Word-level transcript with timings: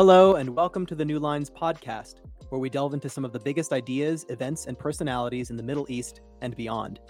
Hello, 0.00 0.36
and 0.36 0.56
welcome 0.56 0.86
to 0.86 0.94
the 0.94 1.04
New 1.04 1.18
Lines 1.18 1.50
podcast, 1.50 2.22
where 2.48 2.58
we 2.58 2.70
delve 2.70 2.94
into 2.94 3.10
some 3.10 3.22
of 3.22 3.34
the 3.34 3.38
biggest 3.38 3.70
ideas, 3.70 4.24
events, 4.30 4.64
and 4.64 4.78
personalities 4.78 5.50
in 5.50 5.56
the 5.56 5.62
Middle 5.62 5.84
East 5.90 6.22
and 6.40 6.56
beyond. 6.56 7.00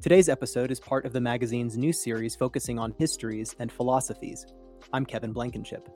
Today's 0.00 0.30
episode 0.30 0.70
is 0.70 0.80
part 0.80 1.04
of 1.04 1.12
the 1.12 1.20
magazine's 1.20 1.76
new 1.76 1.92
series 1.92 2.34
focusing 2.34 2.78
on 2.78 2.94
histories 2.96 3.54
and 3.58 3.70
philosophies. 3.70 4.46
I'm 4.90 5.04
Kevin 5.04 5.34
Blankenship. 5.34 5.86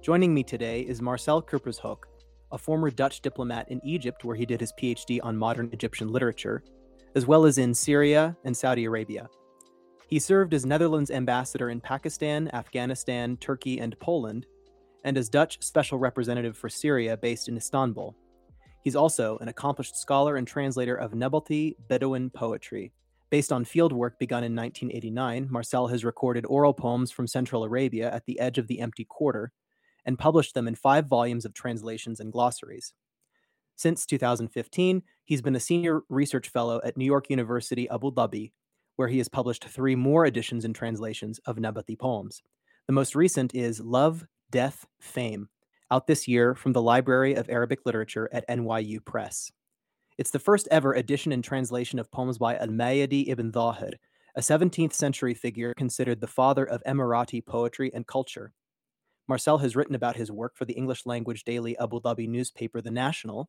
Joining 0.00 0.32
me 0.32 0.42
today 0.42 0.80
is 0.80 1.02
Marcel 1.02 1.42
Kurpershoek, 1.42 2.04
a 2.50 2.56
former 2.56 2.88
Dutch 2.90 3.20
diplomat 3.20 3.70
in 3.70 3.84
Egypt 3.84 4.24
where 4.24 4.34
he 4.34 4.46
did 4.46 4.60
his 4.60 4.72
PhD 4.80 5.20
on 5.22 5.36
modern 5.36 5.68
Egyptian 5.74 6.08
literature, 6.08 6.64
as 7.14 7.26
well 7.26 7.44
as 7.44 7.58
in 7.58 7.74
Syria 7.74 8.34
and 8.46 8.56
Saudi 8.56 8.86
Arabia. 8.86 9.28
He 10.08 10.18
served 10.18 10.54
as 10.54 10.64
Netherlands 10.64 11.10
ambassador 11.10 11.68
in 11.68 11.82
Pakistan, 11.82 12.48
Afghanistan, 12.54 13.36
Turkey, 13.36 13.78
and 13.78 13.94
Poland, 14.00 14.46
and 15.04 15.16
as 15.16 15.28
Dutch 15.28 15.62
special 15.62 15.98
representative 15.98 16.56
for 16.56 16.68
Syria 16.68 17.16
based 17.16 17.48
in 17.48 17.56
Istanbul. 17.56 18.16
He's 18.82 18.96
also 18.96 19.38
an 19.38 19.48
accomplished 19.48 19.96
scholar 19.96 20.36
and 20.36 20.46
translator 20.46 20.96
of 20.96 21.12
Nabathi 21.12 21.76
Bedouin 21.88 22.30
poetry. 22.30 22.92
Based 23.30 23.52
on 23.52 23.64
fieldwork 23.64 24.18
begun 24.18 24.44
in 24.44 24.54
1989, 24.54 25.48
Marcel 25.50 25.86
has 25.86 26.04
recorded 26.04 26.44
oral 26.46 26.74
poems 26.74 27.10
from 27.10 27.26
Central 27.26 27.64
Arabia 27.64 28.12
at 28.12 28.26
the 28.26 28.38
edge 28.38 28.58
of 28.58 28.66
the 28.66 28.80
empty 28.80 29.04
quarter 29.04 29.52
and 30.04 30.18
published 30.18 30.54
them 30.54 30.68
in 30.68 30.74
five 30.74 31.06
volumes 31.06 31.44
of 31.44 31.54
translations 31.54 32.20
and 32.20 32.32
glossaries. 32.32 32.92
Since 33.76 34.04
2015, 34.06 35.02
he's 35.24 35.42
been 35.42 35.56
a 35.56 35.60
senior 35.60 36.02
research 36.08 36.48
fellow 36.48 36.80
at 36.84 36.96
New 36.96 37.04
York 37.04 37.30
University 37.30 37.88
Abu 37.88 38.12
Dhabi, 38.12 38.52
where 38.96 39.08
he 39.08 39.18
has 39.18 39.28
published 39.28 39.64
three 39.64 39.96
more 39.96 40.26
editions 40.26 40.64
and 40.64 40.74
translations 40.74 41.40
of 41.46 41.56
Nabathi 41.56 41.98
poems. 41.98 42.42
The 42.86 42.92
most 42.92 43.14
recent 43.14 43.54
is 43.54 43.80
Love, 43.80 44.26
Death, 44.52 44.86
Fame, 45.00 45.48
out 45.90 46.06
this 46.06 46.28
year 46.28 46.54
from 46.54 46.74
the 46.74 46.82
Library 46.82 47.32
of 47.32 47.48
Arabic 47.48 47.80
Literature 47.86 48.28
at 48.32 48.46
NYU 48.48 49.02
Press. 49.02 49.50
It's 50.18 50.30
the 50.30 50.38
first 50.38 50.68
ever 50.70 50.92
edition 50.92 51.32
and 51.32 51.42
translation 51.42 51.98
of 51.98 52.12
poems 52.12 52.36
by 52.36 52.56
Al-Mayadi 52.58 53.30
ibn 53.30 53.50
Dhahir, 53.50 53.94
a 54.36 54.40
17th 54.40 54.92
century 54.92 55.32
figure 55.32 55.72
considered 55.72 56.20
the 56.20 56.26
father 56.26 56.66
of 56.66 56.82
Emirati 56.86 57.44
poetry 57.44 57.90
and 57.94 58.06
culture. 58.06 58.52
Marcel 59.26 59.56
has 59.56 59.74
written 59.74 59.94
about 59.94 60.16
his 60.16 60.30
work 60.30 60.54
for 60.54 60.66
the 60.66 60.74
English 60.74 61.06
language 61.06 61.44
daily 61.44 61.76
Abu 61.78 62.02
Dhabi 62.02 62.28
newspaper 62.28 62.82
The 62.82 62.90
National, 62.90 63.48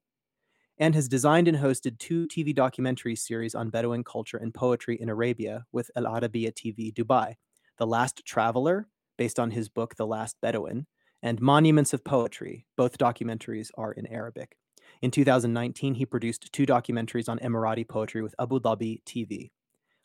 and 0.78 0.96
has 0.96 1.09
designed 1.09 1.50
and 1.50 1.58
hosted 1.58 2.00
two 2.00 2.28
TV 2.28 2.56
documentary 2.56 3.18
series 3.18 3.56
on 3.56 3.70
Bedouin 3.70 4.06
culture 4.06 4.38
and 4.38 4.54
poetry 4.54 4.96
in 5.02 5.09
Arabia 5.09 5.66
with 5.74 5.92
Al 5.98 6.06
Arabiya 6.06 6.54
TV 6.54 6.94
Dubai 6.94 7.36
The 7.78 7.88
Last 7.88 8.26
Traveler, 8.26 8.88
based 9.17 9.39
on 9.39 9.52
his 9.52 9.69
book 9.69 9.95
The 9.95 10.08
Last 10.08 10.38
Bedouin, 10.42 10.88
and 11.22 11.42
Monuments 11.42 11.94
of 11.94 12.03
Poetry. 12.03 12.66
Both 12.75 12.97
documentaries 12.97 13.69
are 13.78 13.92
in 13.92 14.06
Arabic. 14.08 14.58
In 15.02 15.11
2019, 15.11 15.95
he 15.95 16.06
produced 16.06 16.52
two 16.52 16.66
documentaries 16.66 17.30
on 17.30 17.39
Emirati 17.39 17.88
poetry 17.88 18.22
with 18.22 18.36
Abu 18.39 18.59
Dhabi 18.59 19.02
TV. 19.03 19.52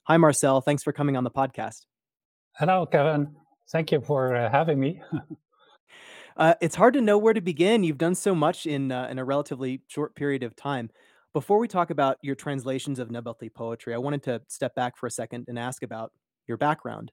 Hi, 0.05 0.17
Marcel. 0.17 0.61
Thanks 0.61 0.83
for 0.83 0.93
coming 0.93 1.17
on 1.17 1.25
the 1.25 1.31
podcast. 1.31 1.87
Hello, 2.53 2.87
Kevin. 2.87 3.35
Thank 3.71 3.93
you 3.93 4.01
for 4.01 4.35
uh, 4.35 4.51
having 4.51 4.81
me. 4.81 5.03
Uh, 6.37 6.55
it's 6.61 6.77
hard 6.77 6.95
to 6.95 7.01
know 7.01 7.19
where 7.19 7.35
to 7.35 7.41
begin. 7.41 7.83
You've 7.83 7.99
done 7.99 8.15
so 8.15 8.33
much 8.33 8.65
in 8.65 8.93
uh, 8.93 9.09
in 9.11 9.19
a 9.19 9.25
relatively 9.25 9.83
short 9.89 10.15
period 10.15 10.45
of 10.45 10.55
time. 10.55 10.89
Before 11.33 11.59
we 11.59 11.67
talk 11.67 11.91
about 11.91 12.17
your 12.23 12.37
translations 12.37 13.01
of 13.01 13.09
Nabathi 13.09 13.53
poetry, 13.53 13.93
I 13.93 13.99
wanted 13.99 14.23
to 14.23 14.43
step 14.47 14.77
back 14.77 14.97
for 14.97 15.09
a 15.09 15.11
second 15.11 15.47
and 15.49 15.59
ask 15.59 15.83
about 15.83 16.13
your 16.47 16.57
background. 16.57 17.11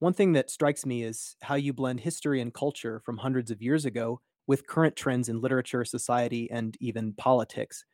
One 0.00 0.12
thing 0.12 0.32
that 0.34 0.50
strikes 0.50 0.86
me 0.86 1.02
is 1.02 1.36
how 1.42 1.56
you 1.56 1.72
blend 1.72 2.00
history 2.00 2.40
and 2.40 2.54
culture 2.54 3.00
from 3.04 3.16
hundreds 3.16 3.50
of 3.50 3.60
years 3.60 3.84
ago 3.84 4.20
with 4.46 4.66
current 4.66 4.94
trends 4.96 5.28
in 5.28 5.40
literature, 5.40 5.84
society, 5.84 6.50
and 6.50 6.76
even 6.80 7.12
politics. 7.14 7.84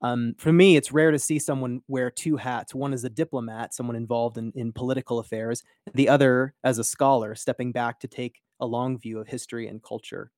Um, 0.00 0.34
for 0.38 0.52
me, 0.52 0.76
it's 0.76 0.92
rare 0.92 1.12
to 1.12 1.18
see 1.18 1.38
someone 1.38 1.82
wear 1.86 2.10
two 2.10 2.36
hats. 2.36 2.74
One 2.74 2.92
is 2.92 3.04
a 3.04 3.10
diplomat, 3.10 3.72
someone 3.72 3.96
involved 3.96 4.36
in, 4.36 4.52
in 4.56 4.72
political 4.72 5.20
affairs, 5.20 5.62
the 5.94 6.08
other 6.08 6.54
as 6.64 6.78
a 6.78 6.84
scholar, 6.84 7.34
stepping 7.36 7.70
back 7.70 8.00
to 8.00 8.08
take 8.08 8.40
a 8.58 8.66
long 8.66 8.98
view 8.98 9.20
of 9.20 9.28
history 9.28 9.68
and 9.68 9.82
culture. 9.82 10.32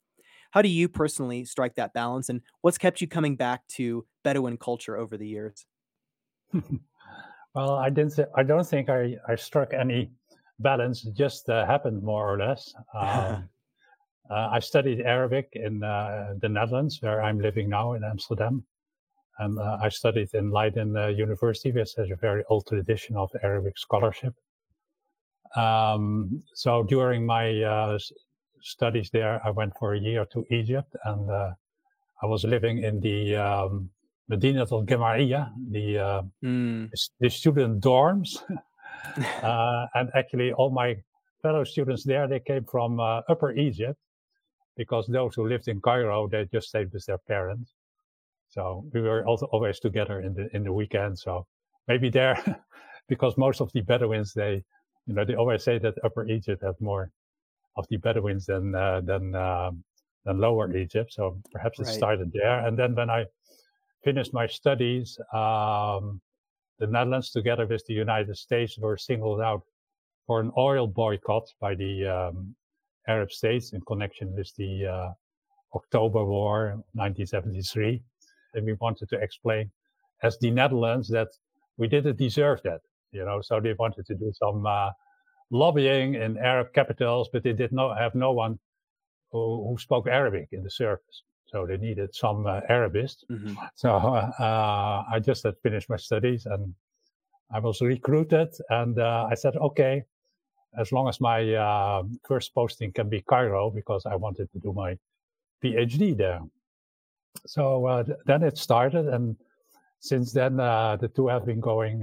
How 0.50 0.62
do 0.62 0.68
you 0.68 0.88
personally 0.88 1.44
strike 1.46 1.76
that 1.76 1.94
balance, 1.94 2.28
and 2.28 2.42
what's 2.60 2.78
kept 2.78 3.00
you 3.00 3.08
coming 3.08 3.36
back 3.36 3.66
to 3.68 4.06
Bedouin 4.22 4.58
culture 4.58 4.96
over 4.96 5.16
the 5.16 5.26
years? 5.26 5.64
well, 7.54 7.72
I 7.74 7.88
didn't. 7.88 8.18
I 8.36 8.42
don't 8.42 8.66
think 8.66 8.88
I, 8.90 9.16
I 9.26 9.34
struck 9.34 9.72
any 9.72 10.10
balance. 10.60 11.02
Just 11.02 11.48
uh, 11.48 11.66
happened 11.66 12.02
more 12.02 12.32
or 12.32 12.38
less. 12.38 12.74
Um, 12.94 13.48
uh, 14.30 14.48
I 14.52 14.58
studied 14.60 15.00
Arabic 15.00 15.50
in 15.52 15.82
uh, 15.82 16.34
the 16.40 16.48
Netherlands, 16.48 16.98
where 17.00 17.22
I'm 17.22 17.40
living 17.40 17.68
now 17.68 17.92
in 17.92 18.04
Amsterdam, 18.04 18.64
and 19.38 19.58
uh, 19.58 19.78
I 19.82 19.88
studied 19.88 20.32
in 20.34 20.50
Leiden 20.50 20.96
uh, 20.96 21.08
University, 21.08 21.72
which 21.72 21.94
has 21.96 22.10
a 22.10 22.16
very 22.16 22.44
old 22.48 22.66
tradition 22.66 23.16
of 23.16 23.30
Arabic 23.42 23.78
scholarship. 23.78 24.34
Um, 25.56 26.42
so 26.54 26.82
during 26.82 27.24
my 27.24 27.62
uh, 27.62 27.98
studies 28.60 29.10
there, 29.10 29.40
I 29.44 29.50
went 29.50 29.72
for 29.78 29.94
a 29.94 29.98
year 29.98 30.24
to 30.32 30.44
Egypt 30.50 30.96
and 31.04 31.30
uh, 31.30 31.52
I 32.22 32.26
was 32.26 32.44
living 32.44 32.82
in 32.82 33.00
the 33.00 33.36
um, 33.36 33.90
Medina 34.28 34.60
al 34.60 34.84
Gemariya, 34.84 35.52
the, 35.70 35.98
uh, 35.98 36.22
mm. 36.42 36.90
the 37.20 37.30
student 37.30 37.82
dorms. 37.82 38.42
Uh, 39.42 39.86
and 39.94 40.10
actually, 40.14 40.52
all 40.52 40.70
my 40.70 40.96
fellow 41.42 41.64
students 41.64 42.04
there, 42.04 42.26
they 42.26 42.40
came 42.40 42.64
from 42.64 42.98
uh, 42.98 43.20
Upper 43.28 43.52
Egypt 43.52 43.98
because 44.76 45.06
those 45.06 45.34
who 45.34 45.46
lived 45.46 45.68
in 45.68 45.80
Cairo, 45.80 46.26
they 46.28 46.46
just 46.52 46.68
stayed 46.68 46.90
with 46.92 47.04
their 47.06 47.18
parents. 47.18 47.74
So 48.48 48.84
we 48.92 49.02
were 49.02 49.26
also 49.26 49.46
always 49.46 49.78
together 49.80 50.20
in 50.20 50.34
the 50.34 50.48
in 50.56 50.64
the 50.64 50.72
weekend. 50.72 51.18
So 51.18 51.46
maybe 51.86 52.08
there, 52.08 52.36
because 53.08 53.36
most 53.36 53.60
of 53.60 53.70
the 53.72 53.82
Bedouins 53.82 54.32
they 54.32 54.64
you 55.06 55.14
know, 55.14 55.24
they 55.24 55.34
always 55.34 55.62
say 55.62 55.78
that 55.78 55.94
Upper 56.02 56.26
Egypt 56.26 56.62
has 56.62 56.80
more 56.80 57.10
of 57.76 57.86
the 57.88 57.96
Bedouins 57.98 58.46
than 58.46 58.74
uh, 58.74 59.00
than 59.02 59.34
um, 59.34 59.84
than 60.24 60.38
Lower 60.38 60.74
Egypt. 60.76 61.12
So 61.12 61.40
perhaps 61.52 61.78
it 61.78 61.86
right. 61.86 61.94
started 61.94 62.32
there. 62.32 62.66
And 62.66 62.78
then 62.78 62.94
when 62.94 63.10
I 63.10 63.26
finished 64.02 64.32
my 64.32 64.46
studies, 64.46 65.18
um, 65.32 66.20
the 66.78 66.86
Netherlands, 66.86 67.30
together 67.30 67.66
with 67.66 67.84
the 67.86 67.94
United 67.94 68.36
States, 68.36 68.78
were 68.78 68.96
singled 68.96 69.40
out 69.40 69.62
for 70.26 70.40
an 70.40 70.50
oil 70.56 70.86
boycott 70.86 71.44
by 71.60 71.74
the 71.74 72.06
um, 72.06 72.54
Arab 73.08 73.30
states 73.30 73.72
in 73.72 73.80
connection 73.82 74.34
with 74.34 74.50
the 74.56 74.86
uh, 74.86 75.12
October 75.74 76.24
War, 76.24 76.82
1973. 76.94 78.02
And 78.54 78.66
we 78.66 78.74
wanted 78.74 79.08
to 79.10 79.18
explain, 79.20 79.70
as 80.22 80.38
the 80.38 80.50
Netherlands, 80.50 81.08
that 81.08 81.28
we 81.76 81.88
didn't 81.88 82.16
deserve 82.16 82.62
that 82.62 82.80
you 83.14 83.24
know, 83.24 83.40
so 83.40 83.60
they 83.60 83.72
wanted 83.78 84.04
to 84.06 84.14
do 84.14 84.32
some 84.34 84.66
uh, 84.66 84.90
lobbying 85.50 86.14
in 86.14 86.36
Arab 86.36 86.72
capitals, 86.74 87.28
but 87.32 87.44
they 87.44 87.52
did 87.52 87.72
not 87.72 87.96
have 87.96 88.14
no 88.14 88.32
one 88.32 88.58
who, 89.30 89.68
who 89.68 89.78
spoke 89.78 90.08
Arabic 90.08 90.48
in 90.50 90.64
the 90.64 90.70
service. 90.70 91.22
So 91.54 91.64
they 91.66 91.76
needed 91.76 92.12
some 92.12 92.48
uh, 92.48 92.62
Arabist. 92.68 93.24
Mm-hmm. 93.30 93.54
So 93.76 93.90
uh, 93.90 95.04
I 95.08 95.20
just 95.20 95.44
had 95.44 95.54
finished 95.62 95.88
my 95.88 95.96
studies 95.96 96.46
and 96.46 96.74
I 97.52 97.60
was 97.60 97.80
recruited. 97.80 98.48
And 98.70 98.98
uh, 98.98 99.28
I 99.30 99.36
said, 99.36 99.54
okay, 99.56 100.02
as 100.76 100.90
long 100.90 101.08
as 101.08 101.20
my 101.20 101.54
uh, 101.54 102.02
first 102.26 102.52
posting 102.56 102.90
can 102.90 103.08
be 103.08 103.20
Cairo, 103.22 103.70
because 103.70 104.04
I 104.04 104.16
wanted 104.16 104.50
to 104.50 104.58
do 104.58 104.72
my 104.72 104.98
PhD 105.62 106.16
there. 106.16 106.40
So 107.46 107.86
uh, 107.86 108.02
th- 108.02 108.18
then 108.26 108.42
it 108.42 108.58
started. 108.58 109.06
And 109.06 109.36
since 110.00 110.32
then, 110.32 110.56
the 110.56 111.08
two 111.14 111.28
have 111.28 111.46
been 111.46 111.60
going 111.60 112.02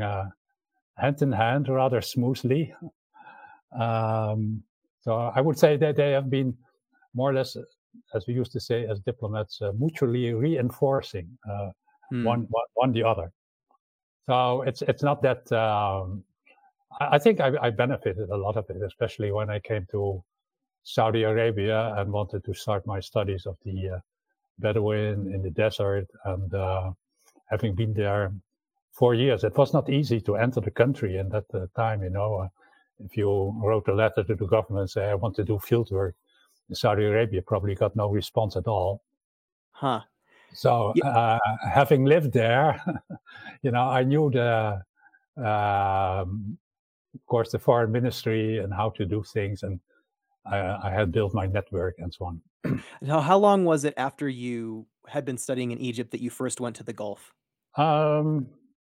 hand 0.96 1.22
in 1.22 1.34
hand 1.34 1.68
rather 1.68 2.00
smoothly. 2.00 2.74
Um, 3.78 4.64
so 5.02 5.12
I 5.36 5.42
would 5.42 5.60
say 5.60 5.76
that 5.76 5.98
they 5.98 6.12
have 6.12 6.30
been 6.30 6.56
more 7.14 7.32
or 7.32 7.34
less, 7.34 7.58
as 8.14 8.28
we 8.28 8.34
used 8.34 8.52
to 8.54 8.60
say 8.60 8.86
as 8.86 9.00
diplomats, 9.00 9.62
uh, 9.62 9.72
mutually 9.78 10.34
reinforcing 10.34 11.28
uh, 11.50 11.70
hmm. 12.10 12.24
one, 12.24 12.48
one, 12.50 12.66
one 12.76 12.92
the 12.92 13.04
other. 13.04 13.32
So 14.28 14.62
it's 14.62 14.82
it's 14.84 15.04
not 15.04 15.22
that. 15.24 15.52
Um, 15.52 16.24
I, 17.00 17.16
I, 17.16 17.20
think 17.20 17.40
I, 17.40 17.52
I, 17.62 17.70
benefited 17.70 18.30
a 18.30 18.38
lot 18.38 18.56
of 18.56 18.70
it, 18.70 18.82
especially 18.82 19.32
when 19.32 19.50
I 19.50 19.60
came 19.60 19.88
to 19.92 20.24
Saudi 20.84 21.24
Arabia 21.24 21.94
and 21.98 22.12
wanted 22.12 22.44
to 22.46 22.54
start 22.54 22.86
my 22.86 23.00
studies 23.00 23.46
of 23.46 23.58
the 23.66 23.90
uh, 23.90 24.00
Bedouin 24.60 25.34
in 25.34 25.42
the 25.42 25.50
desert. 25.50 26.08
And 26.26 26.54
uh, 26.54 26.92
having 27.50 27.76
been 27.76 27.94
there 27.94 28.32
four 28.92 29.14
years. 29.14 29.44
It 29.44 29.58
was 29.58 29.74
not 29.74 29.90
easy 29.90 30.22
to 30.22 30.36
enter 30.36 30.62
the 30.62 30.72
country 30.72 31.18
in 31.18 31.30
that 31.30 31.46
uh, 31.54 31.66
time. 31.76 32.04
You 32.04 32.10
know, 32.10 32.36
uh, 32.36 32.48
if 33.00 33.18
you 33.18 33.54
wrote 33.64 33.88
a 33.88 33.94
letter 33.94 34.24
to 34.24 34.36
the 34.36 34.46
government 34.46 34.92
say 34.92 35.10
I 35.10 35.16
want 35.16 35.36
to 35.36 35.44
do 35.44 35.60
field 35.60 35.92
work 35.92 36.16
Saudi 36.74 37.06
Arabia, 37.06 37.42
probably 37.42 37.76
got 37.76 37.96
no 37.96 38.10
response 38.10 38.56
at 38.56 38.68
all. 38.68 39.04
Huh. 39.72 40.02
So 40.54 40.94
uh, 41.06 41.40
having 41.64 42.06
lived 42.06 42.34
there, 42.34 42.82
you 43.62 43.72
know, 43.72 43.84
I 43.84 44.04
knew 44.04 44.30
the, 44.30 44.82
um, 45.38 46.58
of 47.14 47.26
course, 47.26 47.52
the 47.52 47.60
foreign 47.60 47.92
ministry 47.92 48.60
and 48.60 48.74
how 48.74 48.90
to 48.92 49.06
do 49.06 49.24
things. 49.24 49.64
And 49.64 49.80
I, 50.46 50.90
I 50.90 50.92
had 50.92 51.12
built 51.12 51.34
my 51.34 51.46
network 51.46 51.96
and 52.00 52.14
so 52.14 52.26
on. 52.26 52.42
Now, 53.02 53.22
how 53.22 53.38
long 53.38 53.66
was 53.66 53.86
it 53.86 53.94
after 53.98 54.30
you 54.30 54.86
had 55.08 55.26
been 55.26 55.38
studying 55.38 55.72
in 55.72 55.80
Egypt 55.80 56.12
that 56.12 56.22
you 56.22 56.30
first 56.30 56.62
went 56.62 56.76
to 56.78 56.84
the 56.84 56.94
Gulf? 56.94 57.34
Um, 57.78 58.48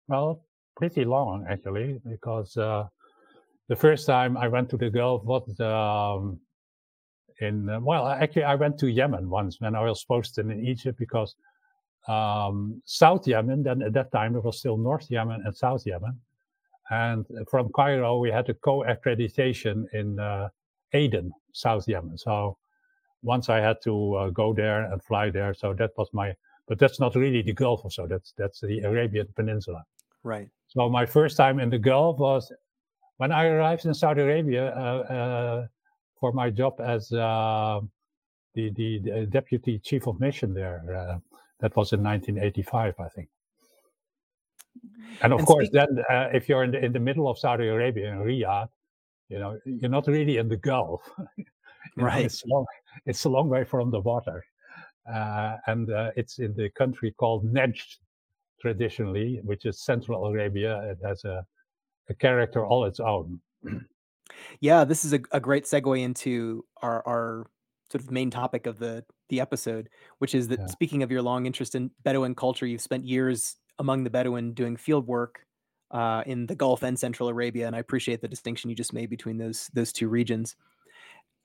well, 0.07 0.45
pretty 0.75 1.06
long 1.06 1.45
actually, 1.50 2.00
because 2.07 2.56
uh, 2.56 2.88
the 3.68 3.75
first 3.75 4.06
time 4.06 4.38
I 4.38 4.47
went 4.47 4.69
to 4.69 4.77
the 4.77 4.89
Gulf 4.89 5.23
was 5.25 5.59
um, 5.59 6.39
in 7.39 7.69
uh, 7.69 7.79
well, 7.79 8.07
actually 8.07 8.43
I 8.43 8.55
went 8.55 8.77
to 8.79 8.87
Yemen 8.87 9.29
once 9.29 9.59
when 9.59 9.75
I 9.75 9.81
was 9.81 10.03
posted 10.03 10.49
in 10.49 10.65
Egypt 10.65 10.97
because 10.97 11.35
um, 12.07 12.81
South 12.85 13.27
Yemen. 13.27 13.63
Then 13.63 13.81
at 13.81 13.93
that 13.93 14.11
time 14.11 14.35
it 14.35 14.43
was 14.43 14.59
still 14.59 14.77
North 14.77 15.09
Yemen 15.09 15.41
and 15.45 15.55
South 15.55 15.85
Yemen, 15.85 16.19
and 16.89 17.25
from 17.49 17.69
Cairo 17.75 18.17
we 18.19 18.31
had 18.31 18.49
a 18.49 18.53
co-accreditation 18.53 19.85
in 19.93 20.19
uh, 20.19 20.49
Aden, 20.93 21.31
South 21.53 21.87
Yemen. 21.87 22.17
So 22.17 22.57
once 23.23 23.49
I 23.49 23.59
had 23.59 23.77
to 23.83 24.15
uh, 24.15 24.29
go 24.29 24.53
there 24.53 24.91
and 24.91 25.03
fly 25.03 25.29
there, 25.29 25.53
so 25.53 25.73
that 25.73 25.91
was 25.97 26.09
my. 26.13 26.33
But 26.67 26.79
that's 26.79 26.99
not 26.99 27.15
really 27.15 27.41
the 27.41 27.53
Gulf, 27.53 27.81
or 27.85 27.91
so 27.91 28.07
that's 28.07 28.33
that's 28.37 28.59
the 28.61 28.79
Arabian 28.81 29.27
Peninsula. 29.35 29.83
Right. 30.23 30.49
So 30.67 30.89
my 30.89 31.05
first 31.05 31.37
time 31.37 31.59
in 31.59 31.69
the 31.69 31.79
Gulf 31.79 32.19
was 32.19 32.51
when 33.17 33.31
I 33.31 33.45
arrived 33.45 33.85
in 33.85 33.93
Saudi 33.93 34.21
Arabia 34.21 34.75
uh, 34.75 35.13
uh, 35.13 35.67
for 36.19 36.31
my 36.31 36.49
job 36.49 36.79
as 36.79 37.11
uh, 37.11 37.79
the, 38.55 38.71
the, 38.71 38.99
the 38.99 39.25
deputy 39.25 39.79
chief 39.79 40.07
of 40.07 40.19
mission 40.19 40.53
there. 40.53 40.81
Uh, 40.95 41.19
that 41.59 41.75
was 41.75 41.91
in 41.91 42.03
1985, 42.03 42.93
I 42.99 43.09
think. 43.09 43.29
And 45.21 45.33
of 45.33 45.39
and 45.39 45.47
course, 45.47 45.67
speak- 45.67 45.73
then 45.73 46.03
uh, 46.09 46.29
if 46.33 46.47
you're 46.47 46.63
in 46.63 46.71
the, 46.71 46.83
in 46.83 46.93
the 46.93 46.99
middle 46.99 47.27
of 47.27 47.39
Saudi 47.39 47.67
Arabia 47.67 48.11
in 48.11 48.19
Riyadh, 48.19 48.69
you 49.29 49.39
know 49.39 49.59
you're 49.65 49.89
not 49.89 50.07
really 50.07 50.37
in 50.37 50.47
the 50.47 50.57
Gulf. 50.57 51.01
right. 51.97 52.19
Know, 52.19 52.25
it's, 52.25 52.45
long, 52.45 52.65
it's 53.07 53.23
a 53.25 53.29
long 53.29 53.49
way 53.49 53.63
from 53.63 53.89
the 53.89 53.99
water, 53.99 54.45
uh, 55.11 55.57
and 55.65 55.89
it's 56.15 56.37
in 56.37 56.53
the 56.55 56.69
country 56.69 57.11
called 57.11 57.51
Najd 57.51 57.81
traditionally, 58.61 59.41
which 59.43 59.65
is 59.65 59.81
Central 59.81 60.27
Arabia. 60.27 60.79
It 60.91 60.99
has 61.03 61.25
a 61.25 61.43
a 62.09 62.13
character 62.13 62.65
all 62.65 62.85
its 62.85 62.99
own. 62.99 63.39
yeah, 64.59 64.83
this 64.83 65.06
is 65.06 65.13
a, 65.13 65.19
a 65.31 65.39
great 65.39 65.65
segue 65.65 66.01
into 66.01 66.65
our 66.81 67.06
our 67.07 67.47
sort 67.91 68.03
of 68.03 68.12
main 68.12 68.29
topic 68.29 68.68
of 68.68 68.79
the 68.79 69.03
the 69.29 69.41
episode, 69.41 69.89
which 70.19 70.33
is 70.33 70.47
that 70.50 70.59
yeah. 70.59 70.65
speaking 70.68 71.03
of 71.03 71.12
your 71.12 71.21
long 71.21 71.45
interest 71.45 71.75
in 71.75 71.91
Bedouin 72.03 72.35
culture, 72.35 72.65
you've 72.65 72.81
spent 72.81 73.06
years 73.06 73.56
among 73.79 74.03
the 74.03 74.09
Bedouin 74.09 74.53
doing 74.53 74.77
field 74.77 75.07
work 75.07 75.45
uh, 75.91 76.24
in 76.25 76.45
the 76.47 76.56
Gulf 76.56 76.83
and 76.83 76.97
Central 76.97 77.29
Arabia, 77.29 77.68
and 77.68 77.75
I 77.75 77.79
appreciate 77.79 78.21
the 78.21 78.27
distinction 78.27 78.69
you 78.69 78.75
just 78.75 78.94
made 78.94 79.09
between 79.09 79.38
those 79.38 79.69
those 79.74 79.91
two 79.91 80.09
regions. 80.09 80.56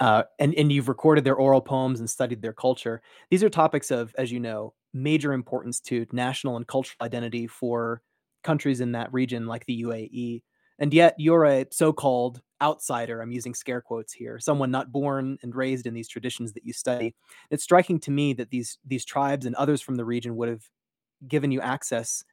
Uh, 0.01 0.25
and 0.39 0.55
and 0.55 0.73
you've 0.73 0.89
recorded 0.89 1.25
their 1.25 1.37
oral 1.37 1.61
poems 1.61 2.01
and 2.01 2.11
studied 2.11 2.43
their 2.43 2.53
culture. 2.53 3.03
These 3.31 3.45
are 3.45 3.51
topics 3.51 3.91
of, 3.91 4.15
as 4.19 4.33
you 4.33 4.41
know, 4.41 4.75
major 4.93 5.33
importance 5.33 5.81
to 5.81 6.07
national 6.13 6.57
and 6.57 6.67
cultural 6.67 6.97
identity 7.05 7.47
for 7.47 8.03
countries 8.43 8.81
in 8.81 8.93
that 8.93 9.13
region, 9.13 9.47
like 9.47 9.65
the 9.67 9.83
UAE. 9.83 10.43
And 10.79 10.93
yet 10.93 11.15
you're 11.19 11.45
a 11.45 11.67
so-called 11.71 12.41
outsider. 12.63 13.21
I'm 13.21 13.33
using 13.33 13.55
scare 13.55 13.81
quotes 13.81 14.13
here, 14.13 14.39
someone 14.39 14.71
not 14.71 14.93
born 14.93 15.39
and 15.43 15.55
raised 15.55 15.87
in 15.87 15.95
these 15.95 16.09
traditions 16.09 16.53
that 16.53 16.65
you 16.65 16.73
study. 16.73 17.15
It's 17.51 17.65
striking 17.65 17.99
to 18.01 18.11
me 18.11 18.33
that 18.35 18.51
these 18.51 18.79
these 18.87 19.05
tribes 19.05 19.47
and 19.47 19.55
others 19.57 19.83
from 19.83 19.97
the 19.97 20.05
region 20.05 20.37
would 20.37 20.49
have 20.49 20.63
given 21.27 21.51
you 21.51 21.61
access 21.61 22.25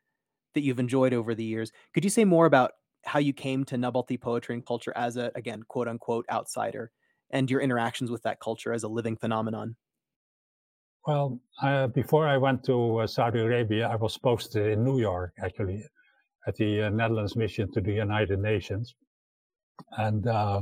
that 0.54 0.62
you've 0.62 0.80
enjoyed 0.80 1.14
over 1.14 1.36
the 1.36 1.44
years. 1.44 1.72
Could 1.94 2.04
you 2.04 2.10
say 2.10 2.26
more 2.26 2.46
about 2.46 2.72
how 3.06 3.20
you 3.20 3.34
came 3.34 3.64
to 3.66 3.76
Nabathi 3.76 4.20
poetry 4.20 4.56
and 4.56 4.66
culture 4.66 4.94
as 4.96 5.18
a 5.18 5.32
again 5.36 5.64
quote 5.64 5.88
unquote 5.88 6.26
outsider 6.32 6.92
and 7.32 7.50
your 7.50 7.62
interactions 7.62 8.12
with 8.12 8.24
that 8.24 8.40
culture 8.40 8.74
as 8.74 8.84
a 8.84 8.88
living 8.88 9.16
phenomenon? 9.16 9.76
Well, 11.08 11.40
uh, 11.62 11.88
before 11.88 12.28
I 12.28 12.38
went 12.38 12.64
to 12.66 12.98
uh, 12.98 13.08
Saudi 13.08 13.40
Arabia, 13.40 13.88
I 13.88 13.96
was 13.96 14.18
posted 14.18 14.74
in 14.74 14.84
New 14.84 15.00
York 15.00 15.34
actually 15.42 15.86
at 16.48 16.56
the 16.56 16.84
uh, 16.84 16.90
Netherlands 16.90 17.36
mission 17.36 17.72
to 17.74 17.82
the 17.82 17.94
United 17.94 18.40
Nations. 18.40 18.96
And 19.98 20.28
uh, 20.28 20.62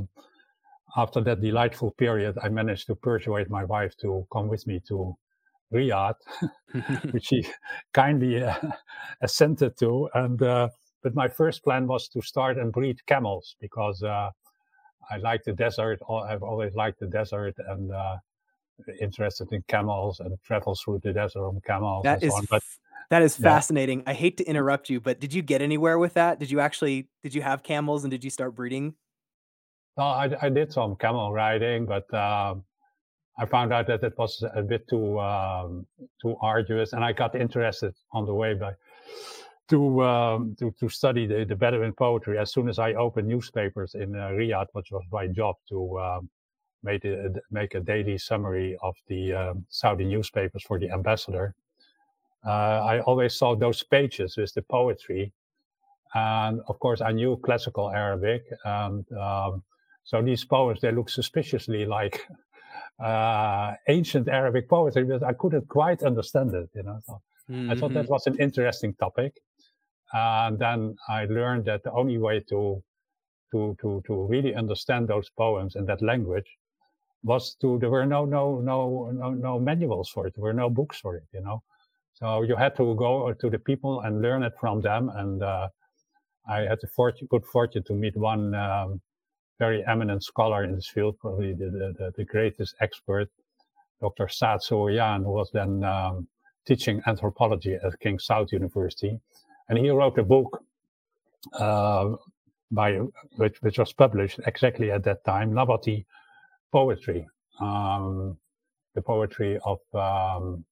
after 0.96 1.20
that 1.22 1.40
delightful 1.40 1.92
period, 1.92 2.38
I 2.42 2.48
managed 2.48 2.86
to 2.86 2.94
persuade 2.94 3.50
my 3.50 3.64
wife 3.64 3.96
to 4.02 4.26
come 4.32 4.48
with 4.48 4.66
me 4.66 4.80
to 4.88 5.16
Riyadh, 5.72 6.16
which 7.12 7.26
she 7.26 7.46
kindly 7.92 8.42
uh, 8.42 8.54
assented 9.20 9.78
to. 9.78 10.08
And 10.14 10.42
uh, 10.42 10.68
but 11.02 11.14
my 11.14 11.28
first 11.28 11.62
plan 11.62 11.86
was 11.86 12.08
to 12.08 12.22
start 12.22 12.58
and 12.58 12.72
breed 12.72 13.04
camels 13.06 13.54
because 13.60 14.02
uh, 14.02 14.30
I 15.10 15.16
like 15.18 15.44
the 15.44 15.52
desert. 15.52 16.00
I've 16.10 16.42
always 16.42 16.74
liked 16.74 17.00
the 17.00 17.06
desert 17.06 17.54
and 17.68 17.92
uh, 17.92 18.16
interested 19.00 19.52
in 19.52 19.62
camels 19.68 20.20
and 20.20 20.36
travel 20.44 20.74
through 20.74 21.00
the 21.02 21.12
desert 21.12 21.40
on 21.40 21.60
camels. 21.66 22.04
That 22.04 22.22
is 22.22 22.32
so 22.32 22.42
but 22.50 22.62
that 23.10 23.22
is 23.22 23.36
fascinating. 23.36 24.00
Yeah. 24.00 24.10
I 24.10 24.12
hate 24.14 24.36
to 24.36 24.44
interrupt 24.44 24.90
you, 24.90 25.00
but 25.00 25.18
did 25.18 25.32
you 25.32 25.42
get 25.42 25.62
anywhere 25.62 25.98
with 25.98 26.14
that? 26.14 26.38
Did 26.38 26.50
you 26.50 26.60
actually 26.60 27.08
did 27.22 27.34
you 27.34 27.42
have 27.42 27.62
camels 27.62 28.04
and 28.04 28.10
did 28.10 28.22
you 28.22 28.30
start 28.30 28.54
breeding? 28.54 28.94
No, 29.96 30.04
I, 30.04 30.30
I 30.42 30.48
did 30.48 30.72
some 30.72 30.94
camel 30.96 31.32
riding, 31.32 31.86
but 31.86 32.12
um, 32.14 32.64
I 33.38 33.46
found 33.46 33.72
out 33.72 33.86
that 33.86 34.02
it 34.02 34.16
was 34.18 34.44
a 34.54 34.62
bit 34.62 34.86
too 34.88 35.18
um, 35.20 35.86
too 36.20 36.36
arduous, 36.40 36.92
and 36.92 37.04
I 37.04 37.12
got 37.12 37.34
interested 37.34 37.94
on 38.12 38.26
the 38.26 38.34
way 38.34 38.54
by 38.54 38.74
to 39.70 40.02
um, 40.04 40.56
to 40.58 40.74
to 40.78 40.88
study 40.88 41.26
the, 41.26 41.44
the 41.44 41.56
Bedouin 41.56 41.92
poetry 41.92 42.38
as 42.38 42.52
soon 42.52 42.68
as 42.68 42.78
I 42.78 42.92
opened 42.94 43.28
newspapers 43.28 43.94
in 43.94 44.14
uh, 44.14 44.28
Riyadh, 44.30 44.66
which 44.72 44.90
was 44.90 45.02
my 45.10 45.26
job 45.26 45.56
to 45.70 45.98
um, 45.98 46.30
make 46.82 47.04
a, 47.04 47.30
make 47.50 47.74
a 47.74 47.80
daily 47.80 48.18
summary 48.18 48.76
of 48.82 48.94
the 49.08 49.32
um, 49.32 49.66
Saudi 49.68 50.04
newspapers 50.04 50.62
for 50.62 50.78
the 50.78 50.90
ambassador 50.90 51.54
uh, 52.46 52.50
I 52.84 53.00
always 53.00 53.34
saw 53.34 53.54
those 53.54 53.82
pages 53.82 54.36
with 54.36 54.54
the 54.54 54.62
poetry. 54.62 55.32
And 56.14 56.60
of 56.68 56.78
course, 56.78 57.00
I 57.00 57.12
knew 57.12 57.36
classical 57.36 57.90
Arabic. 57.90 58.44
And 58.64 59.04
um, 59.12 59.62
so 60.04 60.22
these 60.22 60.44
poems, 60.44 60.80
they 60.80 60.92
look 60.92 61.10
suspiciously 61.10 61.84
like 61.84 62.26
uh, 63.04 63.74
ancient 63.88 64.28
Arabic 64.28 64.68
poetry, 64.68 65.04
but 65.04 65.22
I 65.22 65.32
couldn't 65.32 65.68
quite 65.68 66.02
understand 66.02 66.54
it, 66.54 66.70
you 66.74 66.84
know. 66.84 67.00
So 67.04 67.20
mm-hmm. 67.50 67.70
I 67.70 67.74
thought 67.74 67.92
that 67.94 68.04
mm-hmm. 68.04 68.12
was 68.12 68.26
an 68.26 68.36
interesting 68.38 68.94
topic. 68.94 69.34
And 70.12 70.58
then 70.58 70.96
I 71.08 71.26
learned 71.26 71.66
that 71.66 71.82
the 71.82 71.92
only 71.92 72.16
way 72.16 72.40
to 72.48 72.82
to 73.52 73.76
to 73.80 74.02
to 74.06 74.26
really 74.26 74.54
understand 74.54 75.08
those 75.08 75.28
poems 75.30 75.76
in 75.76 75.84
that 75.86 76.00
language 76.00 76.57
was 77.22 77.54
to 77.60 77.78
there 77.78 77.90
were 77.90 78.06
no 78.06 78.24
no 78.24 78.60
no 78.60 79.10
no 79.12 79.30
no 79.30 79.58
manuals 79.58 80.08
for 80.08 80.26
it. 80.26 80.34
There 80.34 80.42
were 80.42 80.52
no 80.52 80.70
books 80.70 81.00
for 81.00 81.16
it, 81.16 81.24
you 81.32 81.40
know. 81.40 81.62
So 82.14 82.42
you 82.42 82.56
had 82.56 82.74
to 82.76 82.94
go 82.96 83.32
to 83.32 83.50
the 83.50 83.58
people 83.58 84.00
and 84.00 84.22
learn 84.22 84.42
it 84.42 84.52
from 84.60 84.80
them. 84.80 85.08
And 85.14 85.42
uh, 85.42 85.68
I 86.48 86.60
had 86.62 86.78
the 86.80 86.88
fortune, 86.88 87.28
good 87.30 87.46
fortune 87.46 87.84
to 87.84 87.94
meet 87.94 88.16
one 88.16 88.54
um, 88.54 89.00
very 89.58 89.84
eminent 89.86 90.24
scholar 90.24 90.64
in 90.64 90.74
this 90.74 90.88
field, 90.88 91.18
probably 91.18 91.52
the, 91.52 91.94
the, 91.98 92.12
the 92.16 92.24
greatest 92.24 92.74
expert, 92.80 93.28
Dr. 94.00 94.28
Saad 94.28 94.60
Sowayan, 94.60 95.24
who 95.24 95.30
was 95.30 95.50
then 95.52 95.84
um, 95.84 96.28
teaching 96.66 97.02
anthropology 97.06 97.74
at 97.74 97.98
King 98.00 98.18
Saud 98.18 98.52
University. 98.52 99.18
And 99.68 99.78
he 99.78 99.90
wrote 99.90 100.18
a 100.18 100.22
book 100.22 100.62
uh, 101.52 102.10
by 102.70 102.98
which, 103.36 103.60
which 103.62 103.78
was 103.78 103.92
published 103.92 104.40
exactly 104.46 104.90
at 104.90 105.04
that 105.04 105.24
time, 105.24 105.52
Nabati 105.52 106.04
poetry, 106.72 107.26
um, 107.60 108.36
the 108.94 109.02
poetry 109.02 109.58
of 109.64 109.78
um, 109.94 110.64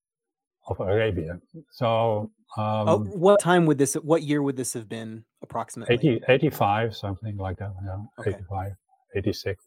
of 0.68 0.80
Arabia. 0.80 1.38
So, 1.70 2.30
um, 2.56 2.88
oh, 2.88 2.98
what 2.98 3.40
time 3.40 3.66
would 3.66 3.78
this? 3.78 3.94
What 3.94 4.22
year 4.22 4.42
would 4.42 4.56
this 4.56 4.72
have 4.74 4.88
been 4.88 5.24
approximately? 5.42 5.94
80, 5.94 6.22
85, 6.28 6.96
something 6.96 7.36
like 7.36 7.58
that. 7.58 7.72
Yeah, 7.84 7.98
okay. 8.18 8.30
85, 8.30 8.72
86. 9.16 9.64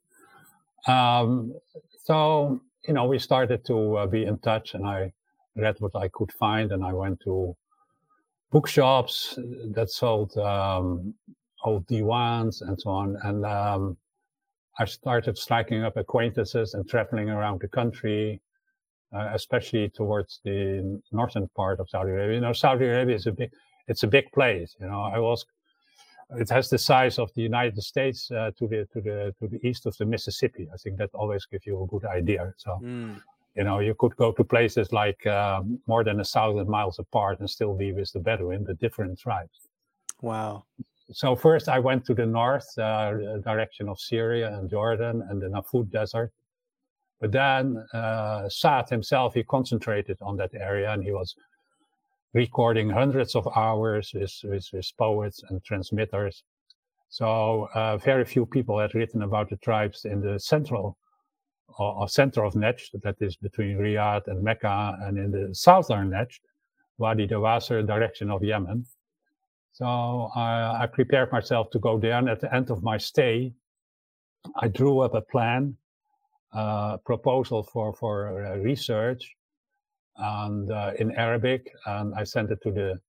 Um, 0.88 1.54
so 2.04 2.62
you 2.88 2.94
know, 2.94 3.06
we 3.06 3.20
started 3.20 3.66
to 3.66 3.98
uh, 3.98 4.08
be 4.08 4.26
in 4.26 4.38
touch, 4.40 4.74
and 4.74 4.86
I 4.86 5.12
read 5.56 5.76
what 5.80 5.96
I 5.96 6.08
could 6.10 6.32
find, 6.32 6.72
and 6.72 6.84
I 6.84 6.94
went 6.94 7.20
to 7.26 7.56
bookshops 8.52 9.38
that 9.74 9.90
sold 9.90 10.36
um, 10.38 11.14
old 11.64 11.86
diwans 11.88 12.62
and 12.62 12.80
so 12.80 12.90
on, 12.90 13.18
and 13.24 13.46
um, 13.46 13.98
I 14.80 14.86
started 14.86 15.38
striking 15.38 15.84
up 15.84 15.98
acquaintances 15.98 16.74
and 16.74 16.88
traveling 16.90 17.30
around 17.30 17.62
the 17.62 17.68
country 17.68 18.42
uh, 19.14 19.30
especially 19.34 19.90
towards 19.90 20.40
the 20.44 21.02
northern 21.12 21.48
part 21.56 21.80
of 21.80 21.90
Saudi 21.90 22.12
Arabia. 22.12 22.36
You 22.36 22.42
know, 22.42 22.54
Saudi 22.54 22.86
Arabia 22.86 23.16
is 23.16 23.28
a 23.28 23.32
big, 23.32 23.52
it's 23.88 24.04
a 24.04 24.08
big 24.08 24.32
place. 24.32 24.76
You 24.80 24.88
know, 24.88 25.02
I 25.02 25.20
was, 25.20 25.46
it 26.38 26.50
has 26.50 26.70
the 26.70 26.78
size 26.78 27.18
of 27.18 27.34
the 27.34 27.42
United 27.42 27.82
States 27.82 28.30
uh, 28.32 28.52
to 28.58 28.68
the 28.68 28.88
to 28.94 29.02
the 29.02 29.34
to 29.40 29.48
the 29.48 29.60
east 29.68 29.86
of 29.86 29.98
the 29.98 30.06
Mississippi. 30.06 30.68
I 30.72 30.78
think 30.78 30.98
that 30.98 31.10
always 31.14 31.46
gives 31.46 31.66
you 31.66 31.82
a 31.84 31.88
good 31.88 32.06
idea. 32.06 32.54
So, 32.58 32.80
mm. 32.84 33.20
you 33.56 33.64
know, 33.64 33.80
you 33.80 33.96
could 33.96 34.16
go 34.16 34.32
to 34.32 34.44
places 34.44 34.94
like 34.94 35.26
um, 35.26 35.80
more 35.88 36.04
than 36.04 36.20
a 36.20 36.24
thousand 36.24 36.68
miles 36.68 37.00
apart 37.00 37.40
and 37.40 37.50
still 37.50 37.74
be 37.74 37.92
with 37.92 38.12
the 38.14 38.20
Bedouin, 38.20 38.64
the 38.64 38.76
different 38.76 39.18
tribes. 39.18 39.68
Wow. 40.22 40.66
So 41.12 41.36
first 41.36 41.70
I 41.70 41.80
went 41.80 42.06
to 42.06 42.14
the 42.14 42.26
north 42.26 42.68
uh, 42.78 43.38
direction 43.40 43.90
of 43.90 44.00
Syria 44.00 44.56
and 44.56 44.70
Jordan 44.70 45.24
and 45.30 45.42
the 45.42 45.48
Nafud 45.48 45.92
Desert 45.92 46.32
But 47.20 47.32
then 47.32 47.84
uh, 47.94 48.48
Saad 48.50 48.90
himself, 48.90 49.34
he 49.34 49.44
concentrated 49.44 50.18
on 50.22 50.38
that 50.38 50.54
area 50.54 50.92
and 50.92 51.04
he 51.04 51.12
was 51.12 51.36
recording 52.34 52.90
hundreds 52.90 53.36
of 53.36 53.48
hours 53.56 54.12
with, 54.14 54.32
with, 54.44 54.66
with 54.72 54.92
poets 54.98 55.44
and 55.50 55.64
transmitters. 55.64 56.44
So 57.10 57.68
uh, 57.74 57.98
very 57.98 58.24
few 58.24 58.46
people 58.46 58.80
had 58.80 58.94
written 58.94 59.24
about 59.24 59.50
the 59.50 59.58
tribes 59.58 60.06
in 60.06 60.22
the 60.22 60.40
central 60.40 60.96
or, 61.80 61.94
or, 62.02 62.08
center 62.08 62.46
of 62.46 62.54
Najd, 62.54 63.02
that 63.02 63.16
is 63.20 63.36
between 63.36 63.78
Riyadh 63.78 64.28
and 64.28 64.44
Mecca, 64.44 64.98
and 65.02 65.18
in 65.18 65.32
the 65.32 65.54
southern 65.54 66.12
Najd, 66.12 66.40
Wadi 66.98 67.28
Dawasir 67.28 67.86
direction 67.86 68.30
of 68.30 68.44
Yemen. 68.44 68.86
So 69.74 69.86
I, 70.36 70.84
I 70.84 70.88
prepared 70.88 71.32
myself 71.32 71.70
to 71.72 71.80
go 71.80 72.00
there, 72.00 72.18
and 72.18 72.30
at 72.30 72.42
the 72.42 72.54
end 72.54 72.70
of 72.72 72.84
my 72.84 72.98
stay, 72.98 73.54
I 74.58 74.68
drew 74.68 75.00
up 75.02 75.14
a 75.14 75.22
plan, 75.22 75.78
uh, 76.54 76.98
proposal 77.06 77.64
for 77.64 77.94
for 77.94 78.46
uh, 78.46 78.58
research, 78.58 79.36
and 80.18 80.72
uh, 80.72 80.92
in 81.00 81.12
Arabic, 81.14 81.72
and 81.86 82.14
I 82.16 82.24
sent 82.24 82.52
it 82.52 82.60
to 82.64 82.72
the 82.72 83.00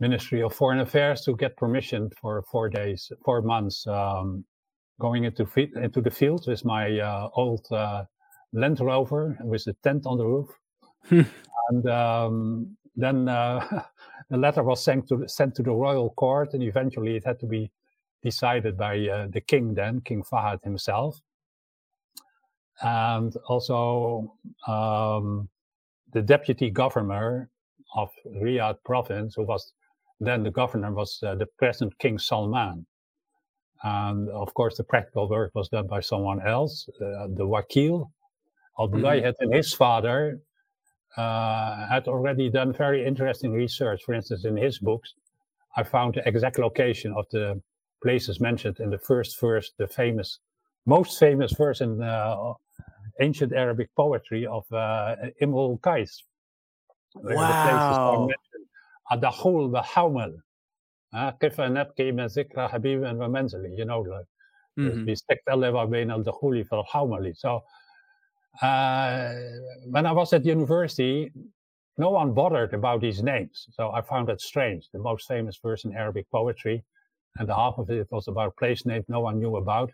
Ministry 0.00 0.42
of 0.42 0.54
Foreign 0.54 0.80
Affairs 0.80 1.22
to 1.22 1.36
get 1.36 1.56
permission 1.56 2.10
for 2.20 2.42
four 2.50 2.68
days, 2.68 3.10
four 3.24 3.42
months, 3.42 3.86
um, 3.86 4.44
going 5.00 5.24
into 5.24 5.46
into 5.76 6.00
the 6.00 6.10
field 6.10 6.46
with 6.46 6.64
my 6.64 6.98
uh, 7.00 7.28
old 7.34 7.66
uh, 7.72 8.04
Land 8.52 8.80
Rover 8.80 9.38
with 9.42 9.66
a 9.66 9.74
tent 9.82 10.06
on 10.06 10.18
the 10.18 10.26
roof, 10.26 10.48
and 11.70 11.86
um, 11.88 12.76
then 12.96 13.28
uh, 13.28 13.84
the 14.30 14.36
letter 14.36 14.62
was 14.62 14.82
sent 14.82 15.08
to 15.08 15.28
sent 15.28 15.54
to 15.56 15.62
the 15.62 15.70
royal 15.70 16.10
court, 16.10 16.54
and 16.54 16.62
eventually 16.62 17.16
it 17.16 17.24
had 17.24 17.38
to 17.40 17.46
be 17.46 17.70
decided 18.22 18.76
by 18.76 19.08
uh, 19.08 19.26
the 19.30 19.40
king 19.40 19.74
then, 19.74 20.00
King 20.00 20.22
Fahad 20.22 20.62
himself, 20.64 21.20
and 22.82 23.36
also 23.48 24.34
um, 24.66 25.48
the 26.12 26.22
deputy 26.22 26.70
governor 26.70 27.50
of 27.94 28.10
Riyadh 28.26 28.78
province, 28.84 29.34
who 29.36 29.44
was 29.44 29.72
then 30.18 30.42
the 30.42 30.50
governor, 30.50 30.92
was 30.92 31.20
uh, 31.22 31.34
the 31.34 31.46
present 31.58 31.96
King 31.98 32.18
Salman. 32.18 32.86
And 33.82 34.28
of 34.30 34.52
course, 34.54 34.78
the 34.78 34.84
practical 34.84 35.28
work 35.28 35.52
was 35.54 35.68
done 35.68 35.86
by 35.86 36.00
someone 36.00 36.40
else, 36.46 36.88
uh, 37.00 37.28
the 37.28 37.46
Wakil 37.46 38.10
al 38.78 38.88
mm-hmm. 38.88 39.32
and 39.40 39.54
his 39.54 39.72
father 39.72 40.40
had 41.15 42.07
already 42.07 42.49
done 42.49 42.73
very 42.73 43.05
interesting 43.05 43.51
research. 43.53 44.01
For 44.05 44.13
instance, 44.13 44.45
in 44.45 44.57
his 44.57 44.79
books, 44.79 45.13
I 45.77 45.83
found 45.83 46.15
the 46.15 46.27
exact 46.27 46.59
location 46.59 47.13
of 47.15 47.25
the 47.31 47.61
places 48.03 48.39
mentioned 48.39 48.79
in 48.79 48.89
the 48.89 48.97
first 48.97 49.39
verse, 49.39 49.71
the 49.77 49.87
famous, 49.87 50.39
most 50.85 51.19
famous 51.19 51.53
verse 51.53 51.81
in 51.81 52.01
uh, 52.01 52.53
ancient 53.21 53.53
Arabic 53.53 53.89
poetry 53.95 54.45
of 54.45 54.65
uh, 54.71 55.15
Imrul 55.41 55.79
Qais. 55.79 56.23
Wow. 57.15 58.29
Adahul 59.11 59.71
وحومل 59.73 60.41
كيف 61.13 61.61
نبكي 61.61 62.11
من 62.11 62.25
ذكرى 62.25 62.67
حبيب 62.67 63.01
ومنزلي 63.01 63.77
you 63.77 63.85
know 63.85 64.01
like 64.01 64.27
بيستقبل 64.77 65.87
بين 65.87 66.11
الدخول 66.11 66.65
في 66.65 66.75
الحومل 66.75 67.33
so 67.35 67.61
uh, 68.62 69.34
when 69.84 70.06
I 70.06 70.12
was 70.12 70.32
at 70.32 70.44
university 70.44 71.32
no 71.98 72.10
one 72.10 72.32
bothered 72.32 72.74
about 72.74 73.00
these 73.00 73.22
names 73.22 73.66
so 73.72 73.90
I 73.90 74.00
found 74.02 74.28
it 74.28 74.40
strange 74.40 74.88
the 74.92 74.98
most 74.98 75.28
famous 75.28 75.58
verse 75.62 75.84
in 75.84 75.94
Arabic 75.94 76.26
poetry 76.30 76.84
and 77.38 77.48
the 77.48 77.54
half 77.54 77.78
of 77.78 77.90
it 77.90 78.08
was 78.10 78.28
about 78.28 78.56
place 78.56 78.86
names 78.86 79.04
no 79.08 79.20
one 79.20 79.38
knew 79.38 79.56
about 79.56 79.90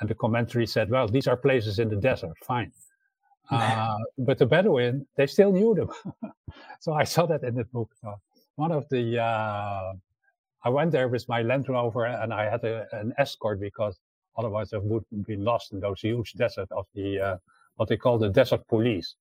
and 0.00 0.08
the 0.08 0.16
commentary 0.16 0.66
said, 0.66 0.90
well, 0.90 1.06
these 1.06 1.28
are 1.28 1.36
places 1.36 1.78
in 1.78 1.88
the 1.88 1.96
desert, 1.96 2.36
fine. 2.44 2.72
Uh, 3.50 3.98
but 4.16 4.38
the 4.38 4.46
Bedouin, 4.46 5.06
they 5.16 5.26
still 5.26 5.52
knew 5.52 5.74
them. 5.74 5.90
so 6.80 6.94
I 6.94 7.04
saw 7.04 7.26
that 7.26 7.42
in 7.42 7.54
the 7.54 7.64
book. 7.64 7.90
So 8.00 8.14
one 8.54 8.72
of 8.72 8.88
the, 8.88 9.20
uh, 9.20 9.92
I 10.64 10.68
went 10.70 10.92
there 10.92 11.08
with 11.08 11.28
my 11.28 11.42
Land 11.42 11.68
Rover 11.68 12.06
and 12.06 12.32
I 12.32 12.48
had 12.48 12.64
a, 12.64 12.86
an 12.92 13.12
escort 13.18 13.60
because 13.60 13.98
otherwise 14.38 14.72
I 14.72 14.78
would 14.78 15.04
be 15.26 15.36
lost 15.36 15.72
in 15.72 15.80
those 15.80 16.00
huge 16.00 16.32
desert 16.32 16.68
of 16.70 16.86
the, 16.94 17.20
uh, 17.20 17.36
what 17.76 17.88
they 17.88 17.96
call 17.96 18.18
the 18.18 18.28
desert 18.28 18.66
police. 18.68 19.16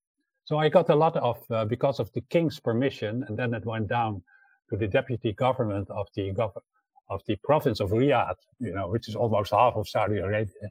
So 0.45 0.57
I 0.57 0.69
got 0.69 0.89
a 0.89 0.95
lot 0.95 1.15
of, 1.17 1.37
uh, 1.51 1.65
because 1.65 1.99
of 1.99 2.11
the 2.13 2.21
king's 2.21 2.59
permission, 2.59 3.23
and 3.27 3.37
then 3.37 3.53
it 3.53 3.65
went 3.65 3.87
down 3.87 4.23
to 4.69 4.77
the 4.77 4.87
deputy 4.87 5.33
government 5.33 5.89
of 5.89 6.07
the 6.15 6.31
gov- 6.33 6.61
of 7.09 7.21
the 7.27 7.35
province 7.43 7.79
of 7.81 7.91
Riyadh, 7.91 8.37
you 8.59 8.73
know, 8.73 8.87
which 8.89 9.09
is 9.09 9.15
almost 9.15 9.51
half 9.51 9.75
of 9.75 9.87
Saudi 9.87 10.19
Arabia. 10.19 10.69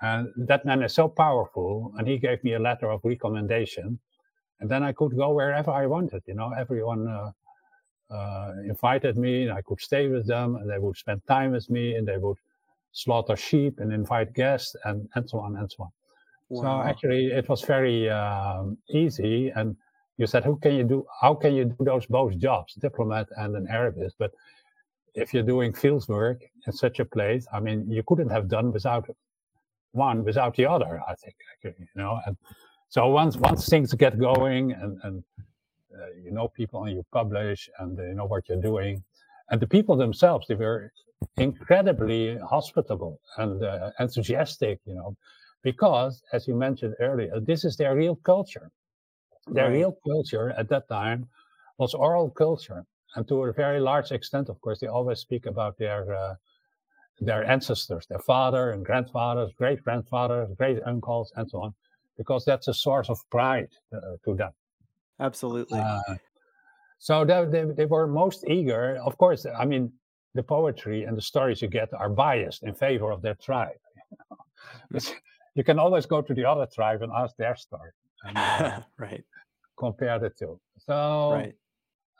And 0.00 0.28
that 0.36 0.64
man 0.64 0.82
is 0.82 0.94
so 0.94 1.08
powerful, 1.08 1.92
and 1.96 2.08
he 2.08 2.18
gave 2.18 2.42
me 2.42 2.54
a 2.54 2.58
letter 2.58 2.90
of 2.90 3.00
recommendation, 3.04 3.98
and 4.60 4.70
then 4.70 4.82
I 4.82 4.92
could 4.92 5.14
go 5.16 5.32
wherever 5.32 5.70
I 5.70 5.86
wanted. 5.86 6.22
You 6.26 6.34
know, 6.34 6.52
everyone 6.52 7.06
uh, 7.08 7.30
uh, 8.10 8.52
invited 8.64 9.18
me, 9.18 9.42
and 9.44 9.52
I 9.52 9.62
could 9.62 9.80
stay 9.80 10.08
with 10.08 10.26
them, 10.26 10.56
and 10.56 10.70
they 10.70 10.78
would 10.78 10.96
spend 10.96 11.20
time 11.26 11.52
with 11.52 11.68
me, 11.68 11.96
and 11.96 12.06
they 12.06 12.18
would 12.18 12.38
slaughter 12.92 13.36
sheep 13.36 13.80
and 13.80 13.92
invite 13.92 14.32
guests, 14.32 14.74
and 14.84 15.08
and 15.14 15.28
so 15.28 15.38
on 15.38 15.56
and 15.56 15.70
so 15.70 15.84
on. 15.84 15.90
Wow. 16.48 16.62
So 16.62 16.88
actually, 16.88 17.26
it 17.26 17.48
was 17.48 17.62
very 17.62 18.08
um, 18.10 18.78
easy. 18.90 19.50
And 19.54 19.76
you 20.16 20.26
said, 20.26 20.44
"Who 20.44 20.56
can 20.56 20.74
you 20.74 20.84
do? 20.84 21.06
How 21.20 21.34
can 21.34 21.54
you 21.54 21.64
do 21.66 21.84
those 21.84 22.06
both 22.06 22.36
jobs, 22.38 22.74
diplomat 22.74 23.28
and 23.36 23.56
an 23.56 23.66
Arabist?" 23.68 24.16
But 24.18 24.32
if 25.14 25.34
you're 25.34 25.42
doing 25.54 25.72
field 25.72 26.08
work 26.08 26.42
in 26.66 26.72
such 26.72 27.00
a 27.00 27.04
place, 27.04 27.46
I 27.52 27.60
mean, 27.60 27.90
you 27.90 28.02
couldn't 28.06 28.30
have 28.30 28.48
done 28.48 28.72
without 28.72 29.08
one 29.92 30.24
without 30.24 30.56
the 30.56 30.66
other. 30.66 31.00
I 31.06 31.14
think, 31.14 31.36
you 31.62 31.74
know. 31.94 32.20
And 32.26 32.36
so 32.88 33.08
once 33.08 33.36
once 33.36 33.68
things 33.68 33.92
get 33.94 34.18
going, 34.18 34.72
and 34.72 34.98
and 35.02 35.24
uh, 35.94 36.06
you 36.24 36.30
know 36.30 36.48
people, 36.48 36.84
and 36.84 36.94
you 36.96 37.04
publish, 37.12 37.68
and 37.78 37.96
they 37.96 38.12
know 38.14 38.26
what 38.26 38.48
you're 38.48 38.60
doing, 38.60 39.02
and 39.50 39.60
the 39.60 39.66
people 39.66 39.96
themselves, 39.96 40.46
they 40.46 40.54
were 40.54 40.92
incredibly 41.36 42.38
hospitable 42.38 43.20
and 43.38 43.62
uh, 43.64 43.90
enthusiastic, 43.98 44.78
you 44.84 44.94
know, 44.94 45.16
because 45.62 46.22
as 46.32 46.46
you 46.48 46.54
mentioned 46.54 46.94
earlier, 47.00 47.40
this 47.40 47.64
is 47.64 47.76
their 47.76 47.94
real 47.96 48.16
culture. 48.16 48.70
Their 49.46 49.68
right. 49.68 49.78
real 49.78 49.96
culture 50.06 50.50
at 50.50 50.68
that 50.68 50.88
time 50.88 51.28
was 51.78 51.94
oral 51.94 52.30
culture 52.30 52.84
and 53.14 53.26
to 53.28 53.44
a 53.44 53.52
very 53.52 53.80
large 53.80 54.12
extent, 54.12 54.48
of 54.48 54.60
course, 54.60 54.80
they 54.80 54.86
always 54.86 55.18
speak 55.20 55.46
about 55.46 55.78
their 55.78 56.14
uh, 56.14 56.34
their 57.20 57.44
ancestors, 57.44 58.06
their 58.06 58.20
father 58.20 58.70
and 58.70 58.84
grandfathers, 58.84 59.52
great 59.56 59.82
grandfathers, 59.82 60.50
great 60.56 60.78
uncles, 60.86 61.32
and 61.36 61.50
so 61.50 61.62
on, 61.62 61.74
because 62.16 62.44
that's 62.44 62.68
a 62.68 62.74
source 62.74 63.08
of 63.08 63.18
pride 63.30 63.70
uh, 63.92 64.16
to 64.24 64.34
them. 64.36 64.52
Absolutely. 65.18 65.80
Uh, 65.80 66.14
so 67.00 67.24
they, 67.24 67.44
they, 67.46 67.64
they 67.64 67.86
were 67.86 68.06
most 68.06 68.44
eager. 68.46 69.00
Of 69.04 69.18
course, 69.18 69.46
I 69.46 69.64
mean, 69.64 69.92
the 70.34 70.44
poetry 70.44 71.04
and 71.04 71.16
the 71.16 71.22
stories 71.22 71.60
you 71.60 71.66
get 71.66 71.88
are 71.92 72.08
biased 72.08 72.62
in 72.62 72.74
favor 72.74 73.10
of 73.10 73.20
their 73.20 73.34
tribe. 73.34 73.80
you 74.92 75.00
can 75.64 75.78
always 75.78 76.06
go 76.06 76.22
to 76.22 76.34
the 76.34 76.44
other 76.44 76.66
tribe 76.72 77.02
and 77.02 77.12
ask 77.12 77.36
their 77.36 77.56
story. 77.56 77.90
And, 78.24 78.36
uh, 78.36 78.80
right. 78.98 79.24
Compare 79.78 80.18
the 80.18 80.30
two. 80.30 80.60
So 80.78 81.32
right 81.32 81.54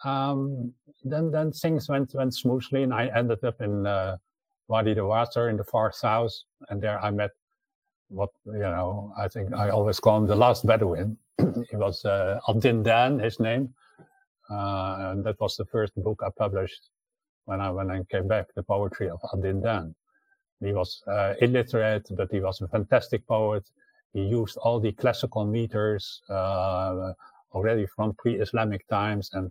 um, 0.05 0.73
then 1.05 1.31
then 1.31 1.53
things 1.53 1.89
went 1.89 2.15
went 2.15 2.35
smoothly, 2.35 2.83
and 2.83 2.95
I 2.95 3.07
ended 3.07 3.43
up 3.45 3.61
in 3.61 3.87
uh, 3.87 4.17
Wadi 4.69 4.95
Dawasir 4.95 5.51
in 5.51 5.57
the 5.57 5.65
far 5.65 5.93
south, 5.93 6.33
and 6.69 6.81
there 6.81 7.03
I 7.03 7.11
met 7.11 7.31
what 8.09 8.31
you 8.47 8.59
know. 8.59 9.13
I 9.19 9.29
think 9.29 9.53
I 9.55 9.71
always 9.71 10.01
call 10.01 10.19
him 10.19 10.27
the 10.27 10.37
last 10.37 10.67
Bedouin. 10.67 11.17
he 11.39 11.77
was 11.77 12.05
uh, 12.05 12.41
ad-Dindan, 12.49 13.19
his 13.21 13.41
name, 13.41 13.75
uh, 14.51 15.11
and 15.11 15.25
that 15.25 15.41
was 15.41 15.57
the 15.57 15.65
first 15.67 15.95
book 15.97 16.23
I 16.25 16.31
published 16.37 16.91
when 17.47 17.61
I 17.61 17.71
when 17.71 17.91
I 17.91 18.03
came 18.11 18.29
back. 18.29 18.47
The 18.55 18.63
poetry 18.63 19.09
of 19.09 19.21
ad-Dindan. 19.33 19.95
He 20.61 20.73
was 20.73 21.03
uh, 21.07 21.35
illiterate, 21.41 22.09
but 22.17 22.31
he 22.31 22.41
was 22.41 22.61
a 22.61 22.69
fantastic 22.69 23.27
poet. 23.27 23.65
He 24.13 24.23
used 24.23 24.57
all 24.57 24.81
the 24.81 24.93
classical 24.93 25.45
meters 25.45 26.23
uh, 26.29 27.13
already 27.53 27.87
from 27.95 28.15
pre-Islamic 28.15 28.87
times 28.89 29.31
and 29.33 29.51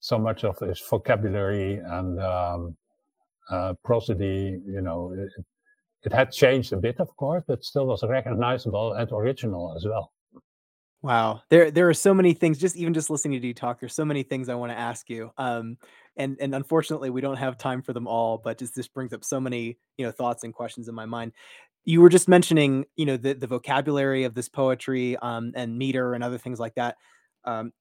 so 0.00 0.18
much 0.18 0.44
of 0.44 0.58
his 0.58 0.80
vocabulary 0.80 1.80
and 1.84 2.20
um, 2.20 2.76
uh, 3.50 3.74
prosody, 3.84 4.60
you 4.66 4.80
know, 4.80 5.12
it, 5.16 5.30
it, 6.04 6.12
had 6.12 6.30
changed 6.30 6.72
a 6.72 6.76
bit, 6.76 7.00
of 7.00 7.14
course, 7.16 7.42
but 7.46 7.64
still 7.64 7.86
was 7.86 8.02
recognizable 8.04 8.92
and 8.94 9.10
original 9.12 9.74
as 9.76 9.84
well. 9.84 10.12
Wow, 11.02 11.42
there 11.50 11.70
there 11.70 11.88
are 11.88 11.94
so 11.94 12.12
many 12.12 12.34
things. 12.34 12.58
Just 12.58 12.76
even 12.76 12.92
just 12.94 13.10
listening 13.10 13.40
to 13.40 13.46
you 13.46 13.54
talk, 13.54 13.78
there's 13.78 13.94
so 13.94 14.04
many 14.04 14.22
things 14.22 14.48
I 14.48 14.54
want 14.54 14.72
to 14.72 14.78
ask 14.78 15.08
you. 15.08 15.30
Um, 15.36 15.76
and 16.16 16.36
and 16.40 16.54
unfortunately, 16.54 17.10
we 17.10 17.20
don't 17.20 17.36
have 17.36 17.58
time 17.58 17.82
for 17.82 17.92
them 17.92 18.06
all. 18.06 18.38
But 18.38 18.58
just 18.58 18.74
this 18.74 18.88
brings 18.88 19.12
up 19.12 19.24
so 19.24 19.40
many 19.40 19.78
you 19.96 20.06
know 20.06 20.12
thoughts 20.12 20.44
and 20.44 20.54
questions 20.54 20.88
in 20.88 20.94
my 20.94 21.06
mind. 21.06 21.32
You 21.84 22.00
were 22.00 22.08
just 22.08 22.28
mentioning 22.28 22.84
you 22.96 23.06
know 23.06 23.16
the 23.16 23.34
the 23.34 23.46
vocabulary 23.46 24.24
of 24.24 24.34
this 24.34 24.48
poetry 24.48 25.16
um, 25.16 25.52
and 25.54 25.78
meter 25.78 26.14
and 26.14 26.24
other 26.24 26.38
things 26.38 26.60
like 26.60 26.74
that. 26.74 26.96
Um, 27.44 27.72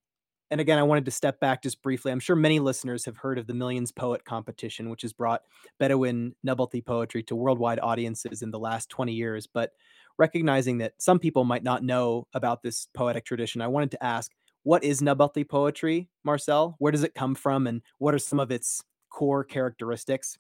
and 0.52 0.62
again, 0.62 0.78
I 0.78 0.84
wanted 0.84 1.06
to 1.06 1.12
step 1.12 1.40
back 1.40 1.64
just 1.64 1.82
briefly. 1.82 2.12
I'm 2.12 2.20
sure 2.20 2.36
many 2.36 2.60
listeners 2.60 3.06
have 3.06 3.18
heard 3.18 3.40
of 3.40 3.48
the 3.48 3.54
Millions 3.54 3.92
Poet 3.92 4.24
competition, 4.26 4.90
which 4.90 5.02
has 5.02 5.12
brought 5.12 5.42
Bedouin 5.80 6.36
Nabathi 6.46 6.86
poetry 6.86 7.24
to 7.24 7.36
worldwide 7.36 7.80
audiences 7.82 8.44
in 8.44 8.52
the 8.52 8.60
last 8.60 8.90
20 8.90 9.12
years. 9.12 9.48
But 9.48 9.72
recognizing 10.20 10.78
that 10.80 10.94
some 11.00 11.18
people 11.18 11.46
might 11.46 11.64
not 11.64 11.84
know 11.84 12.28
about 12.34 12.62
this 12.62 12.88
poetic 12.94 13.26
tradition, 13.26 13.62
I 13.62 13.68
wanted 13.68 13.92
to 13.92 14.04
ask 14.04 14.32
what 14.66 14.84
is 14.84 15.00
Nabati 15.00 15.48
poetry, 15.48 16.10
Marcel? 16.24 16.76
Where 16.80 16.92
does 16.92 17.04
it 17.04 17.14
come 17.14 17.36
from, 17.36 17.68
and 17.68 17.84
what 18.00 18.16
are 18.16 18.20
some 18.20 18.40
of 18.40 18.52
its 18.52 18.84
core 19.12 19.44
characteristics? 19.44 20.40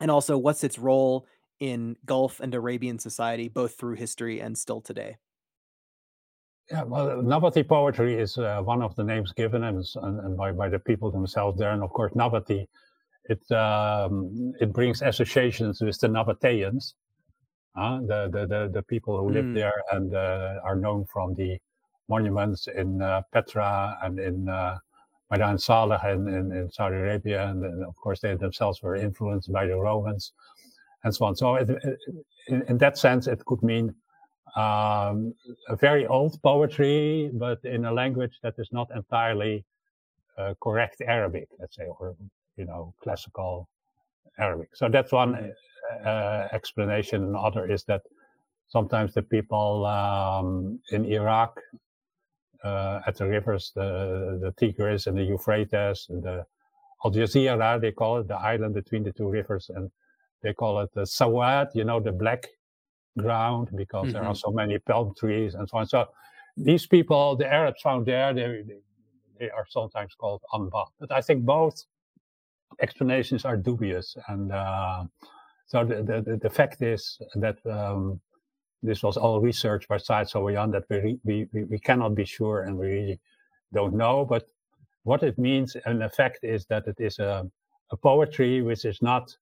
And 0.00 0.10
also, 0.10 0.38
what's 0.38 0.64
its 0.64 0.78
role 0.78 1.26
in 1.60 1.96
Gulf 2.06 2.40
and 2.40 2.54
Arabian 2.54 2.98
society, 2.98 3.48
both 3.48 3.78
through 3.78 3.96
history 3.96 4.40
and 4.40 4.56
still 4.56 4.80
today? 4.80 5.18
Yeah, 6.70 6.84
well, 6.84 7.22
Nabati 7.22 7.68
poetry 7.68 8.14
is 8.14 8.38
uh, 8.38 8.62
one 8.62 8.80
of 8.80 8.96
the 8.96 9.04
names 9.04 9.30
given 9.32 9.62
and, 9.64 9.84
and, 9.96 10.36
by, 10.38 10.52
by 10.52 10.70
the 10.70 10.78
people 10.78 11.10
themselves 11.10 11.58
there. 11.58 11.72
And 11.72 11.82
of 11.82 11.90
course, 11.90 12.12
Nabati, 12.14 12.66
it, 13.24 13.52
um, 13.52 14.54
it 14.58 14.72
brings 14.72 15.02
associations 15.02 15.82
with 15.82 16.00
the 16.00 16.08
Nabateans, 16.08 16.94
uh, 17.76 17.98
the, 18.00 18.30
the, 18.32 18.46
the, 18.46 18.70
the, 18.72 18.82
people 18.84 19.18
who 19.18 19.30
mm. 19.30 19.34
live 19.34 19.54
there 19.54 19.82
and 19.92 20.14
uh, 20.14 20.54
are 20.64 20.76
known 20.76 21.04
from 21.12 21.34
the 21.34 21.58
monuments 22.10 22.66
in 22.66 23.00
uh, 23.00 23.22
Petra 23.32 23.98
and 24.02 24.18
in 24.18 24.48
uh, 24.48 24.76
Mada'in 25.32 25.60
Saleh 25.60 26.02
in, 26.04 26.28
in, 26.28 26.52
in, 26.52 26.70
Saudi 26.70 26.96
Arabia. 26.96 27.48
And, 27.48 27.64
and, 27.64 27.84
of 27.84 27.96
course, 27.96 28.20
they 28.20 28.34
themselves 28.34 28.82
were 28.82 28.96
influenced 28.96 29.50
by 29.52 29.66
the 29.66 29.76
Romans 29.76 30.32
and 31.04 31.14
so 31.14 31.24
on. 31.26 31.36
So, 31.36 31.54
it, 31.54 31.70
it, 31.70 31.98
in, 32.48 32.62
in, 32.68 32.78
that 32.78 32.98
sense, 32.98 33.26
it 33.28 33.40
could 33.46 33.62
mean 33.62 33.94
um, 34.56 35.32
a 35.68 35.76
very 35.76 36.06
old 36.06 36.42
poetry, 36.42 37.30
but 37.32 37.58
in 37.64 37.84
a 37.84 37.92
language 37.92 38.36
that 38.42 38.54
is 38.58 38.68
not 38.72 38.88
entirely 38.94 39.64
uh, 40.36 40.54
correct 40.60 41.00
Arabic, 41.06 41.48
let's 41.60 41.76
say, 41.76 41.86
or 41.98 42.16
you 42.56 42.64
know, 42.64 42.92
classical 43.02 43.68
Arabic. 44.38 44.70
So 44.74 44.88
that's 44.88 45.12
one 45.12 45.52
uh, 46.04 46.48
explanation. 46.52 47.22
Another 47.22 47.70
is 47.70 47.84
that 47.84 48.02
sometimes 48.68 49.14
the 49.14 49.22
people 49.22 49.86
um, 49.86 50.80
in 50.92 51.04
Iraq 51.04 51.58
uh, 52.64 53.00
at 53.06 53.16
the 53.16 53.26
rivers, 53.26 53.72
the 53.74 54.38
the 54.40 54.52
Tigris 54.52 55.06
and 55.06 55.16
the 55.16 55.24
Euphrates 55.24 56.06
and 56.08 56.22
the 56.22 56.46
Al 57.04 57.10
Jazeera, 57.10 57.80
they 57.80 57.92
call 57.92 58.18
it 58.18 58.28
the 58.28 58.36
island 58.36 58.74
between 58.74 59.02
the 59.02 59.12
two 59.12 59.28
rivers, 59.28 59.70
and 59.74 59.90
they 60.42 60.52
call 60.52 60.80
it 60.80 60.90
the 60.94 61.02
Sawad, 61.02 61.68
you 61.74 61.84
know, 61.84 62.00
the 62.00 62.12
black 62.12 62.46
ground 63.18 63.68
because 63.74 64.04
mm-hmm. 64.04 64.12
there 64.12 64.22
are 64.22 64.32
mm-hmm. 64.32 64.50
so 64.50 64.50
many 64.50 64.78
palm 64.78 65.14
trees 65.18 65.54
and 65.54 65.68
so 65.68 65.78
on. 65.78 65.86
So 65.86 66.06
these 66.56 66.86
people, 66.86 67.36
the 67.36 67.46
Arabs 67.46 67.80
found 67.82 68.06
there, 68.06 68.32
they, 68.32 68.64
they 69.38 69.50
are 69.50 69.66
sometimes 69.68 70.14
called 70.14 70.42
Anba. 70.52 70.86
But 70.98 71.12
I 71.12 71.20
think 71.20 71.44
both 71.44 71.84
explanations 72.80 73.44
are 73.44 73.56
dubious. 73.56 74.16
And 74.28 74.52
uh, 74.52 75.04
so 75.66 75.84
the, 75.84 76.02
the, 76.02 76.38
the, 76.40 76.50
fact 76.50 76.82
is 76.82 77.18
that 77.36 77.58
um, 77.66 78.20
this 78.82 79.02
was 79.02 79.16
all 79.16 79.40
research 79.40 79.86
by 79.88 79.98
Saad 79.98 80.26
Sowayan 80.26 80.72
that 80.72 80.84
we, 80.88 81.18
we, 81.24 81.64
we 81.64 81.78
cannot 81.78 82.14
be 82.14 82.24
sure 82.24 82.62
and 82.62 82.76
we 82.76 82.86
really 82.86 83.20
don't 83.72 83.94
know. 83.94 84.24
But 84.24 84.48
what 85.04 85.22
it 85.22 85.38
means 85.38 85.76
in 85.86 86.02
effect 86.02 86.40
is 86.42 86.66
that 86.66 86.86
it 86.86 86.96
is 86.98 87.18
a, 87.18 87.46
a 87.90 87.96
poetry 87.96 88.62
which 88.62 88.84
is 88.84 89.02
not 89.02 89.36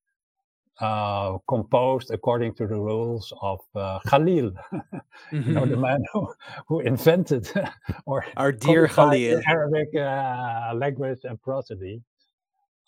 uh, 0.79 1.37
composed 1.47 2.11
according 2.11 2.53
to 2.55 2.65
the 2.65 2.75
rules 2.75 3.33
of 3.41 3.59
uh, 3.75 3.99
Khalil, 4.07 4.51
you 5.31 5.39
know, 5.39 5.65
the 5.65 5.73
mm-hmm. 5.73 5.81
man 5.81 6.03
who, 6.13 6.33
who 6.67 6.79
invented 6.79 7.51
or 8.05 8.25
our 8.37 8.51
dear 8.51 8.87
Khalil 8.87 9.41
Arabic 9.47 9.89
uh, 9.95 10.71
language 10.75 11.19
and 11.23 11.41
prosody. 11.41 12.01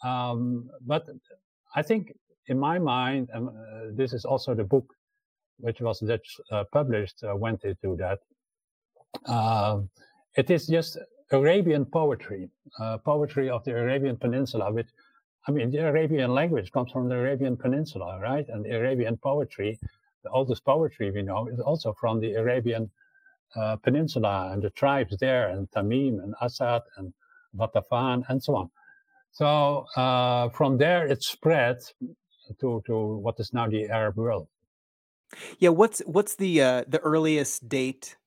Um, 0.03 0.69
but 0.85 1.05
I 1.75 1.81
think, 1.81 2.13
in 2.47 2.57
my 2.57 2.79
mind, 2.79 3.29
um, 3.33 3.49
uh, 3.49 3.91
this 3.93 4.13
is 4.13 4.25
also 4.25 4.55
the 4.55 4.63
book 4.63 4.85
which 5.61 5.81
was 5.81 6.01
uh, 6.51 6.63
published 6.71 7.23
uh, 7.23 7.35
went 7.35 7.63
into 7.63 7.95
that. 7.97 8.19
Um, 9.31 9.89
it 10.35 10.49
is 10.49 10.67
just 10.67 10.97
Arabian 11.31 11.85
poetry, 11.85 12.49
poetry 13.05 13.49
of 13.49 13.63
the 13.63 13.71
Arabian 13.71 14.17
Peninsula, 14.17 14.71
which 14.71 14.87
I 15.47 15.51
mean, 15.51 15.71
the 15.71 15.79
Arabian 15.79 16.33
language 16.33 16.71
comes 16.71 16.91
from 16.91 17.09
the 17.09 17.15
Arabian 17.15 17.57
Peninsula, 17.57 18.19
right? 18.19 18.47
And 18.47 18.65
Arabian 18.65 19.17
poetry, 19.17 19.79
the 20.23 20.29
oldest 20.29 20.63
poetry 20.63 21.09
we 21.09 21.23
know, 21.23 21.47
is 21.47 21.59
also 21.59 21.93
from 21.93 22.19
the 22.19 22.35
Arabian 22.35 22.91
uh, 23.55 23.75
Peninsula 23.77 24.51
and 24.53 24.61
the 24.61 24.69
tribes 24.69 25.17
there, 25.17 25.49
and 25.49 25.69
Tamim 25.71 26.23
and 26.23 26.35
Asad 26.41 26.83
and 26.97 27.13
Ghatafan 27.57 28.23
and 28.29 28.41
so 28.41 28.55
on. 28.55 28.69
So 29.31 29.85
uh, 29.95 30.49
from 30.49 30.77
there, 30.77 31.07
it 31.07 31.23
spread 31.23 31.77
to 32.59 32.83
to 32.85 32.95
what 33.17 33.39
is 33.39 33.51
now 33.51 33.67
the 33.67 33.89
Arab 33.89 34.17
world. 34.17 34.47
Yeah, 35.59 35.69
what's 35.69 36.01
what's 36.05 36.35
the 36.35 36.61
uh, 36.61 36.83
the 36.87 36.99
earliest 36.99 37.67
date 37.69 38.17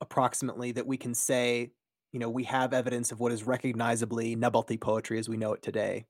approximately 0.00 0.72
that 0.72 0.86
we 0.86 0.96
can 0.96 1.14
say? 1.14 1.72
You 2.12 2.20
know, 2.20 2.28
we 2.28 2.44
have 2.44 2.74
evidence 2.74 3.10
of 3.10 3.20
what 3.20 3.32
is 3.32 3.44
recognizably 3.44 4.36
Nabathi 4.36 4.78
poetry 4.78 5.18
as 5.18 5.28
we 5.28 5.38
know 5.38 5.54
it 5.54 5.62
today. 5.62 6.04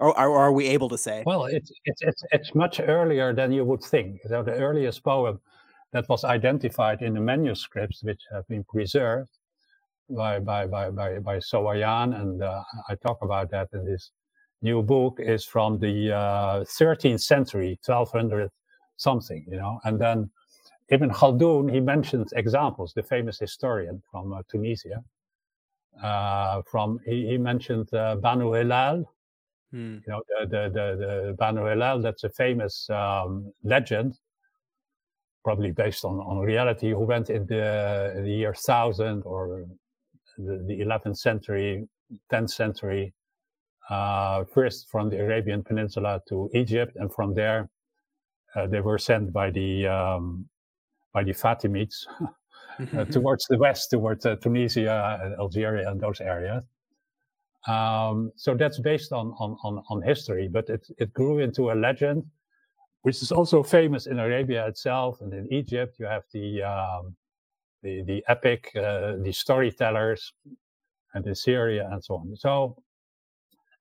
Or, 0.00 0.16
or 0.16 0.38
are 0.38 0.52
we 0.52 0.66
able 0.68 0.88
to 0.90 0.98
say? 0.98 1.24
Well, 1.26 1.46
it's, 1.46 1.72
it's, 1.84 2.02
it's, 2.02 2.22
it's 2.30 2.54
much 2.54 2.78
earlier 2.78 3.34
than 3.34 3.50
you 3.50 3.64
would 3.64 3.82
think. 3.82 4.20
So 4.28 4.44
the 4.44 4.52
earliest 4.52 5.02
poem 5.02 5.40
that 5.92 6.08
was 6.08 6.22
identified 6.22 7.02
in 7.02 7.14
the 7.14 7.20
manuscripts, 7.20 8.04
which 8.04 8.20
have 8.32 8.46
been 8.46 8.62
preserved 8.64 9.30
by, 10.08 10.38
by, 10.38 10.66
by, 10.66 10.90
by, 10.90 11.18
by 11.18 11.38
Sowayan, 11.38 12.20
and 12.20 12.42
uh, 12.42 12.62
I 12.88 12.94
talk 12.94 13.18
about 13.22 13.50
that 13.50 13.68
in 13.72 13.84
this 13.84 14.12
new 14.62 14.82
book, 14.82 15.18
is 15.18 15.44
from 15.44 15.78
the 15.78 16.14
uh, 16.14 16.64
13th 16.64 17.20
century, 17.20 17.78
1200 17.84 18.50
something, 18.98 19.44
you 19.50 19.56
know. 19.56 19.80
And 19.84 19.98
then 19.98 20.30
Ibn 20.90 21.10
Khaldun, 21.10 21.72
he 21.72 21.80
mentions 21.80 22.32
examples, 22.32 22.92
the 22.92 23.02
famous 23.02 23.38
historian 23.38 24.02
from 24.10 24.32
uh, 24.32 24.42
Tunisia. 24.50 25.02
Uh, 26.02 26.62
from 26.70 27.00
he, 27.04 27.26
he 27.26 27.38
mentioned 27.38 27.92
uh, 27.92 28.14
Banu 28.16 28.52
Hilal, 28.52 29.04
Hmm. 29.70 29.98
You 30.06 30.12
know, 30.12 30.22
the, 30.28 30.46
the, 30.46 30.62
the, 30.68 31.26
the 31.26 31.32
Banu 31.38 31.66
Hilal, 31.66 32.00
that's 32.00 32.24
a 32.24 32.30
famous 32.30 32.88
um, 32.88 33.52
legend, 33.64 34.18
probably 35.44 35.72
based 35.72 36.04
on, 36.04 36.20
on 36.20 36.38
reality, 36.38 36.90
who 36.90 37.00
went 37.00 37.28
in 37.28 37.46
the, 37.46 38.14
in 38.16 38.24
the 38.24 38.32
year 38.32 38.50
1000 38.50 39.22
or 39.24 39.66
the, 40.38 40.64
the 40.66 40.80
11th 40.80 41.18
century, 41.18 41.86
10th 42.32 42.50
century, 42.50 43.12
uh, 43.90 44.44
first 44.44 44.88
from 44.88 45.10
the 45.10 45.18
Arabian 45.18 45.62
Peninsula 45.62 46.22
to 46.28 46.48
Egypt, 46.54 46.96
and 46.96 47.12
from 47.12 47.34
there 47.34 47.68
they 48.70 48.80
were 48.80 48.98
sent 48.98 49.32
by 49.32 49.50
the 49.50 49.86
um, 49.86 50.48
by 51.12 51.24
the 51.24 51.32
Fatimids 51.32 52.06
uh, 52.96 53.04
towards 53.06 53.46
the 53.46 53.58
west, 53.58 53.90
towards 53.90 54.26
uh, 54.26 54.36
Tunisia, 54.36 55.20
and 55.22 55.34
Algeria, 55.34 55.90
and 55.90 56.00
those 56.00 56.20
areas. 56.20 56.62
Um, 57.66 58.32
so 58.36 58.54
that's 58.54 58.78
based 58.78 59.12
on, 59.12 59.34
on, 59.38 59.56
on, 59.64 59.82
on, 59.90 60.00
history, 60.00 60.48
but 60.48 60.68
it, 60.70 60.86
it 60.96 61.12
grew 61.12 61.40
into 61.40 61.70
a 61.70 61.74
legend, 61.74 62.24
which 63.02 63.20
is 63.20 63.32
also 63.32 63.62
famous 63.62 64.06
in 64.06 64.18
Arabia 64.18 64.66
itself. 64.68 65.20
And 65.20 65.32
in 65.34 65.52
Egypt, 65.52 65.96
you 65.98 66.06
have 66.06 66.22
the, 66.32 66.62
um, 66.62 67.16
the, 67.82 68.02
the 68.04 68.24
epic, 68.28 68.70
uh, 68.76 69.16
the 69.22 69.32
storytellers, 69.32 70.32
and 71.14 71.26
in 71.26 71.34
Syria 71.34 71.88
and 71.90 72.02
so 72.02 72.14
on. 72.14 72.36
So 72.36 72.76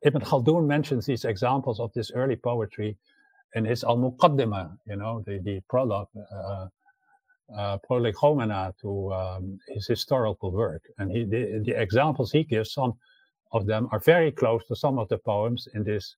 Ibn 0.02 0.22
Khaldun 0.22 0.66
mentions 0.66 1.06
these 1.06 1.26
examples 1.26 1.80
of 1.80 1.94
this 1.94 2.12
early 2.12 2.36
poetry 2.36 2.98
in 3.56 3.66
his 3.66 3.84
Al-Muqaddimah, 3.84 4.78
you 4.88 4.96
know, 4.96 5.24
the, 5.26 5.40
the 5.40 5.62
prologue, 5.70 6.10
uh, 6.34 6.68
uh, 7.56 7.78
prolegomena 7.78 8.74
to 8.82 9.14
um, 9.14 9.60
his 9.70 9.88
historical 9.88 10.52
work. 10.52 10.84
And 10.98 11.12
he, 11.12 11.24
the, 11.24 11.64
the 11.66 11.82
examples 11.82 12.32
he 12.32 12.44
gives, 12.44 12.74
some 12.74 12.94
of 13.54 13.66
them 13.66 13.88
are 13.92 14.00
very 14.00 14.32
close 14.32 14.66
to 14.68 14.76
some 14.76 15.00
of 15.00 15.08
the 15.10 15.18
poems 15.18 15.68
in 15.74 15.84
this 15.84 16.16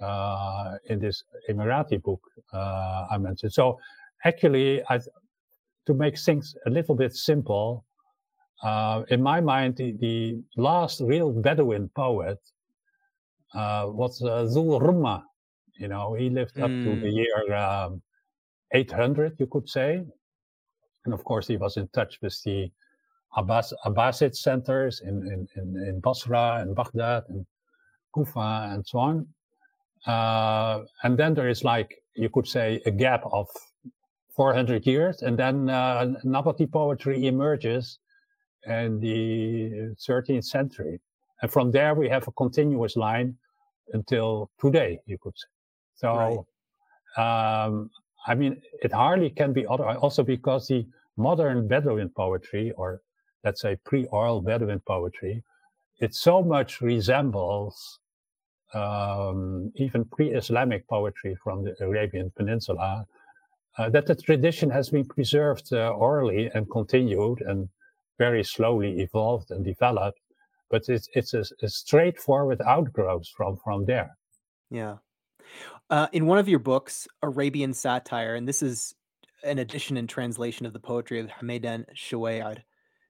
uh, 0.00 0.76
in 0.86 0.98
this 0.98 1.22
Emirati 1.48 2.02
book 2.02 2.20
uh, 2.52 3.06
I 3.10 3.18
mentioned. 3.18 3.52
So 3.52 3.78
actually, 4.24 4.82
I, 4.88 4.98
to 5.86 5.94
make 5.94 6.18
things 6.18 6.56
a 6.66 6.70
little 6.70 6.96
bit 6.96 7.14
simple, 7.14 7.84
uh, 8.62 9.02
in 9.08 9.22
my 9.22 9.40
mind, 9.40 9.76
the, 9.76 9.92
the, 9.92 10.42
last 10.56 11.00
real 11.00 11.30
Bedouin 11.30 11.90
poet 11.94 12.38
uh, 13.54 13.86
was 13.88 14.22
uh, 14.22 14.46
Zul 14.46 14.80
Rumma. 14.80 15.22
You 15.76 15.88
know, 15.88 16.14
he 16.14 16.30
lived 16.30 16.58
up 16.60 16.70
mm. 16.70 16.84
to 16.84 17.00
the 17.00 17.10
hmm. 17.10 17.16
year 17.16 17.54
um, 17.54 18.02
800, 18.72 19.36
you 19.38 19.46
could 19.46 19.68
say. 19.68 20.04
And 21.04 21.14
of 21.14 21.24
course, 21.24 21.48
he 21.48 21.56
was 21.56 21.76
in 21.76 21.88
touch 21.88 22.18
with 22.22 22.40
the 22.44 22.70
Abbas, 23.36 23.72
Abbasid 23.84 24.34
centers 24.36 25.00
in, 25.00 25.26
in, 25.26 25.48
in, 25.56 25.88
in 25.88 26.00
Basra 26.00 26.58
and 26.60 26.74
Baghdad 26.74 27.24
and 27.28 27.44
Kufa 28.14 28.70
and 28.72 28.86
so 28.86 28.98
on. 28.98 29.26
Uh, 30.06 30.84
and 31.02 31.18
then 31.18 31.34
there 31.34 31.48
is 31.48 31.64
like, 31.64 31.94
you 32.14 32.28
could 32.28 32.46
say, 32.46 32.80
a 32.86 32.90
gap 32.90 33.24
of 33.32 33.48
400 34.36 34.86
years. 34.86 35.22
And 35.22 35.38
then 35.38 35.68
uh, 35.68 36.14
Nabati 36.24 36.70
poetry 36.70 37.26
emerges 37.26 37.98
in 38.66 39.00
the 39.00 39.94
13th 40.08 40.44
century. 40.44 41.00
And 41.42 41.50
from 41.50 41.70
there, 41.70 41.94
we 41.94 42.08
have 42.08 42.26
a 42.28 42.32
continuous 42.32 42.96
line 42.96 43.36
until 43.92 44.50
today, 44.60 44.98
you 45.06 45.18
could 45.20 45.34
say. 45.36 45.53
So 45.94 46.46
right. 47.16 47.66
um, 47.66 47.90
I 48.26 48.34
mean, 48.34 48.60
it 48.82 48.92
hardly 48.92 49.30
can 49.30 49.52
be 49.52 49.66
other. 49.66 49.86
Also, 49.86 50.22
because 50.22 50.66
the 50.68 50.86
modern 51.16 51.68
Bedouin 51.68 52.08
poetry, 52.08 52.72
or 52.72 53.02
let's 53.44 53.60
say 53.60 53.76
pre-oral 53.84 54.40
Bedouin 54.40 54.80
poetry, 54.80 55.44
it 56.00 56.14
so 56.14 56.42
much 56.42 56.80
resembles 56.80 58.00
um, 58.72 59.72
even 59.76 60.04
pre-Islamic 60.04 60.88
poetry 60.88 61.36
from 61.42 61.64
the 61.64 61.76
Arabian 61.80 62.32
Peninsula 62.36 63.06
uh, 63.78 63.88
that 63.90 64.06
the 64.06 64.14
tradition 64.14 64.70
has 64.70 64.90
been 64.90 65.04
preserved 65.04 65.72
uh, 65.72 65.90
orally 65.90 66.50
and 66.54 66.68
continued 66.70 67.40
and 67.42 67.68
very 68.18 68.44
slowly 68.44 69.00
evolved 69.00 69.50
and 69.50 69.64
developed. 69.64 70.20
But 70.70 70.88
it's 70.88 71.08
it's 71.14 71.34
a, 71.34 71.44
a 71.62 71.68
straightforward 71.68 72.60
outgrowth 72.62 73.28
from 73.28 73.56
from 73.62 73.84
there. 73.84 74.16
Yeah. 74.70 74.96
Uh, 75.90 76.06
in 76.12 76.26
one 76.26 76.38
of 76.38 76.48
your 76.48 76.58
books, 76.58 77.06
Arabian 77.22 77.74
Satire, 77.74 78.34
and 78.36 78.48
this 78.48 78.62
is 78.62 78.94
an 79.44 79.58
edition 79.58 79.96
and 79.96 80.08
translation 80.08 80.64
of 80.64 80.72
the 80.72 80.80
poetry 80.80 81.20
of 81.20 81.28
Hameden 81.28 81.84
Chouair, 81.94 82.62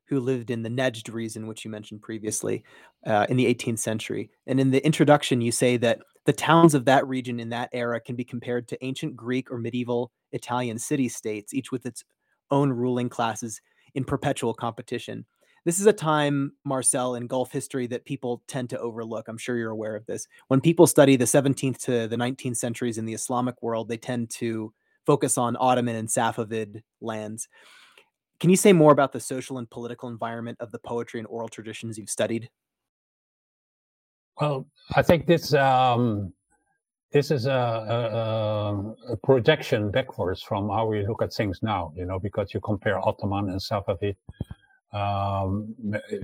who 0.06 0.20
lived 0.20 0.50
in 0.50 0.62
the 0.62 0.68
Nejd 0.68 1.12
region, 1.12 1.46
which 1.46 1.64
you 1.64 1.70
mentioned 1.70 2.02
previously, 2.02 2.64
uh, 3.06 3.26
in 3.28 3.36
the 3.36 3.46
18th 3.46 3.78
century. 3.78 4.30
And 4.46 4.58
in 4.58 4.70
the 4.70 4.84
introduction, 4.84 5.40
you 5.40 5.52
say 5.52 5.76
that 5.78 6.00
the 6.26 6.32
towns 6.32 6.74
of 6.74 6.84
that 6.86 7.06
region 7.06 7.38
in 7.38 7.50
that 7.50 7.70
era 7.72 8.00
can 8.00 8.16
be 8.16 8.24
compared 8.24 8.66
to 8.68 8.84
ancient 8.84 9.16
Greek 9.16 9.50
or 9.50 9.58
medieval 9.58 10.10
Italian 10.32 10.78
city 10.78 11.08
states, 11.08 11.54
each 11.54 11.70
with 11.70 11.86
its 11.86 12.04
own 12.50 12.70
ruling 12.72 13.08
classes 13.08 13.60
in 13.94 14.04
perpetual 14.04 14.52
competition. 14.52 15.24
This 15.64 15.80
is 15.80 15.86
a 15.86 15.92
time, 15.94 16.52
Marcel, 16.64 17.14
in 17.14 17.26
Gulf 17.26 17.50
history 17.50 17.86
that 17.86 18.04
people 18.04 18.42
tend 18.46 18.68
to 18.70 18.78
overlook. 18.78 19.28
I'm 19.28 19.38
sure 19.38 19.56
you're 19.56 19.70
aware 19.70 19.96
of 19.96 20.04
this. 20.04 20.26
When 20.48 20.60
people 20.60 20.86
study 20.86 21.16
the 21.16 21.24
17th 21.24 21.78
to 21.84 22.06
the 22.06 22.16
19th 22.16 22.58
centuries 22.58 22.98
in 22.98 23.06
the 23.06 23.14
Islamic 23.14 23.62
world, 23.62 23.88
they 23.88 23.96
tend 23.96 24.28
to 24.30 24.74
focus 25.06 25.38
on 25.38 25.56
Ottoman 25.58 25.96
and 25.96 26.08
Safavid 26.08 26.82
lands. 27.00 27.48
Can 28.40 28.50
you 28.50 28.56
say 28.56 28.74
more 28.74 28.92
about 28.92 29.12
the 29.12 29.20
social 29.20 29.56
and 29.56 29.70
political 29.70 30.10
environment 30.10 30.58
of 30.60 30.70
the 30.70 30.78
poetry 30.78 31.18
and 31.18 31.26
oral 31.28 31.48
traditions 31.48 31.96
you've 31.96 32.10
studied? 32.10 32.50
Well, 34.38 34.66
I 34.94 35.02
think 35.02 35.26
this 35.26 35.54
um, 35.54 36.32
this 37.12 37.30
is 37.30 37.46
a, 37.46 37.52
a, 37.52 39.12
a, 39.12 39.16
projection 39.18 39.92
backwards 39.92 40.42
from 40.42 40.68
how 40.68 40.86
we 40.86 41.06
look 41.06 41.22
at 41.22 41.32
things 41.32 41.60
now. 41.62 41.92
You 41.96 42.04
know, 42.04 42.18
because 42.18 42.52
you 42.52 42.60
compare 42.60 42.98
Ottoman 42.98 43.48
and 43.50 43.60
Safavid. 43.60 44.16
Um, 44.94 45.74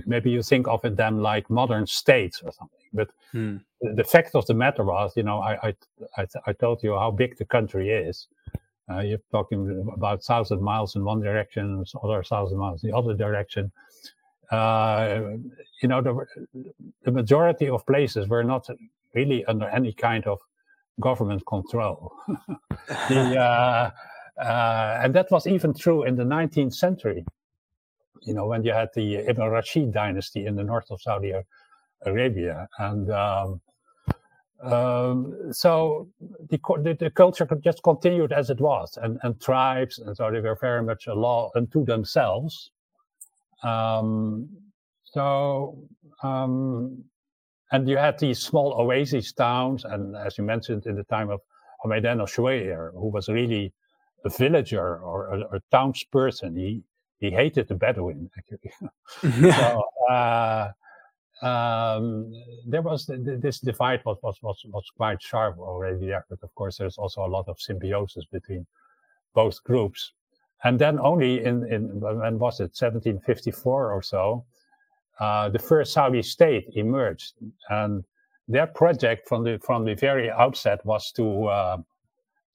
maybe 0.05 0.31
you 0.31 0.41
think 0.41 0.67
of 0.67 0.81
them 0.81 1.21
like 1.21 1.49
modern 1.49 1.85
states 1.85 2.41
or 2.41 2.51
something, 2.53 2.87
but 2.93 3.09
hmm. 3.31 3.57
the 3.81 4.03
fact 4.03 4.33
of 4.33 4.45
the 4.45 4.53
matter 4.53 4.83
was, 4.85 5.11
you 5.17 5.23
know, 5.23 5.39
I, 5.39 5.67
I 5.67 5.75
I 6.17 6.25
I 6.47 6.53
told 6.53 6.81
you 6.81 6.95
how 6.97 7.11
big 7.11 7.37
the 7.37 7.45
country 7.45 7.89
is, 7.89 8.27
uh, 8.91 8.99
you're 8.99 9.19
talking 9.31 9.85
about 9.93 10.23
thousand 10.23 10.61
miles 10.61 10.95
in 10.95 11.03
one 11.03 11.21
direction, 11.21 11.83
other 12.03 12.23
thousand 12.23 12.57
miles 12.57 12.83
in 12.83 12.89
the 12.89 12.97
other 12.97 13.13
direction. 13.13 13.71
Uh, 14.51 15.37
you 15.81 15.87
know, 15.87 16.01
the, 16.01 16.25
the 17.03 17.11
majority 17.11 17.69
of 17.69 17.85
places 17.85 18.27
were 18.27 18.43
not 18.43 18.67
really 19.13 19.45
under 19.45 19.67
any 19.69 19.93
kind 19.93 20.25
of 20.27 20.39
government 20.99 21.45
control. 21.45 22.11
the, 23.09 23.37
uh, 23.39 23.91
uh, 24.41 24.99
and 25.03 25.13
that 25.13 25.31
was 25.31 25.47
even 25.47 25.73
true 25.73 26.03
in 26.03 26.15
the 26.15 26.23
19th 26.23 26.73
century. 26.73 27.25
You 28.21 28.33
know, 28.33 28.45
when 28.45 28.63
you 28.63 28.71
had 28.71 28.89
the 28.95 29.15
Ibn 29.15 29.49
Rashid 29.49 29.93
dynasty 29.93 30.45
in 30.45 30.55
the 30.55 30.63
north 30.63 30.91
of 30.91 31.01
Saudi 31.01 31.33
Arabia, 32.05 32.67
and 32.77 33.11
um, 33.11 33.61
um, 34.63 35.51
so 35.51 36.07
the, 36.49 36.59
the, 36.83 36.97
the, 36.99 37.09
culture 37.09 37.47
just 37.63 37.81
continued 37.81 38.31
as 38.31 38.51
it 38.51 38.61
was, 38.61 38.97
and, 39.01 39.17
and 39.23 39.41
tribes, 39.41 39.97
and 39.97 40.15
so 40.15 40.29
they 40.29 40.39
were 40.39 40.57
very 40.61 40.83
much 40.83 41.07
a 41.07 41.15
law 41.15 41.49
unto 41.55 41.83
themselves. 41.83 42.69
Um, 43.63 44.49
so, 45.03 45.79
um, 46.21 47.03
and 47.71 47.89
you 47.89 47.97
had 47.97 48.19
these 48.19 48.39
small 48.39 48.73
oasis 48.79 49.33
towns, 49.33 49.83
and 49.83 50.15
as 50.15 50.37
you 50.37 50.43
mentioned, 50.43 50.85
in 50.85 50.95
the 50.95 51.05
time 51.05 51.31
of 51.31 51.41
Hameden 51.83 52.19
Chouair, 52.27 52.91
who 52.93 53.09
was 53.09 53.29
really 53.29 53.73
a 54.25 54.29
villager 54.29 54.99
or 54.99 55.33
a, 55.33 55.57
a 55.57 55.59
townsperson, 55.73 56.55
he 56.55 56.83
he 57.21 57.31
hated 57.31 57.69
the 57.69 57.75
Bedouin 57.75 58.29
actually. 58.37 58.71
so, 59.53 59.83
uh, 60.09 60.71
um, 61.41 62.33
there 62.67 62.81
was 62.81 63.05
this 63.07 63.59
divide 63.59 64.01
was, 64.05 64.17
was, 64.21 64.37
was, 64.43 64.61
was 64.65 64.85
quite 64.95 65.21
sharp 65.21 65.57
already 65.57 66.05
there, 66.05 66.25
but 66.29 66.39
of 66.43 66.53
course 66.55 66.77
there's 66.77 66.97
also 66.97 67.25
a 67.25 67.27
lot 67.27 67.47
of 67.47 67.59
symbiosis 67.59 68.25
between 68.25 68.65
both 69.33 69.63
groups. 69.63 70.13
And 70.63 70.77
then 70.77 70.99
only 70.99 71.43
in, 71.43 71.65
in 71.71 71.99
when 71.99 72.37
was 72.37 72.59
it, 72.59 72.75
1754 72.77 73.91
or 73.91 74.03
so, 74.03 74.45
uh, 75.19 75.49
the 75.49 75.57
first 75.57 75.93
Saudi 75.93 76.21
state 76.21 76.67
emerged. 76.75 77.33
And 77.69 78.03
their 78.47 78.67
project 78.67 79.27
from 79.27 79.43
the, 79.43 79.59
from 79.59 79.85
the 79.85 79.95
very 79.95 80.29
outset 80.29 80.85
was 80.85 81.11
to, 81.13 81.45
uh, 81.45 81.77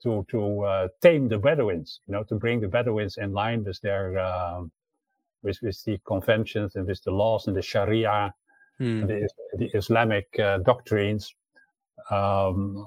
to, 0.02 0.26
to 0.30 0.62
uh, 0.62 0.88
tame 1.02 1.28
the 1.28 1.38
Bedouins, 1.38 2.00
you 2.06 2.12
know, 2.12 2.22
to 2.24 2.34
bring 2.34 2.60
the 2.60 2.68
Bedouins 2.68 3.16
in 3.18 3.32
line 3.32 3.64
with 3.64 3.80
their, 3.80 4.18
uh, 4.18 4.62
with, 5.42 5.58
with 5.62 5.82
the 5.84 5.98
conventions 6.06 6.76
and 6.76 6.86
with 6.86 7.02
the 7.04 7.10
laws 7.10 7.46
and 7.46 7.56
the 7.56 7.62
Sharia 7.62 8.32
hmm. 8.78 9.06
the, 9.06 9.28
the, 9.58 9.66
Islamic 9.74 10.26
uh, 10.38 10.58
doctrines 10.58 11.34
um, 12.10 12.84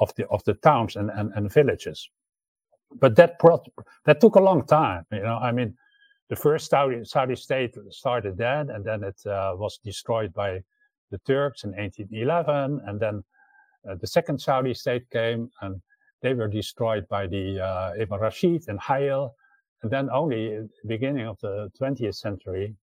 of 0.00 0.14
the 0.16 0.26
of 0.28 0.42
the 0.44 0.54
towns 0.54 0.96
and, 0.96 1.10
and, 1.10 1.32
and 1.34 1.52
villages. 1.52 2.08
But 2.98 3.16
that 3.16 3.38
brought, 3.38 3.68
that 4.04 4.20
took 4.20 4.34
a 4.34 4.40
long 4.40 4.66
time. 4.66 5.04
You 5.12 5.22
know, 5.22 5.36
I 5.36 5.52
mean, 5.52 5.76
the 6.28 6.36
first 6.36 6.70
Saudi, 6.70 7.04
Saudi 7.04 7.36
state 7.36 7.76
started 7.90 8.36
then, 8.36 8.70
and 8.70 8.84
then 8.84 9.04
it 9.04 9.24
uh, 9.26 9.52
was 9.54 9.78
destroyed 9.84 10.32
by 10.34 10.60
the 11.10 11.18
Turks 11.18 11.64
in 11.64 11.70
1811, 11.70 12.80
and 12.86 13.00
then 13.00 13.22
uh, 13.88 13.94
the 14.00 14.06
second 14.06 14.40
Saudi 14.40 14.74
state 14.74 15.08
came, 15.10 15.50
and 15.62 15.80
they 16.22 16.34
were 16.34 16.48
destroyed 16.48 17.08
by 17.08 17.26
the 17.26 17.60
uh, 17.60 17.92
Ibn 17.98 18.20
Rashid 18.20 18.68
and 18.68 18.78
Hayil, 18.80 19.32
and 19.82 19.90
then 19.90 20.10
only 20.10 20.54
at 20.54 20.68
the 20.82 20.88
beginning 20.88 21.26
of 21.26 21.38
the 21.40 21.70
20th 21.80 22.16
century, 22.16 22.76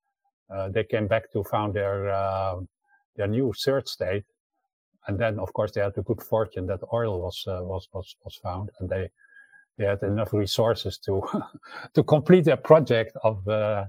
uh, 0.53 0.69
they 0.69 0.83
came 0.83 1.07
back 1.07 1.31
to 1.33 1.43
found 1.43 1.73
their 1.73 2.09
uh, 2.09 2.59
their 3.15 3.27
new 3.27 3.53
third 3.53 3.87
state, 3.87 4.25
and 5.07 5.19
then 5.19 5.39
of 5.39 5.51
course 5.53 5.71
they 5.71 5.81
had 5.81 5.93
the 5.95 6.03
good 6.03 6.21
fortune 6.21 6.65
that 6.67 6.79
oil 6.93 7.21
was 7.21 7.43
uh, 7.47 7.59
was 7.61 7.87
was 7.93 8.15
was 8.23 8.35
found, 8.35 8.69
and 8.79 8.89
they 8.89 9.09
they 9.77 9.85
had 9.85 10.01
enough 10.03 10.33
resources 10.33 10.97
to 10.99 11.21
to 11.93 12.03
complete 12.03 12.45
their 12.45 12.57
project 12.57 13.15
of 13.23 13.47
uh, 13.47 13.85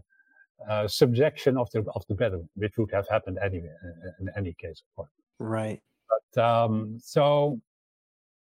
uh, 0.69 0.89
subjection 0.89 1.57
of 1.57 1.71
the 1.71 1.85
of 1.95 2.05
the 2.09 2.15
Bedouin, 2.15 2.49
which 2.57 2.77
would 2.77 2.91
have 2.93 3.09
happened 3.09 3.39
anyway 3.43 3.73
in, 3.83 4.29
in 4.29 4.35
any 4.37 4.55
case, 4.55 4.83
of 4.83 4.97
course. 4.97 5.11
Right. 5.39 5.81
But 6.09 6.45
um, 6.45 6.99
so, 7.01 7.61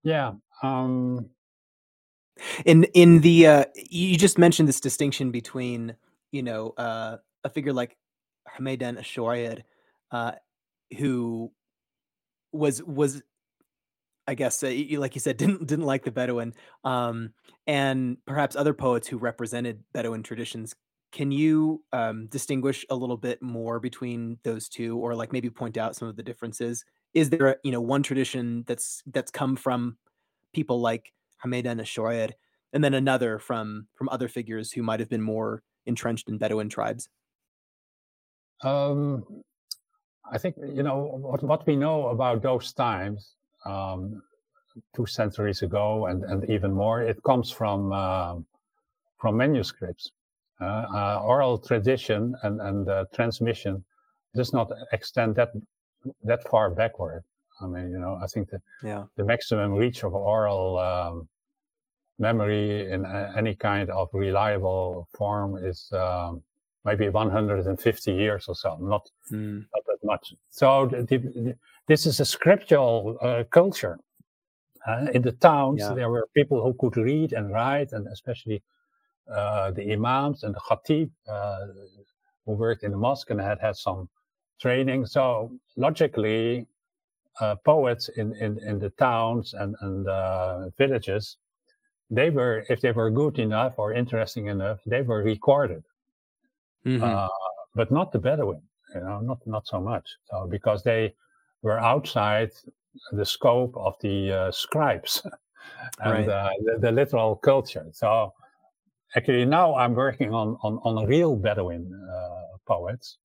yeah. 0.03 0.33
Um, 0.63 1.29
in 2.65 2.85
in 2.95 3.21
the 3.21 3.47
uh, 3.47 3.65
you 3.89 4.17
just 4.17 4.37
mentioned 4.37 4.67
this 4.67 4.79
distinction 4.79 5.31
between 5.31 5.95
you 6.31 6.43
know 6.43 6.73
a 6.77 7.19
figure 7.53 7.73
like 7.73 7.97
Hameden 8.57 8.97
Chouair, 8.99 9.61
uh, 10.11 10.33
who 10.97 11.51
was 12.51 12.81
was 12.83 13.21
I 14.27 14.35
guess 14.35 14.63
uh, 14.63 14.73
like 14.97 15.15
you 15.15 15.21
said 15.21 15.37
didn't 15.37 15.67
didn't 15.67 15.85
like 15.85 16.03
the 16.03 16.11
Bedouin, 16.11 16.53
um, 16.83 17.33
and 17.67 18.17
perhaps 18.25 18.55
other 18.55 18.73
poets 18.73 19.07
who 19.07 19.17
represented 19.17 19.83
Bedouin 19.93 20.23
traditions. 20.23 20.75
Can 21.11 21.31
you 21.31 21.83
um, 21.93 22.25
distinguish 22.27 22.85
a 22.89 22.95
little 22.95 23.17
bit 23.17 23.39
more 23.41 23.79
between 23.79 24.39
those 24.43 24.67
two, 24.67 24.97
or 24.97 25.13
like 25.13 25.31
maybe 25.31 25.49
point 25.49 25.77
out 25.77 25.95
some 25.95 26.07
of 26.07 26.15
the 26.15 26.23
differences? 26.23 26.83
Is 27.13 27.29
there 27.29 27.47
a, 27.49 27.55
you 27.63 27.71
know 27.71 27.81
one 27.81 28.01
tradition 28.03 28.63
that's 28.67 29.03
that's 29.07 29.29
come 29.31 29.55
from 29.55 29.97
people 30.53 30.79
like 30.79 31.11
Hameden 31.43 31.79
Chouair, 31.81 32.31
and 32.71 32.83
then 32.83 32.93
another 32.93 33.39
from 33.39 33.87
from 33.95 34.09
other 34.09 34.27
figures 34.27 34.71
who 34.71 34.83
might 34.83 34.99
have 34.99 35.09
been 35.09 35.21
more 35.21 35.63
entrenched 35.85 36.29
in 36.29 36.37
Bedouin 36.37 36.69
tribes? 36.69 37.09
Um, 38.63 39.25
I 40.31 40.37
think 40.37 40.55
you 40.57 40.83
know 40.83 40.97
what, 40.97 41.43
what 41.43 41.67
we 41.67 41.75
know 41.75 42.07
about 42.07 42.41
those 42.41 42.73
times, 42.73 43.35
um, 43.65 44.21
two 44.95 45.05
centuries 45.05 45.61
ago, 45.61 46.07
and, 46.07 46.23
and 46.23 46.49
even 46.49 46.71
more. 46.71 47.01
It 47.01 47.21
comes 47.23 47.51
from 47.51 47.91
uh, 47.91 48.35
from 49.19 49.37
manuscripts. 49.37 50.11
Uh, 50.61 50.85
uh, 50.95 51.21
oral 51.25 51.57
tradition 51.57 52.35
and 52.43 52.61
and 52.61 52.87
uh, 52.87 53.05
transmission 53.13 53.83
does 54.35 54.53
not 54.53 54.71
extend 54.91 55.35
that 55.35 55.49
that 56.23 56.47
far 56.49 56.69
backward. 56.69 57.23
I 57.63 57.67
mean, 57.67 57.91
you 57.91 57.99
know, 57.99 58.19
I 58.21 58.27
think 58.27 58.49
the 58.49 58.61
yeah. 58.83 59.03
the 59.17 59.23
maximum 59.23 59.73
reach 59.73 60.03
of 60.03 60.13
oral 60.13 60.79
um, 60.79 61.27
memory 62.19 62.91
in 62.91 63.05
any 63.35 63.55
kind 63.55 63.89
of 63.89 64.09
reliable 64.13 65.07
form 65.17 65.57
is 65.57 65.89
um, 65.93 66.43
maybe 66.85 67.09
150 67.09 68.13
years 68.13 68.45
or 68.47 68.55
so, 68.55 68.77
not, 68.81 69.09
mm. 69.31 69.65
not 69.73 69.83
that 69.87 70.03
much. 70.03 70.33
So 70.49 70.87
the, 70.87 71.17
the, 71.17 71.55
this 71.87 72.05
is 72.05 72.19
a 72.19 72.25
scriptural 72.25 73.17
uh, 73.21 73.43
culture. 73.51 73.99
Uh, 74.85 75.07
in 75.13 75.21
the 75.21 75.31
towns, 75.31 75.79
yeah. 75.79 75.93
there 75.93 76.09
were 76.09 76.27
people 76.35 76.61
who 76.61 76.73
could 76.73 76.97
read 76.97 77.31
and 77.31 77.53
write, 77.53 77.93
and 77.93 78.05
especially 78.07 78.61
uh, 79.33 79.71
the 79.71 79.93
imams 79.93 80.43
and 80.43 80.53
the 80.53 80.59
khatib 80.59 81.09
uh, 81.29 81.67
who 82.45 82.51
worked 82.51 82.83
in 82.83 82.91
the 82.91 82.97
mosque 82.97 83.29
and 83.29 83.39
had 83.39 83.59
had 83.61 83.77
some 83.77 84.09
training. 84.59 85.05
So 85.05 85.51
logically, 85.77 86.67
uh, 87.39 87.55
poets 87.65 88.09
in, 88.17 88.35
in, 88.35 88.59
in 88.67 88.79
the 88.79 88.89
towns 88.91 89.53
and, 89.53 89.75
and 89.81 90.07
uh, 90.07 90.69
villages, 90.77 91.37
they 92.09 92.29
were, 92.29 92.65
if 92.69 92.81
they 92.81 92.91
were 92.91 93.09
good 93.09 93.39
enough 93.39 93.73
or 93.77 93.93
interesting 93.93 94.47
enough, 94.47 94.79
they 94.85 95.01
were 95.01 95.23
recorded. 95.23 95.83
Mm-hmm. 96.85 97.03
Uh, 97.03 97.27
but 97.75 97.91
not 97.91 98.11
the 98.11 98.19
Bedouin, 98.19 98.61
you 98.93 99.01
know, 99.01 99.19
not, 99.21 99.39
not 99.45 99.65
so 99.67 99.79
much. 99.79 100.07
So 100.29 100.47
because 100.49 100.83
they 100.83 101.15
were 101.61 101.79
outside 101.79 102.51
the 103.11 103.25
scope 103.25 103.75
of 103.77 103.95
the 104.01 104.31
uh, 104.31 104.51
scribes 104.51 105.25
and 106.03 106.27
right. 106.27 106.29
Uh, 106.29 106.49
the, 106.65 106.79
the, 106.79 106.91
literal 106.91 107.35
culture. 107.37 107.87
So 107.93 108.33
actually 109.15 109.45
now 109.45 109.75
I'm 109.75 109.95
working 109.95 110.33
on, 110.33 110.57
on, 110.61 110.79
on 110.83 111.07
real 111.07 111.35
Bedouin 111.35 111.91
uh, 112.13 112.57
poets. 112.67 113.17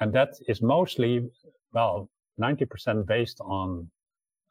And 0.00 0.12
that 0.12 0.30
is 0.48 0.62
mostly, 0.62 1.30
well, 1.72 2.08
90% 2.40 3.06
based 3.06 3.40
on 3.40 3.88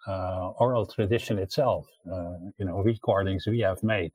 uh, 0.07 0.51
oral 0.59 0.85
tradition 0.85 1.37
itself, 1.39 1.87
uh, 2.11 2.33
you 2.57 2.65
know, 2.65 2.81
recordings 2.81 3.45
we 3.47 3.59
have 3.59 3.81
made 3.83 4.11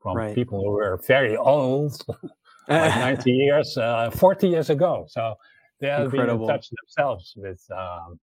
from 0.00 0.16
right. 0.16 0.34
people 0.34 0.62
who 0.62 0.70
were 0.70 1.00
very 1.06 1.36
old, 1.36 2.00
like 2.68 2.94
90 3.18 3.32
years, 3.32 3.76
uh, 3.78 4.10
40 4.10 4.48
years 4.48 4.70
ago. 4.70 5.06
So 5.08 5.34
they 5.80 5.88
have 5.88 6.04
Incredible. 6.04 6.46
been 6.46 6.54
in 6.54 6.60
touch 6.60 6.70
themselves 6.70 7.34
with 7.36 7.62
um, 7.70 8.20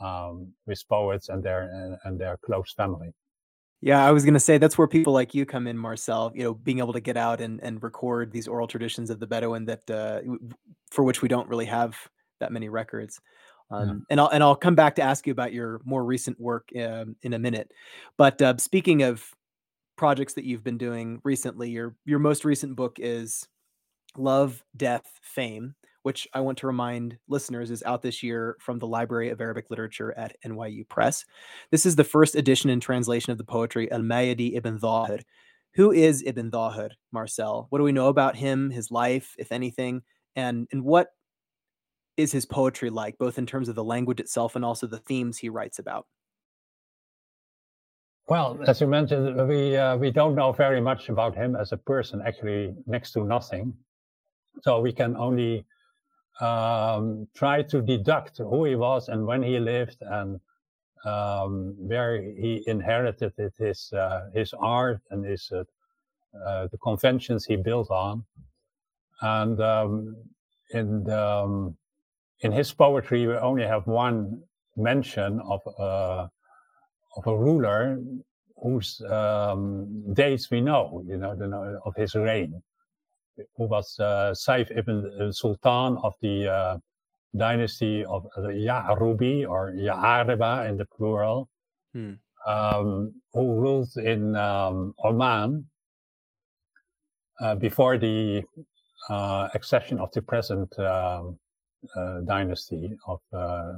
um, 0.00 0.52
with 0.66 0.82
poets 0.88 1.28
and 1.28 1.42
their 1.42 1.98
and, 2.04 2.18
their 2.18 2.36
close 2.38 2.72
family. 2.74 3.12
Yeah, 3.80 4.04
I 4.04 4.10
was 4.10 4.24
going 4.24 4.34
to 4.34 4.40
say 4.40 4.58
that's 4.58 4.76
where 4.76 4.88
people 4.88 5.12
like 5.12 5.34
you 5.34 5.46
come 5.46 5.66
in, 5.66 5.78
Marcel. 5.78 6.32
You 6.34 6.44
know, 6.44 6.54
being 6.54 6.78
able 6.78 6.92
to 6.92 7.00
get 7.00 7.16
out 7.16 7.40
and, 7.40 7.60
and 7.62 7.82
record 7.82 8.32
these 8.32 8.48
oral 8.48 8.66
traditions 8.66 9.08
of 9.10 9.20
the 9.20 9.26
Bedouin 9.26 9.66
that 9.66 9.90
uh, 9.90 10.20
for 10.90 11.04
which 11.04 11.22
we 11.22 11.28
don't 11.28 11.48
really 11.48 11.66
have 11.66 11.96
that 12.40 12.52
many 12.52 12.68
records. 12.68 13.20
Um, 13.70 13.88
yeah. 13.88 13.94
And 14.10 14.20
I'll 14.20 14.28
and 14.28 14.42
I'll 14.42 14.56
come 14.56 14.74
back 14.74 14.94
to 14.96 15.02
ask 15.02 15.26
you 15.26 15.32
about 15.32 15.52
your 15.52 15.80
more 15.84 16.04
recent 16.04 16.40
work 16.40 16.68
um, 16.80 17.16
in 17.22 17.34
a 17.34 17.38
minute. 17.38 17.72
But 18.16 18.40
uh, 18.40 18.56
speaking 18.58 19.02
of 19.02 19.24
projects 19.96 20.34
that 20.34 20.44
you've 20.44 20.64
been 20.64 20.78
doing 20.78 21.20
recently, 21.24 21.70
your 21.70 21.94
your 22.04 22.18
most 22.18 22.44
recent 22.44 22.76
book 22.76 22.96
is 22.98 23.46
Love, 24.16 24.64
Death, 24.76 25.10
Fame, 25.22 25.74
which 26.02 26.26
I 26.32 26.40
want 26.40 26.58
to 26.58 26.66
remind 26.66 27.18
listeners 27.28 27.70
is 27.70 27.82
out 27.82 28.02
this 28.02 28.22
year 28.22 28.56
from 28.60 28.78
the 28.78 28.86
Library 28.86 29.28
of 29.28 29.40
Arabic 29.40 29.66
Literature 29.68 30.14
at 30.16 30.36
NYU 30.46 30.88
Press. 30.88 31.24
This 31.70 31.84
is 31.84 31.96
the 31.96 32.04
first 32.04 32.34
edition 32.34 32.70
and 32.70 32.80
translation 32.80 33.32
of 33.32 33.38
the 33.38 33.44
poetry 33.44 33.90
Al 33.92 34.00
Mayadi 34.00 34.56
ibn 34.56 34.78
Dhahir. 34.78 35.22
Who 35.74 35.92
is 35.92 36.22
Ibn 36.26 36.50
Dhahir, 36.50 36.90
Marcel? 37.12 37.66
What 37.68 37.78
do 37.78 37.84
we 37.84 37.92
know 37.92 38.08
about 38.08 38.36
him, 38.36 38.70
his 38.70 38.90
life, 38.90 39.34
if 39.38 39.52
anything? 39.52 40.02
And, 40.34 40.66
and 40.72 40.82
what 40.82 41.08
is 42.18 42.32
his 42.32 42.44
poetry 42.44 42.90
like, 42.90 43.16
both 43.16 43.38
in 43.38 43.46
terms 43.46 43.68
of 43.68 43.76
the 43.76 43.84
language 43.84 44.20
itself 44.20 44.56
and 44.56 44.64
also 44.64 44.86
the 44.86 44.98
themes 44.98 45.38
he 45.38 45.48
writes 45.48 45.78
about? 45.78 46.06
Well, 48.28 48.58
as 48.66 48.80
you 48.82 48.86
mentioned, 48.86 49.48
we 49.48 49.74
uh, 49.74 49.96
we 49.96 50.10
don't 50.10 50.34
know 50.34 50.52
very 50.52 50.82
much 50.82 51.08
about 51.08 51.34
him 51.34 51.56
as 51.56 51.72
a 51.72 51.78
person. 51.78 52.20
Actually, 52.20 52.74
next 52.86 53.12
to 53.12 53.24
nothing. 53.24 53.72
So 54.62 54.80
we 54.80 54.92
can 54.92 55.16
only 55.16 55.64
um, 56.40 57.26
try 57.34 57.62
to 57.62 57.80
deduct 57.80 58.36
who 58.36 58.66
he 58.66 58.76
was 58.76 59.08
and 59.08 59.24
when 59.24 59.42
he 59.42 59.58
lived 59.58 60.02
and 60.02 60.40
um, 61.06 61.74
where 61.78 62.20
he 62.20 62.62
inherited 62.66 63.32
his 63.56 63.90
uh, 63.94 64.28
his 64.34 64.52
art 64.58 65.00
and 65.10 65.24
his 65.24 65.50
uh, 65.50 65.64
uh, 66.46 66.66
the 66.70 66.78
conventions 66.78 67.46
he 67.46 67.56
built 67.56 67.90
on. 67.90 68.24
And 69.22 69.58
um, 69.60 70.16
in 70.74 71.04
the, 71.04 71.18
um, 71.18 71.76
in 72.40 72.52
his 72.52 72.72
poetry, 72.72 73.26
we 73.26 73.34
only 73.34 73.64
have 73.64 73.86
one 73.86 74.42
mention 74.76 75.40
of 75.40 75.60
uh, 75.78 76.26
of 77.16 77.26
a 77.26 77.36
ruler 77.36 77.98
whose 78.62 79.00
um, 79.10 80.14
dates 80.14 80.50
we 80.50 80.60
know, 80.60 81.02
you 81.06 81.16
know, 81.16 81.34
the, 81.34 81.46
of 81.84 81.94
his 81.96 82.14
reign, 82.14 82.60
who 83.56 83.66
was 83.66 83.96
uh, 84.00 84.32
Saif 84.34 84.76
ibn 84.76 85.32
Sultan 85.32 85.96
of 86.02 86.14
the 86.20 86.48
uh, 86.48 86.78
dynasty 87.36 88.04
of 88.04 88.26
the 88.36 88.48
Ya'rubi 88.48 89.48
or 89.48 89.72
Ya'ariba 89.72 90.68
in 90.68 90.76
the 90.76 90.86
plural, 90.86 91.48
hmm. 91.92 92.14
um, 92.46 93.12
who 93.32 93.54
ruled 93.54 93.90
in 93.96 94.34
um, 94.36 94.94
Oman 95.04 95.66
uh, 97.40 97.54
before 97.54 97.98
the 97.98 98.42
uh, 99.08 99.48
accession 99.54 99.98
of 100.00 100.10
the 100.12 100.22
present 100.22 100.76
um, 100.78 100.86
uh, 100.86 101.30
dynasty 102.26 102.92
of 103.06 103.20
uh, 103.32 103.72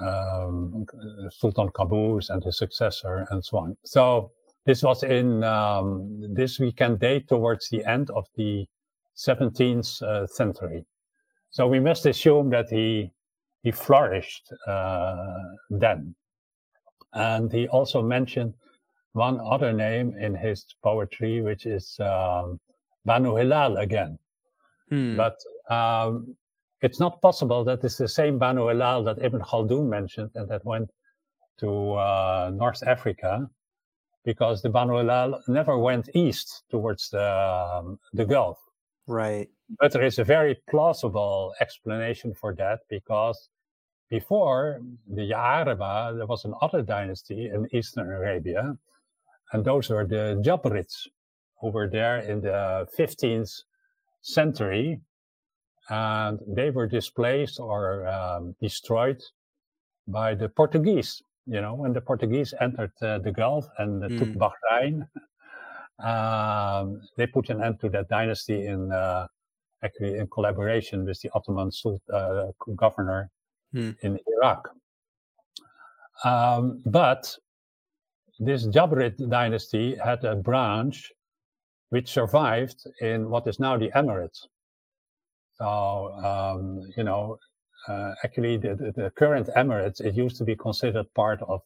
um, 0.00 0.86
Sultan 1.30 1.68
Qaboos 1.70 2.30
and 2.30 2.42
his 2.42 2.58
successor 2.58 3.26
and 3.30 3.44
so 3.44 3.58
on. 3.58 3.76
So 3.84 4.30
this 4.66 4.82
was 4.82 5.02
in 5.02 5.42
um, 5.44 6.20
this 6.34 6.58
we 6.58 6.72
can 6.72 6.96
date 6.96 7.28
towards 7.28 7.68
the 7.70 7.84
end 7.84 8.10
of 8.10 8.26
the 8.36 8.66
17th 9.16 10.02
uh, 10.02 10.26
century. 10.26 10.84
So 11.50 11.66
we 11.66 11.80
must 11.80 12.06
assume 12.06 12.50
that 12.50 12.68
he 12.68 13.10
he 13.62 13.72
flourished 13.72 14.52
uh, 14.66 15.24
then, 15.70 16.14
and 17.14 17.50
he 17.50 17.66
also 17.68 18.02
mentioned 18.02 18.54
one 19.12 19.40
other 19.40 19.72
name 19.72 20.14
in 20.18 20.34
his 20.34 20.64
poetry, 20.82 21.40
which 21.40 21.66
is 21.66 21.98
um, 21.98 22.60
Banu 23.04 23.34
Hilal 23.34 23.78
again. 23.78 24.18
Hmm. 24.90 25.16
But 25.16 25.36
um, 25.70 26.36
it's 26.80 27.00
not 27.00 27.20
possible 27.20 27.64
that 27.64 27.82
it's 27.84 27.96
the 27.96 28.08
same 28.08 28.38
Banu 28.38 28.68
Hilal 28.68 29.04
that 29.04 29.18
Ibn 29.22 29.40
Khaldun 29.40 29.88
mentioned 29.88 30.30
and 30.34 30.48
that 30.48 30.64
went 30.64 30.90
to 31.58 31.92
uh, 31.94 32.50
North 32.54 32.82
Africa 32.86 33.48
because 34.24 34.62
the 34.62 34.68
Banu 34.68 34.96
Hilal 34.98 35.40
never 35.48 35.78
went 35.78 36.08
east 36.14 36.64
towards 36.70 37.10
the, 37.10 37.30
um, 37.30 37.98
the 38.12 38.24
Gulf. 38.24 38.58
Right. 39.06 39.48
But 39.80 39.92
there 39.92 40.04
is 40.04 40.18
a 40.18 40.24
very 40.24 40.56
plausible 40.70 41.54
explanation 41.60 42.34
for 42.34 42.54
that 42.56 42.80
because 42.88 43.48
before 44.10 44.80
the 45.06 45.22
Ya'ariba, 45.22 46.16
there 46.16 46.26
was 46.26 46.44
another 46.44 46.82
dynasty 46.82 47.50
in 47.52 47.68
Eastern 47.72 48.06
Arabia, 48.06 48.76
and 49.52 49.64
those 49.64 49.90
were 49.90 50.06
the 50.06 50.40
Jabrids, 50.44 51.08
who 51.60 51.70
were 51.70 51.88
there 51.88 52.18
in 52.18 52.40
the 52.40 52.86
15th 52.98 53.62
century 54.22 55.00
and 55.88 56.38
they 56.46 56.70
were 56.70 56.86
displaced 56.86 57.60
or 57.60 58.06
um, 58.06 58.54
destroyed 58.60 59.22
by 60.06 60.34
the 60.34 60.48
Portuguese. 60.48 61.22
You 61.46 61.60
know, 61.60 61.74
when 61.74 61.92
the 61.92 62.00
Portuguese 62.00 62.52
entered 62.60 62.92
uh, 63.00 63.18
the 63.18 63.32
Gulf 63.32 63.66
and 63.78 64.04
uh, 64.04 64.08
mm. 64.08 64.18
took 64.18 64.28
Bahrain, 64.34 65.08
um, 66.04 67.00
they 67.16 67.26
put 67.26 67.48
an 67.50 67.62
end 67.62 67.80
to 67.80 67.88
that 67.90 68.08
dynasty 68.08 68.66
in 68.66 68.92
uh, 68.92 69.26
actually 69.82 70.18
in 70.18 70.26
collaboration 70.26 71.04
with 71.04 71.20
the 71.22 71.30
Ottoman 71.34 71.70
uh, 72.12 72.46
governor 72.76 73.30
mm. 73.74 73.96
in 74.02 74.18
Iraq. 74.26 74.68
Um, 76.24 76.82
but 76.84 77.34
this 78.38 78.66
Jabrid 78.66 79.28
dynasty 79.30 79.96
had 79.96 80.24
a 80.24 80.36
branch 80.36 81.12
which 81.90 82.10
survived 82.10 82.86
in 83.00 83.30
what 83.30 83.46
is 83.46 83.58
now 83.58 83.76
the 83.78 83.90
Emirates. 83.96 84.46
So, 85.58 86.12
um, 86.24 86.80
you 86.96 87.04
know, 87.04 87.38
uh, 87.88 88.14
actually 88.24 88.56
the, 88.58 88.92
the, 88.94 89.10
current 89.16 89.48
Emirates, 89.56 90.00
it 90.00 90.14
used 90.14 90.36
to 90.36 90.44
be 90.44 90.54
considered 90.54 91.12
part 91.14 91.40
of 91.42 91.62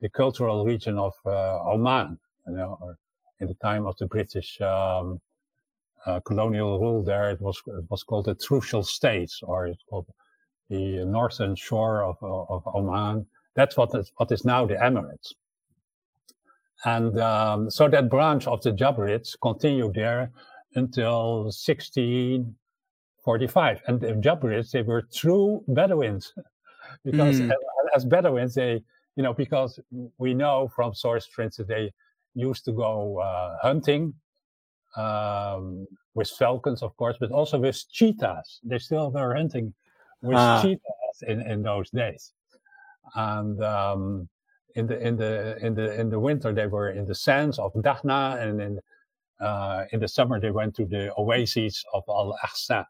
the 0.00 0.08
cultural 0.10 0.64
region 0.64 0.98
of 0.98 1.14
uh, 1.24 1.58
Oman, 1.70 2.18
you 2.46 2.56
know, 2.56 2.78
or 2.80 2.98
in 3.40 3.48
the 3.48 3.54
time 3.54 3.86
of 3.86 3.96
the 3.98 4.06
British 4.06 4.60
um, 4.60 5.20
uh, 6.04 6.20
colonial 6.20 6.78
rule 6.78 7.02
there, 7.02 7.30
it 7.30 7.40
was, 7.40 7.60
it 7.66 7.84
was 7.90 8.02
called 8.02 8.26
the 8.26 8.34
Trucial 8.34 8.84
States, 8.84 9.40
or 9.42 9.66
it's 9.66 9.82
called 9.88 10.06
the 10.68 11.04
northern 11.04 11.54
shore 11.54 12.02
of, 12.02 12.16
of 12.22 12.62
Oman. 12.74 13.26
That's 13.54 13.76
what 13.76 13.94
is, 13.94 14.12
what 14.16 14.30
is 14.32 14.44
now 14.44 14.66
the 14.66 14.74
Emirates. 14.74 15.32
And 16.84 17.18
um, 17.18 17.70
so 17.70 17.88
that 17.88 18.08
branch 18.10 18.46
of 18.46 18.62
the 18.62 18.72
Jabrids 18.72 19.36
continued 19.40 19.94
there 19.94 20.30
until 20.74 21.50
16, 21.50 22.54
45. 23.26 23.82
And 23.88 24.00
the 24.00 24.12
Jabrids, 24.12 24.70
they 24.70 24.82
were 24.82 25.02
true 25.12 25.62
Bedouins 25.66 26.32
because 27.04 27.40
mm. 27.40 27.50
as, 27.50 27.56
as 27.96 28.04
Bedouins, 28.04 28.54
they, 28.54 28.82
you 29.16 29.22
know, 29.24 29.34
because 29.34 29.80
we 30.16 30.32
know 30.32 30.70
from 30.74 30.94
source, 30.94 31.26
for 31.26 31.42
instance, 31.42 31.68
they 31.68 31.92
used 32.34 32.64
to 32.66 32.72
go 32.72 33.18
uh, 33.18 33.56
hunting 33.60 34.14
um, 34.96 35.86
with 36.14 36.30
falcons, 36.30 36.82
of 36.82 36.96
course, 36.96 37.16
but 37.18 37.32
also 37.32 37.58
with 37.58 37.84
cheetahs. 37.90 38.60
They 38.62 38.78
still 38.78 39.10
were 39.10 39.34
hunting 39.34 39.74
with 40.22 40.36
ah. 40.36 40.62
cheetahs 40.62 41.18
in, 41.26 41.40
in 41.42 41.62
those 41.62 41.90
days. 41.90 42.32
And 43.16 43.60
um, 43.64 44.28
in 44.76 44.86
the 44.86 44.98
in 45.04 45.16
the 45.16 45.56
in 45.66 45.74
the 45.74 46.00
in 46.00 46.10
the 46.10 46.20
winter 46.20 46.52
they 46.52 46.66
were 46.66 46.90
in 46.90 47.06
the 47.06 47.14
sands 47.14 47.58
of 47.58 47.72
Dahna, 47.72 48.40
and 48.42 48.60
in 48.60 48.80
uh, 49.40 49.84
in 49.92 50.00
the 50.00 50.08
summer 50.08 50.38
they 50.38 50.50
went 50.50 50.76
to 50.76 50.84
the 50.84 51.12
oases 51.14 51.84
of 51.92 52.04
Al 52.08 52.36
Ahsa. 52.44 52.86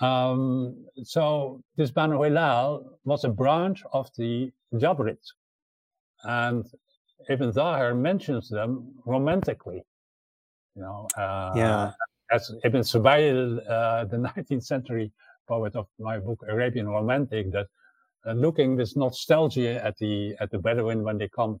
Um, 0.00 0.86
so 1.02 1.62
this 1.76 1.90
Banu 1.90 2.22
Hilal 2.22 2.98
was 3.04 3.24
a 3.24 3.28
branch 3.28 3.82
of 3.92 4.08
the 4.16 4.50
Jabrit, 4.74 5.18
and 6.24 6.64
Ibn 7.28 7.52
Zahir 7.52 7.94
mentions 7.94 8.48
them 8.48 8.94
romantically. 9.04 9.82
You 10.74 10.82
know, 10.82 11.08
uh, 11.18 11.52
yeah. 11.56 11.92
As 12.32 12.50
Ibn 12.64 12.80
Subayl, 12.82 13.58
uh, 13.68 14.04
the 14.04 14.16
19th 14.36 14.64
century 14.64 15.12
poet 15.48 15.74
of 15.74 15.86
my 15.98 16.18
book 16.18 16.38
Arabian 16.48 16.88
Romantic, 16.88 17.50
that 17.52 17.66
uh, 18.26 18.32
looking 18.32 18.76
with 18.76 18.96
nostalgia 18.96 19.84
at 19.84 19.96
the 19.98 20.34
at 20.40 20.50
the 20.50 20.58
Bedouin 20.58 21.02
when 21.02 21.18
they 21.18 21.28
come 21.28 21.60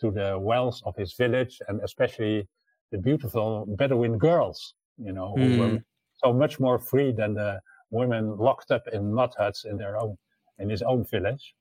to 0.00 0.10
the 0.10 0.38
wells 0.38 0.82
of 0.84 0.94
his 0.96 1.14
village, 1.14 1.60
and 1.68 1.80
especially 1.82 2.46
the 2.92 2.98
beautiful 2.98 3.64
Bedouin 3.78 4.18
girls, 4.18 4.74
you 4.98 5.12
know, 5.12 5.30
who 5.34 5.56
were 5.58 5.68
Mm. 5.78 5.84
so 6.22 6.32
much 6.32 6.60
more 6.60 6.78
free 6.78 7.10
than 7.10 7.34
the 7.34 7.60
women 7.92 8.36
locked 8.36 8.72
up 8.72 8.88
in 8.92 9.12
mud 9.12 9.32
huts 9.38 9.64
in 9.64 9.76
their 9.76 9.96
own 9.96 10.18
in 10.58 10.68
his 10.68 10.82
own 10.82 11.04
village. 11.04 11.54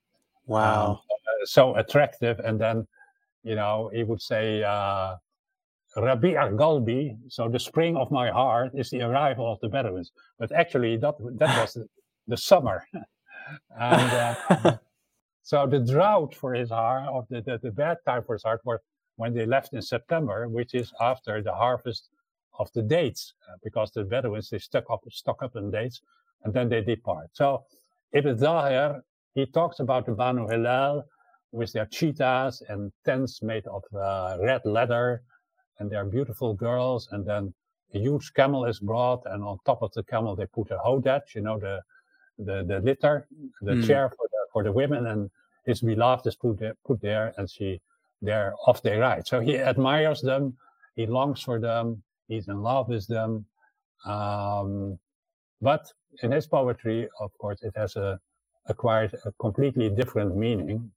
Wow. 0.48 0.92
Um, 0.92 1.00
so 1.46 1.76
attractive, 1.76 2.40
and 2.40 2.60
then 2.60 2.88
you 3.44 3.56
know 3.56 3.92
he 3.94 4.04
would 4.04 4.22
say. 4.22 4.64
Uh, 4.64 5.18
Rabi' 5.98 6.38
al-Galbi, 6.38 7.18
so 7.28 7.50
the 7.50 7.60
spring 7.60 7.98
of 7.98 8.12
my 8.12 8.30
heart 8.32 8.72
is 8.74 8.90
the 8.90 9.02
arrival 9.02 9.52
of 9.52 9.60
the 9.60 9.68
Bedouins. 9.68 10.12
But 10.40 10.52
actually, 10.54 10.98
that 10.98 11.16
that 11.38 11.62
was 11.62 11.74
the, 11.74 11.88
the 12.28 12.38
summer, 12.38 12.88
and 13.80 14.36
uh, 14.50 14.78
so 15.44 15.68
the 15.68 15.80
drought 15.80 16.34
for 16.34 16.54
his 16.54 16.70
heart, 16.70 17.10
of 17.10 17.28
the, 17.30 17.42
the 17.42 17.60
the 17.62 17.72
bad 17.72 17.98
time 18.06 18.24
for 18.24 18.36
his 18.36 18.44
heart, 18.44 18.62
was 18.64 18.80
when 19.18 19.34
they 19.34 19.46
left 19.46 19.74
in 19.74 19.82
September, 19.82 20.48
which 20.48 20.74
is 20.74 20.94
after 21.02 21.42
the 21.42 21.54
harvest 21.54 22.10
of 22.58 22.72
the 22.74 22.82
dates, 22.82 23.34
uh, 23.50 23.58
because 23.64 23.92
the 23.92 24.04
Bedouins 24.04 24.50
they 24.50 24.60
stuck 24.60 24.86
up 24.90 25.02
stock 25.10 25.44
up 25.44 25.58
in 25.58 25.72
dates, 25.72 26.02
and 26.44 26.54
then 26.54 26.70
they 26.70 26.82
depart. 26.82 27.30
So 27.34 27.66
Ibn 28.14 28.38
Zahir 28.38 29.02
he 29.34 29.46
talks 29.46 29.80
about 29.80 30.06
the 30.06 30.12
Banu 30.12 30.48
Hilal 30.48 31.06
with 31.52 31.72
their 31.74 31.86
cheetahs 31.86 32.62
and 32.70 32.92
tents 33.06 33.42
made 33.42 33.66
of 33.68 33.84
uh, 33.96 34.38
red 34.42 34.62
leather 34.66 35.24
and 35.80 35.90
they're 35.90 36.06
beautiful 36.06 36.54
girls. 36.54 37.08
And 37.12 37.26
then 37.26 37.54
a 37.94 38.00
huge 38.00 38.34
camel 38.34 38.66
is 38.66 38.80
brought, 38.80 39.24
and 39.26 39.44
on 39.44 39.58
top 39.66 39.82
of 39.82 39.92
the 39.94 40.04
camel 40.04 40.36
they 40.36 40.46
put 40.46 40.72
a 40.72 40.78
hodaj, 40.78 41.36
you 41.36 41.42
know, 41.42 41.60
the 41.60 41.82
the, 42.38 42.64
the 42.64 42.80
litter, 42.80 43.28
the 43.62 43.76
Mm. 43.76 43.86
chair 43.88 44.10
for 44.10 44.28
the 44.32 44.38
for 44.54 44.64
the 44.64 44.72
women, 44.72 45.08
and 45.08 45.30
his 45.66 45.82
beloved 45.82 46.26
is 46.28 46.36
put 46.36 46.60
there, 46.60 46.76
put 46.86 47.02
there, 47.02 47.34
and 47.38 47.50
she 47.50 47.82
they're 48.22 48.54
off 48.68 48.82
they 48.82 48.98
ride. 48.98 49.28
So 49.28 49.40
he 49.40 49.58
admires 49.58 50.22
them, 50.22 50.58
he 50.96 51.06
longs 51.06 51.42
for 51.42 51.60
them, 51.60 52.04
he's 52.28 52.48
in 52.48 52.62
love 52.62 52.88
with 52.90 53.08
them. 53.08 53.46
Um, 54.06 55.00
but 55.62 55.92
in 56.24 56.32
his 56.32 56.48
poetry, 56.48 57.08
of 57.20 57.32
course, 57.38 57.62
it 57.64 57.74
has 57.76 57.96
a 57.96 58.20
acquired 58.68 59.16
a 59.26 59.32
completely 59.40 59.90
different 59.90 60.36
meaning 60.36 60.92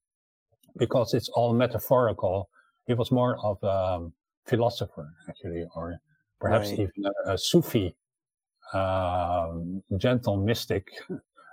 because 0.77 1.15
it's 1.15 1.29
all 1.31 1.55
metaphorical. 1.55 2.49
He 2.87 2.95
was 2.95 3.11
more 3.11 3.39
of 3.43 3.59
a 3.63 4.11
philosopher, 4.45 5.15
actually, 5.29 5.67
or 5.75 5.99
perhaps 6.41 6.71
Right. 6.71 6.81
even 6.81 7.07
a, 7.07 7.33
a 7.33 7.39
Sufi, 7.39 7.97
um, 8.73 9.83
gentle 9.97 10.37
mystic, 10.37 10.89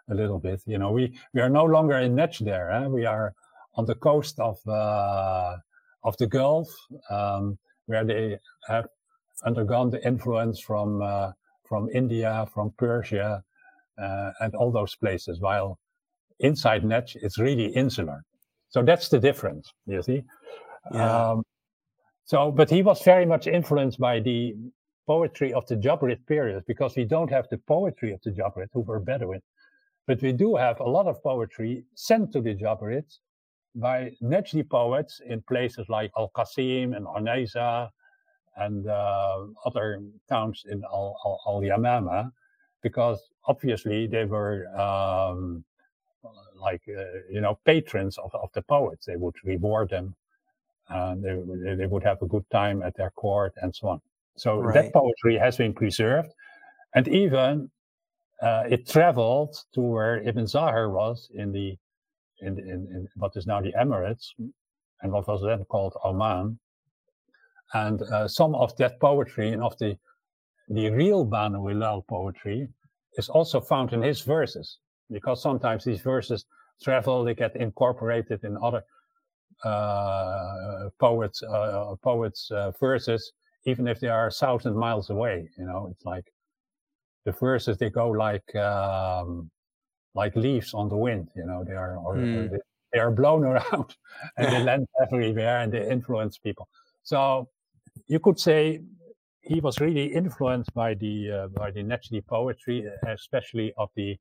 a 0.09 0.13
little 0.13 0.39
bit. 0.39 0.61
You 0.65 0.77
know, 0.77 0.91
we, 0.91 1.17
we 1.33 1.41
are 1.41 1.49
no 1.49 1.63
longer 1.63 1.97
in 1.97 2.15
there. 2.15 2.71
Eh? 2.71 2.87
We 2.87 3.05
are 3.05 3.33
on 3.75 3.85
the 3.85 3.95
coast 3.95 4.39
of 4.39 4.57
uh, 4.67 5.57
of 6.03 6.17
the 6.17 6.27
Gulf, 6.27 6.67
um, 7.09 7.57
where 7.85 8.03
they 8.03 8.37
have 8.67 8.87
undergone 9.45 9.91
the 9.91 10.05
influence 10.05 10.59
from 10.59 11.01
uh, 11.01 11.31
from 11.63 11.89
India, 11.93 12.47
from 12.53 12.73
Persia, 12.77 13.43
uh, 13.97 14.31
and 14.39 14.53
all 14.55 14.71
those 14.71 14.95
places. 14.95 15.39
While 15.39 15.79
inside 16.39 16.83
Najd, 16.83 17.17
it's 17.21 17.39
really 17.39 17.67
insular. 17.67 18.23
So 18.69 18.83
that's 18.83 19.09
the 19.09 19.19
difference. 19.19 19.71
You 19.85 20.01
see. 20.01 20.23
Yeah. 20.93 21.31
Um, 21.31 21.43
so, 22.25 22.51
but 22.51 22.69
he 22.69 22.81
was 22.81 23.01
very 23.03 23.25
much 23.25 23.47
influenced 23.47 23.99
by 23.99 24.19
the 24.19 24.55
poetry 25.05 25.53
of 25.53 25.65
the 25.67 25.75
Jabrit 25.75 26.25
period 26.27 26.63
because 26.67 26.95
we 26.95 27.05
don't 27.05 27.29
have 27.29 27.47
the 27.49 27.57
poetry 27.57 28.13
of 28.13 28.21
the 28.21 28.31
Jabrit 28.31 28.67
who 28.73 28.81
were 28.81 28.99
Bedouin, 28.99 29.41
but 30.07 30.21
we 30.21 30.31
do 30.31 30.55
have 30.55 30.79
a 30.79 30.89
lot 30.89 31.07
of 31.07 31.21
poetry 31.23 31.83
sent 31.95 32.31
to 32.33 32.41
the 32.41 32.55
Jabrits 32.55 33.19
by 33.75 34.11
Najdi 34.21 34.69
poets 34.69 35.21
in 35.25 35.41
places 35.41 35.87
like 35.89 36.11
Al 36.17 36.31
Qasim 36.35 36.95
and 36.95 37.05
Unayza 37.05 37.89
and 38.57 38.87
uh, 38.87 39.45
other 39.65 40.01
towns 40.29 40.63
in 40.69 40.83
Al, 40.85 41.17
Al, 41.25 41.39
Al 41.47 41.61
Yamama, 41.61 42.31
because 42.81 43.19
obviously 43.47 44.07
they 44.07 44.25
were 44.25 44.67
um, 44.79 45.63
like 46.55 46.81
uh, 46.87 47.03
you 47.29 47.41
know 47.41 47.59
patrons 47.65 48.17
of, 48.17 48.33
of 48.35 48.49
the 48.53 48.61
poets. 48.61 49.05
They 49.05 49.15
would 49.17 49.35
reward 49.43 49.89
them, 49.89 50.15
and 50.89 51.23
they, 51.23 51.33
would- 51.35 51.77
they 51.79 51.87
would 51.87 52.03
have 52.03 52.21
a 52.21 52.27
good 52.27 52.45
time 52.51 52.81
at 52.83 52.95
their 52.95 53.11
court 53.11 53.53
and 53.61 53.73
so 53.75 53.87
on. 53.89 54.01
So 54.35 54.59
Right. 54.59 54.73
that 54.75 54.93
poetry 54.93 55.37
has 55.37 55.57
been 55.57 55.73
preserved, 55.73 56.31
and 56.95 57.07
even 57.07 57.69
uh, 58.41 58.63
it 58.69 58.87
traveled 58.87 59.55
to 59.73 59.81
where 59.81 60.17
Ibn 60.27 60.47
Zahir 60.47 60.89
was 60.89 61.29
in 61.33 61.51
the 61.51 61.77
in, 62.39 62.57
in, 62.57 62.87
in 62.95 63.07
what 63.17 63.35
is 63.35 63.45
now 63.45 63.61
the 63.61 63.73
Emirates, 63.73 64.29
and 65.01 65.11
what 65.11 65.27
was 65.27 65.41
then 65.43 65.63
called 65.65 65.95
Oman. 66.03 66.57
And 67.73 68.01
uh, 68.01 68.27
some 68.27 68.53
of 68.55 68.75
that 68.77 68.99
poetry 68.99 69.51
and 69.53 69.61
of 69.63 69.77
the 69.77 69.97
the 70.73 70.89
real 70.89 71.25
Banu 71.25 71.67
Hilal 71.67 72.03
poetry 72.07 72.67
is 73.17 73.29
also 73.29 73.59
found 73.59 73.93
in 73.93 74.01
his 74.01 74.21
verses, 74.21 74.77
because 75.09 75.41
sometimes 75.41 75.83
these 75.83 76.01
verses 76.01 76.45
travel, 76.81 77.23
they 77.23 77.35
get 77.35 77.55
incorporated 77.55 78.43
in 78.43 78.57
other 78.63 78.83
uh, 79.63 80.89
poets 80.99 81.43
uh, 81.43 81.95
poets 82.01 82.49
uh, 82.51 82.71
verses, 82.79 83.33
even 83.65 83.87
if 83.87 83.99
they 83.99 84.07
are 84.07 84.27
a 84.27 84.31
thousand 84.31 84.75
miles 84.75 85.09
away. 85.09 85.49
You 85.57 85.65
know, 85.65 85.89
it's 85.91 86.05
like 86.05 86.25
the 87.25 87.33
verses 87.33 87.77
they 87.77 87.89
go 87.89 88.09
like 88.09 88.55
um, 88.55 89.51
like 90.15 90.35
leaves 90.35 90.73
on 90.73 90.89
the 90.89 90.97
wind. 90.97 91.27
You 91.35 91.45
know, 91.45 91.63
they 91.63 91.73
are 91.75 91.97
or, 91.97 92.17
they, 92.17 92.57
they 92.93 92.99
are 92.99 93.11
blown 93.11 93.43
around 93.51 93.95
and 94.37 94.51
they 94.53 94.63
land 94.69 94.87
everywhere 95.01 95.59
and 95.59 95.71
they 95.71 95.87
influence 95.89 96.37
people. 96.37 96.67
So 97.03 97.49
you 98.07 98.19
could 98.19 98.39
say 98.39 98.81
he 99.41 99.59
was 99.59 99.79
really 99.79 100.05
influenced 100.05 100.73
by 100.73 100.93
the 100.93 101.31
uh, 101.31 101.47
by 101.47 101.71
the 101.71 101.83
Najdi 101.83 102.25
poetry, 102.25 102.85
especially 103.07 103.73
of 103.77 103.89
the 103.95 104.17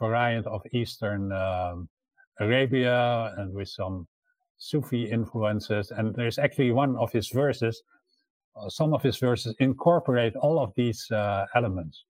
variant 0.00 0.46
of 0.46 0.62
Eastern 0.72 1.32
um, 1.32 1.88
Arabia 2.40 3.34
and 3.36 3.52
with 3.54 3.68
some 3.68 4.06
Sufi 4.56 5.04
influences. 5.04 5.90
And 5.90 6.14
there's 6.14 6.38
actually 6.38 6.72
one 6.72 6.96
of 6.96 7.12
his 7.12 7.28
verses. 7.28 7.82
Uh, 8.56 8.68
some 8.68 8.94
of 8.94 9.02
his 9.02 9.18
verses 9.18 9.54
incorporate 9.58 10.36
all 10.36 10.58
of 10.58 10.72
these 10.76 11.10
uh, 11.10 11.46
elements. 11.54 12.04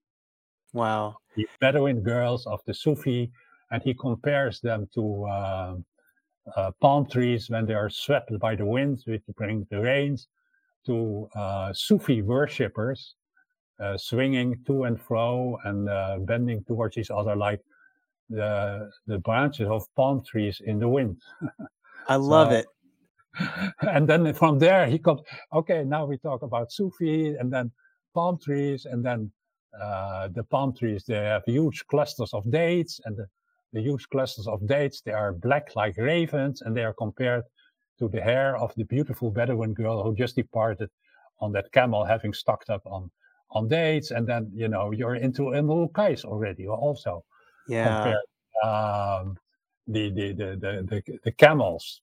Wow. 0.72 1.16
The 1.36 1.48
Bedouin 1.60 2.02
girls 2.02 2.46
of 2.46 2.60
the 2.66 2.74
Sufi, 2.74 3.32
and 3.70 3.82
he 3.82 3.94
compares 3.94 4.60
them 4.60 4.88
to 4.94 5.24
uh, 5.24 5.74
uh, 6.56 6.70
palm 6.80 7.06
trees 7.06 7.48
when 7.48 7.66
they 7.66 7.74
are 7.74 7.90
swept 7.90 8.38
by 8.38 8.54
the 8.54 8.64
wind, 8.66 9.02
which 9.06 9.22
bring 9.36 9.66
the 9.70 9.80
rains, 9.80 10.28
to 10.86 11.28
uh, 11.34 11.72
Sufi 11.72 12.22
worshippers 12.22 13.14
uh, 13.80 13.96
swinging 13.96 14.56
to 14.66 14.84
and 14.84 15.00
fro 15.00 15.58
and 15.64 15.88
uh, 15.88 16.18
bending 16.20 16.62
towards 16.64 16.96
each 16.96 17.10
other 17.10 17.34
like 17.36 17.60
the 18.30 18.90
the 19.06 19.18
branches 19.18 19.68
of 19.68 19.82
palm 19.96 20.22
trees 20.24 20.60
in 20.64 20.78
the 20.78 20.88
wind. 20.88 21.16
I 22.08 22.16
love 22.16 22.50
So- 22.50 22.56
it. 22.58 22.66
and 23.80 24.08
then 24.08 24.32
from 24.34 24.58
there 24.60 24.86
he 24.86 24.98
comes. 24.98 25.20
Okay, 25.52 25.84
now 25.84 26.06
we 26.06 26.16
talk 26.18 26.42
about 26.42 26.70
Sufi, 26.70 27.34
and 27.34 27.52
then 27.52 27.72
palm 28.14 28.38
trees, 28.38 28.84
and 28.86 29.04
then 29.04 29.32
uh, 29.82 30.28
the 30.28 30.44
palm 30.44 30.72
trees 30.72 31.04
they 31.06 31.16
have 31.16 31.42
huge 31.44 31.84
clusters 31.88 32.32
of 32.32 32.48
dates, 32.50 33.00
and 33.04 33.16
the, 33.16 33.26
the 33.72 33.80
huge 33.82 34.08
clusters 34.10 34.46
of 34.46 34.64
dates 34.68 35.00
they 35.00 35.10
are 35.12 35.32
black 35.32 35.74
like 35.74 35.96
ravens, 35.96 36.62
and 36.62 36.76
they 36.76 36.84
are 36.84 36.94
compared 36.94 37.42
to 37.98 38.08
the 38.08 38.20
hair 38.20 38.56
of 38.56 38.74
the 38.76 38.84
beautiful 38.84 39.30
Bedouin 39.30 39.74
girl 39.74 40.02
who 40.02 40.14
just 40.14 40.36
departed 40.36 40.90
on 41.40 41.52
that 41.52 41.70
camel, 41.72 42.04
having 42.04 42.32
stocked 42.32 42.70
up 42.70 42.82
on 42.86 43.10
on 43.50 43.68
dates, 43.68 44.10
and 44.10 44.26
then 44.26 44.50
you 44.54 44.68
know 44.68 44.90
you're 44.90 45.16
into 45.16 45.50
a 45.50 45.52
Imrul 45.60 45.90
Qais 45.92 46.24
already, 46.24 46.66
also 46.66 47.24
Yeah. 47.68 47.86
compare 47.86 48.22
um, 48.64 49.36
the, 49.86 50.10
the, 50.10 50.32
the, 50.32 50.56
the, 50.56 50.72
the, 50.88 51.18
the 51.24 51.32
camels 51.32 52.00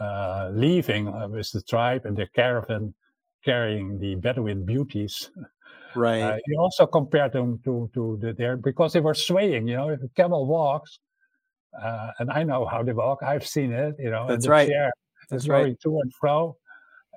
uh, 0.00 0.50
leaving 0.52 1.08
uh, 1.08 1.28
with 1.28 1.50
the 1.52 1.62
tribe 1.62 2.06
and 2.06 2.16
their 2.16 2.28
caravan 2.34 2.94
carrying 3.44 3.98
the 3.98 4.14
Bedouin 4.16 4.64
beauties. 4.64 5.30
Right. 5.94 6.22
Uh, 6.22 6.38
you 6.46 6.58
also 6.58 6.86
compare 6.86 7.28
them 7.28 7.60
to, 7.64 7.88
to 7.94 8.18
the, 8.20 8.32
their, 8.32 8.56
because 8.56 8.92
they 8.92 9.00
were 9.00 9.14
swaying, 9.14 9.68
you 9.68 9.76
know, 9.76 9.90
if 9.90 10.02
a 10.02 10.08
camel 10.16 10.46
walks, 10.46 10.98
uh, 11.80 12.10
and 12.18 12.30
I 12.30 12.42
know 12.42 12.64
how 12.66 12.82
they 12.82 12.92
walk. 12.92 13.22
I've 13.22 13.46
seen 13.46 13.72
it, 13.72 13.94
you 13.98 14.10
know. 14.10 14.26
That's 14.26 14.48
right. 14.48 14.68
Chair 14.68 14.90
That's 15.30 15.46
going 15.46 15.64
right. 15.64 15.80
to 15.80 16.00
and 16.00 16.12
fro. 16.14 16.56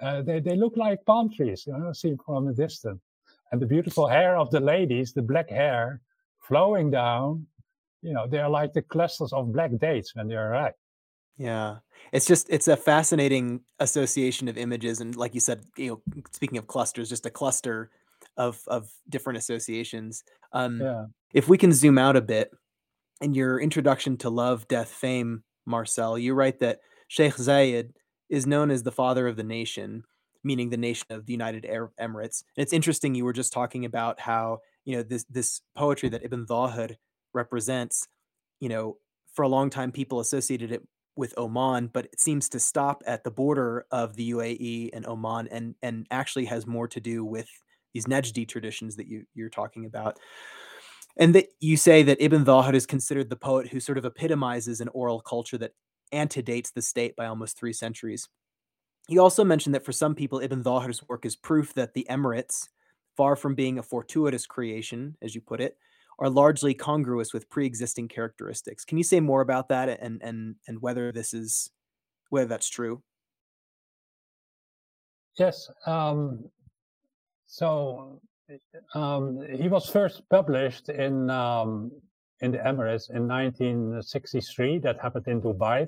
Uh, 0.01 0.21
they 0.21 0.39
they 0.39 0.55
look 0.55 0.77
like 0.77 1.03
palm 1.05 1.31
trees, 1.33 1.65
you 1.67 1.77
know, 1.77 1.91
seen 1.93 2.17
from 2.25 2.47
a 2.47 2.53
distance. 2.53 3.01
And 3.51 3.61
the 3.61 3.65
beautiful 3.65 4.07
hair 4.07 4.37
of 4.37 4.51
the 4.51 4.59
ladies, 4.59 5.13
the 5.13 5.21
black 5.21 5.49
hair, 5.49 6.01
flowing 6.39 6.91
down, 6.91 7.47
you 8.01 8.13
know, 8.13 8.27
they're 8.27 8.49
like 8.49 8.73
the 8.73 8.81
clusters 8.81 9.33
of 9.33 9.53
black 9.53 9.71
dates 9.79 10.15
when 10.15 10.27
they're 10.27 10.49
ripe. 10.49 10.75
Yeah. 11.37 11.77
It's 12.11 12.25
just 12.25 12.47
it's 12.49 12.67
a 12.67 12.77
fascinating 12.77 13.61
association 13.79 14.47
of 14.47 14.57
images 14.57 15.01
and 15.01 15.15
like 15.15 15.33
you 15.33 15.39
said, 15.39 15.61
you 15.77 15.89
know, 15.89 16.21
speaking 16.31 16.57
of 16.57 16.67
clusters, 16.67 17.09
just 17.09 17.25
a 17.25 17.29
cluster 17.29 17.89
of 18.37 18.61
of 18.67 18.91
different 19.09 19.37
associations. 19.37 20.23
Um, 20.51 20.81
Yeah. 20.81 21.05
if 21.33 21.47
we 21.47 21.57
can 21.57 21.71
zoom 21.71 21.97
out 21.97 22.15
a 22.15 22.21
bit, 22.21 22.51
in 23.21 23.33
your 23.33 23.59
introduction 23.59 24.17
to 24.17 24.29
Love, 24.29 24.67
Death, 24.67 24.89
Fame, 24.89 25.43
Marcel, 25.65 26.17
you 26.17 26.33
write 26.33 26.59
that 26.59 26.81
Sheikh 27.07 27.35
Zayed 27.35 27.91
is 28.29 28.45
known 28.45 28.71
as 28.71 28.83
the 28.83 28.91
father 28.91 29.27
of 29.27 29.35
the 29.35 29.43
nation, 29.43 30.03
meaning 30.43 30.69
the 30.69 30.77
nation 30.77 31.07
of 31.09 31.25
the 31.25 31.33
United 31.33 31.65
Arab 31.65 31.91
Emirates. 31.99 32.43
And 32.55 32.63
it's 32.63 32.73
interesting 32.73 33.15
you 33.15 33.25
were 33.25 33.33
just 33.33 33.53
talking 33.53 33.85
about 33.85 34.19
how, 34.19 34.59
you 34.85 34.95
know, 34.95 35.03
this 35.03 35.25
this 35.29 35.61
poetry 35.75 36.09
that 36.09 36.23
Ibn 36.23 36.45
Dhahir 36.45 36.95
represents, 37.33 38.07
you 38.59 38.69
know, 38.69 38.97
for 39.33 39.43
a 39.43 39.47
long 39.47 39.69
time 39.69 39.91
people 39.91 40.19
associated 40.19 40.71
it 40.71 40.81
with 41.15 41.33
Oman, 41.37 41.87
but 41.93 42.05
it 42.05 42.19
seems 42.19 42.47
to 42.49 42.59
stop 42.59 43.01
at 43.07 43.23
the 43.23 43.31
border 43.31 43.85
of 43.91 44.15
the 44.15 44.31
UAE 44.31 44.91
and 44.93 45.05
Oman 45.05 45.47
and 45.49 45.75
and 45.81 46.05
actually 46.11 46.45
has 46.45 46.67
more 46.67 46.87
to 46.89 46.99
do 46.99 47.25
with 47.25 47.49
these 47.93 48.05
Najdi 48.05 48.47
traditions 48.47 48.95
that 48.97 49.07
you 49.07 49.25
you're 49.33 49.49
talking 49.49 49.85
about. 49.85 50.19
And 51.19 51.33
that 51.33 51.47
you 51.59 51.77
say 51.77 52.03
that 52.03 52.21
Ibn 52.21 52.45
Dhahir 52.45 52.75
is 52.75 52.85
considered 52.85 53.29
the 53.29 53.35
poet 53.35 53.67
who 53.69 53.79
sort 53.79 53.97
of 53.97 54.05
epitomizes 54.05 54.81
an 54.81 54.89
oral 54.89 55.19
culture 55.19 55.57
that 55.57 55.71
antedates 56.11 56.71
the 56.71 56.81
state 56.81 57.15
by 57.15 57.25
almost 57.25 57.57
three 57.57 57.73
centuries. 57.73 58.27
He 59.07 59.17
also 59.17 59.43
mentioned 59.43 59.73
that 59.75 59.85
for 59.85 59.93
some 59.93 60.15
people, 60.15 60.39
Ibn 60.39 60.63
Dhahir's 60.63 61.07
work 61.07 61.25
is 61.25 61.35
proof 61.35 61.73
that 61.75 61.93
the 61.93 62.05
Emirates, 62.09 62.67
far 63.15 63.35
from 63.35 63.55
being 63.55 63.79
a 63.79 63.83
fortuitous 63.83 64.45
creation, 64.45 65.15
as 65.21 65.33
you 65.33 65.41
put 65.41 65.61
it, 65.61 65.77
are 66.19 66.29
largely 66.29 66.73
congruous 66.73 67.33
with 67.33 67.49
pre-existing 67.49 68.07
characteristics. 68.07 68.83
Can 68.83 68.97
you 68.97 69.03
say 69.03 69.19
more 69.19 69.41
about 69.41 69.69
that 69.69 69.89
and 70.01 70.21
and 70.23 70.55
and 70.67 70.81
whether 70.81 71.11
this 71.11 71.33
is 71.33 71.69
whether 72.29 72.47
that's 72.47 72.69
true? 72.69 73.01
Yes. 75.37 75.69
Um, 75.85 76.49
so 77.45 78.19
um, 78.95 79.45
he 79.55 79.67
was 79.67 79.89
first 79.89 80.23
published 80.29 80.89
in 80.89 81.29
um, 81.29 81.91
in 82.41 82.51
the 82.51 82.57
Emirates 82.59 83.09
in 83.09 83.27
1963. 83.27 84.79
That 84.79 84.99
happened 85.01 85.27
in 85.27 85.41
Dubai 85.41 85.87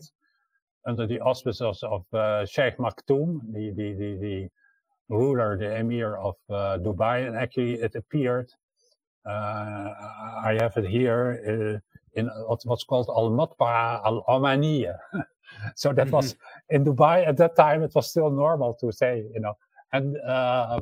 under 0.86 1.06
the 1.06 1.20
auspices 1.20 1.84
of 1.84 2.06
uh, 2.14 2.46
Sheikh 2.46 2.78
Maktoum, 2.78 3.42
the, 3.54 3.72
the, 3.72 3.94
the, 3.94 4.18
the, 4.20 4.50
ruler, 5.10 5.58
the 5.58 5.76
emir 5.76 6.18
of 6.18 6.36
uh, 6.50 6.78
Dubai. 6.78 7.28
And 7.28 7.36
actually, 7.36 7.74
it 7.74 7.96
appeared. 7.96 8.52
Uh, 9.26 9.94
I 10.44 10.58
have 10.62 10.78
it 10.78 10.88
here 10.88 11.26
uh, 11.46 12.20
in 12.20 12.28
what's 12.48 12.84
called 12.84 13.10
Al 13.10 13.32
Matba'a 13.32 14.06
Al 14.06 14.24
Omaniya. 14.30 14.98
so 15.76 15.92
that 15.94 16.08
mm-hmm. 16.08 16.16
was 16.16 16.36
in 16.70 16.86
Dubai 16.86 17.28
at 17.28 17.38
that 17.38 17.56
time. 17.56 17.84
It 17.84 17.94
was 17.96 18.10
still 18.10 18.30
normal 18.30 18.76
to 18.76 18.92
say, 18.92 19.26
you 19.34 19.40
know, 19.40 19.54
and 19.94 20.18
uh, 20.22 20.80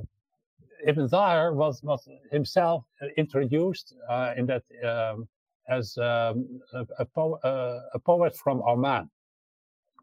Ibn 0.85 1.07
Dhahir 1.09 1.53
was, 1.53 1.81
was 1.83 2.07
himself 2.31 2.83
introduced 3.17 3.95
uh, 4.09 4.33
in 4.37 4.45
that 4.47 4.63
um, 4.83 5.27
as 5.69 5.97
um, 5.97 6.61
a, 6.73 6.85
a, 6.99 7.79
a, 7.93 7.99
poet 7.99 8.35
from 8.35 8.61
Oman, 8.67 9.09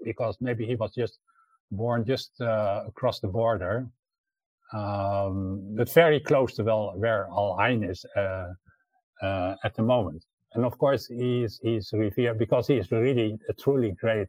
because 0.03 0.37
maybe 0.41 0.67
he 0.67 0.75
was 0.75 0.93
just 0.95 1.19
born 1.71 2.05
just 2.05 2.41
uh, 2.41 2.83
across 2.87 3.21
the 3.21 3.29
border, 3.29 3.87
um, 4.73 5.75
but 5.77 5.91
very 5.93 6.21
close 6.21 6.55
to 6.55 6.65
well, 6.65 6.93
where 6.97 7.27
Al 7.31 7.57
Ain 7.61 7.85
is 7.85 8.05
uh, 8.17 8.53
uh, 9.23 9.55
at 9.65 9.75
the 9.75 9.83
moment. 9.83 10.25
And 10.55 10.65
of 10.65 10.79
course, 10.79 11.07
he's, 11.07 11.59
he's 11.63 11.91
revered 11.93 12.39
because 12.39 12.67
he 12.67 12.75
is 12.75 12.91
really 12.93 13.39
a 13.49 13.53
truly 13.55 13.93
great 13.93 14.29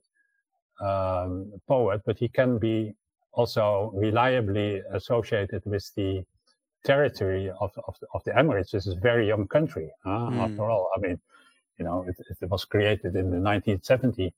um, 0.82 1.52
poet, 1.68 2.02
but 2.06 2.18
he 2.18 2.28
can 2.28 2.58
be 2.58 2.94
also 3.34 3.92
reliably 3.94 4.82
associated 4.94 5.62
with 5.66 5.90
the 5.96 6.24
territory 6.86 7.50
of, 7.60 7.72
of, 7.88 7.96
of 8.14 8.24
the 8.24 8.32
Emirates. 8.32 8.72
This 8.72 8.88
is 8.88 8.96
a 8.96 9.00
very 9.00 9.28
young 9.28 9.48
country, 9.48 9.90
uh, 10.06 10.10
mm. 10.10 10.38
after 10.38 10.70
all. 10.70 10.90
I 10.96 11.00
mean, 11.00 11.20
you 11.78 11.86
know, 11.86 12.06
it, 12.08 12.16
it, 12.42 12.50
was 12.50 12.64
created 12.64 13.16
in 13.16 13.32
the 13.32 13.42
1970 13.42 14.34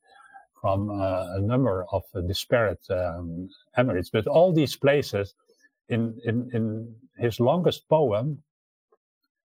from 0.59 0.89
uh, 0.89 1.35
a 1.35 1.41
number 1.41 1.85
of 1.91 2.03
disparate 2.27 2.83
um, 2.89 3.49
Emirates. 3.77 4.09
But 4.11 4.25
all 4.25 4.51
these 4.51 4.75
places, 4.75 5.35
in, 5.89 6.19
in, 6.25 6.49
in 6.53 6.95
his 7.17 7.39
longest 7.39 7.87
poem, 7.89 8.41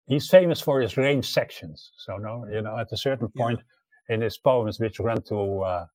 he's 0.08 0.30
famous 0.30 0.60
for 0.60 0.82
his 0.82 0.98
range 0.98 1.30
sections. 1.32 1.92
So, 1.98 2.18
no, 2.18 2.46
you 2.52 2.62
know, 2.62 2.78
at 2.78 2.92
a 2.92 2.98
certain 2.98 3.30
point 3.30 3.60
yeah. 4.10 4.16
in 4.16 4.22
his 4.22 4.38
poems, 4.38 4.80
which 4.80 5.00
run 5.00 5.22
to, 5.24 5.62
uh, 5.62 5.86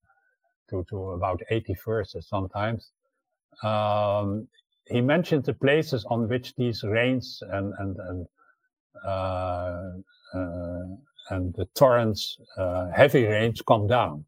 to, 0.71 0.85
to 0.89 1.11
about 1.11 1.43
80 1.51 1.77
verses 1.85 2.27
sometimes, 2.27 2.91
um, 3.63 4.49
he 4.87 5.01
mentioned 5.01 5.45
the 5.45 5.55
places 5.55 6.05
on 6.09 6.29
which 6.29 6.55
these 6.57 6.83
rains 6.83 7.43
and 7.51 7.73
and 7.79 7.97
and 8.09 8.27
uh, 9.05 9.93
uh, 10.35 10.85
and 11.31 11.55
the 11.55 11.67
torrents, 11.75 12.39
uh, 12.59 12.91
heavy 12.95 13.25
rains, 13.25 13.63
come 13.63 13.87
down. 13.87 14.25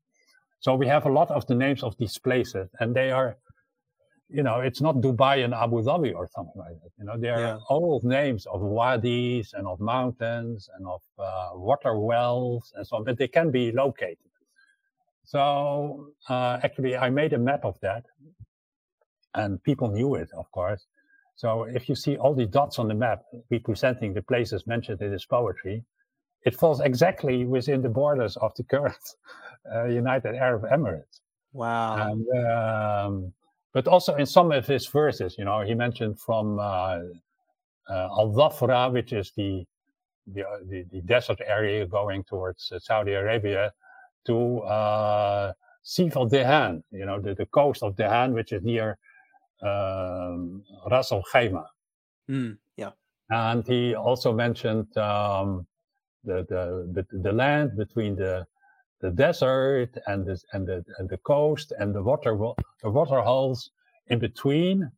So 0.60 0.74
we 0.74 0.86
have 0.86 1.06
a 1.06 1.12
lot 1.12 1.30
of 1.30 1.46
the 1.46 1.54
names 1.54 1.82
of 1.82 1.96
these 1.98 2.18
places, 2.18 2.68
and 2.80 2.94
they 2.94 3.10
are, 3.10 3.36
you 4.28 4.42
know, 4.42 4.60
it's 4.60 4.80
not 4.80 4.96
Dubai 4.96 5.44
and 5.44 5.52
Abu 5.52 5.82
Dhabi 5.82 6.14
or 6.14 6.28
something 6.34 6.56
like 6.56 6.76
that. 6.82 6.90
You 6.98 7.04
know, 7.04 7.18
they 7.18 7.28
are 7.28 7.40
yeah. 7.40 7.58
old 7.68 8.04
names 8.04 8.46
of 8.46 8.60
wadis 8.62 9.52
and 9.52 9.66
of 9.66 9.80
mountains 9.80 10.68
and 10.76 10.86
of 10.86 11.02
uh, 11.18 11.50
water 11.54 11.98
wells 11.98 12.72
and 12.76 12.86
so 12.86 12.96
on, 12.96 13.04
but 13.04 13.18
they 13.18 13.28
can 13.28 13.50
be 13.50 13.72
located. 13.72 14.18
So 15.24 16.10
uh, 16.28 16.60
actually, 16.62 16.96
I 16.96 17.10
made 17.10 17.32
a 17.32 17.38
map 17.38 17.64
of 17.64 17.78
that 17.80 18.04
and 19.34 19.62
people 19.62 19.90
knew 19.90 20.14
it, 20.14 20.30
of 20.36 20.50
course. 20.52 20.86
So 21.36 21.64
if 21.64 21.88
you 21.88 21.94
see 21.94 22.16
all 22.16 22.34
the 22.34 22.46
dots 22.46 22.78
on 22.78 22.88
the 22.88 22.94
map 22.94 23.22
representing 23.50 24.14
the 24.14 24.22
places 24.22 24.66
mentioned 24.66 25.02
in 25.02 25.12
his 25.12 25.26
poetry, 25.26 25.84
it 26.44 26.54
falls 26.54 26.80
exactly 26.80 27.44
within 27.44 27.82
the 27.82 27.88
borders 27.88 28.36
of 28.36 28.54
the 28.56 28.64
current 28.64 28.96
uh, 29.74 29.84
United 29.86 30.34
Arab 30.34 30.62
Emirates. 30.72 31.20
Wow. 31.52 32.08
And, 32.08 32.26
um, 32.46 33.32
but 33.72 33.88
also 33.88 34.14
in 34.14 34.26
some 34.26 34.52
of 34.52 34.66
his 34.66 34.86
verses, 34.86 35.36
you 35.38 35.44
know, 35.44 35.60
he 35.62 35.74
mentioned 35.74 36.20
from 36.20 36.58
uh, 36.58 36.62
uh, 36.62 36.98
Al 37.90 38.32
Dhafra, 38.32 38.92
which 38.92 39.12
is 39.12 39.32
the, 39.36 39.64
the, 40.26 40.44
the, 40.68 40.84
the, 40.92 41.00
desert 41.02 41.40
area 41.44 41.84
going 41.86 42.24
towards 42.24 42.70
uh, 42.72 42.78
Saudi 42.78 43.12
Arabia, 43.12 43.72
to 44.26 44.60
uh, 44.60 45.52
Sif 45.82 46.16
al 46.16 46.28
Dehan, 46.28 46.82
you 46.92 47.04
know, 47.04 47.20
the, 47.20 47.34
the 47.34 47.46
coast 47.46 47.82
of 47.82 47.94
Dehan, 47.94 48.32
which 48.32 48.52
is 48.52 48.62
near 48.62 48.96
um, 49.62 50.62
Ras 50.90 51.12
Al 51.12 51.22
Khaimah. 51.32 51.66
Mm, 52.30 52.58
yeah. 52.76 52.90
And 53.30 53.66
he 53.66 53.94
also 53.94 54.32
mentioned 54.32 54.96
um, 54.96 55.66
the, 56.24 56.44
the, 56.48 57.04
the, 57.12 57.18
the 57.18 57.32
land 57.32 57.76
between 57.76 58.16
the 58.16 58.46
the 59.00 59.10
desert 59.10 59.90
and 60.06 60.24
the 60.24 60.40
and 60.52 60.66
the 60.66 60.82
and 60.98 61.10
the 61.10 61.18
coast 61.18 61.72
and 61.78 61.94
the 61.94 62.02
water 62.02 62.32
the 62.82 62.90
water 62.90 63.20
holes 63.20 63.70
in 64.06 64.18
between. 64.18 64.90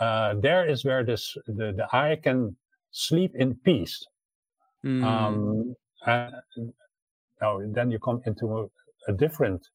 Uh, 0.00 0.34
there 0.40 0.66
is 0.66 0.84
where 0.84 1.04
this 1.04 1.36
the, 1.46 1.72
the 1.76 1.86
eye 1.92 2.18
can 2.22 2.56
sleep 2.92 3.32
in 3.34 3.54
peace. 3.56 4.06
Mm. 4.84 5.04
Um, 5.04 5.74
and 6.06 6.72
now 7.40 7.60
then 7.76 7.90
you 7.90 7.98
come 7.98 8.22
into 8.24 8.46
a, 8.58 9.12
a 9.12 9.12
different 9.14 9.68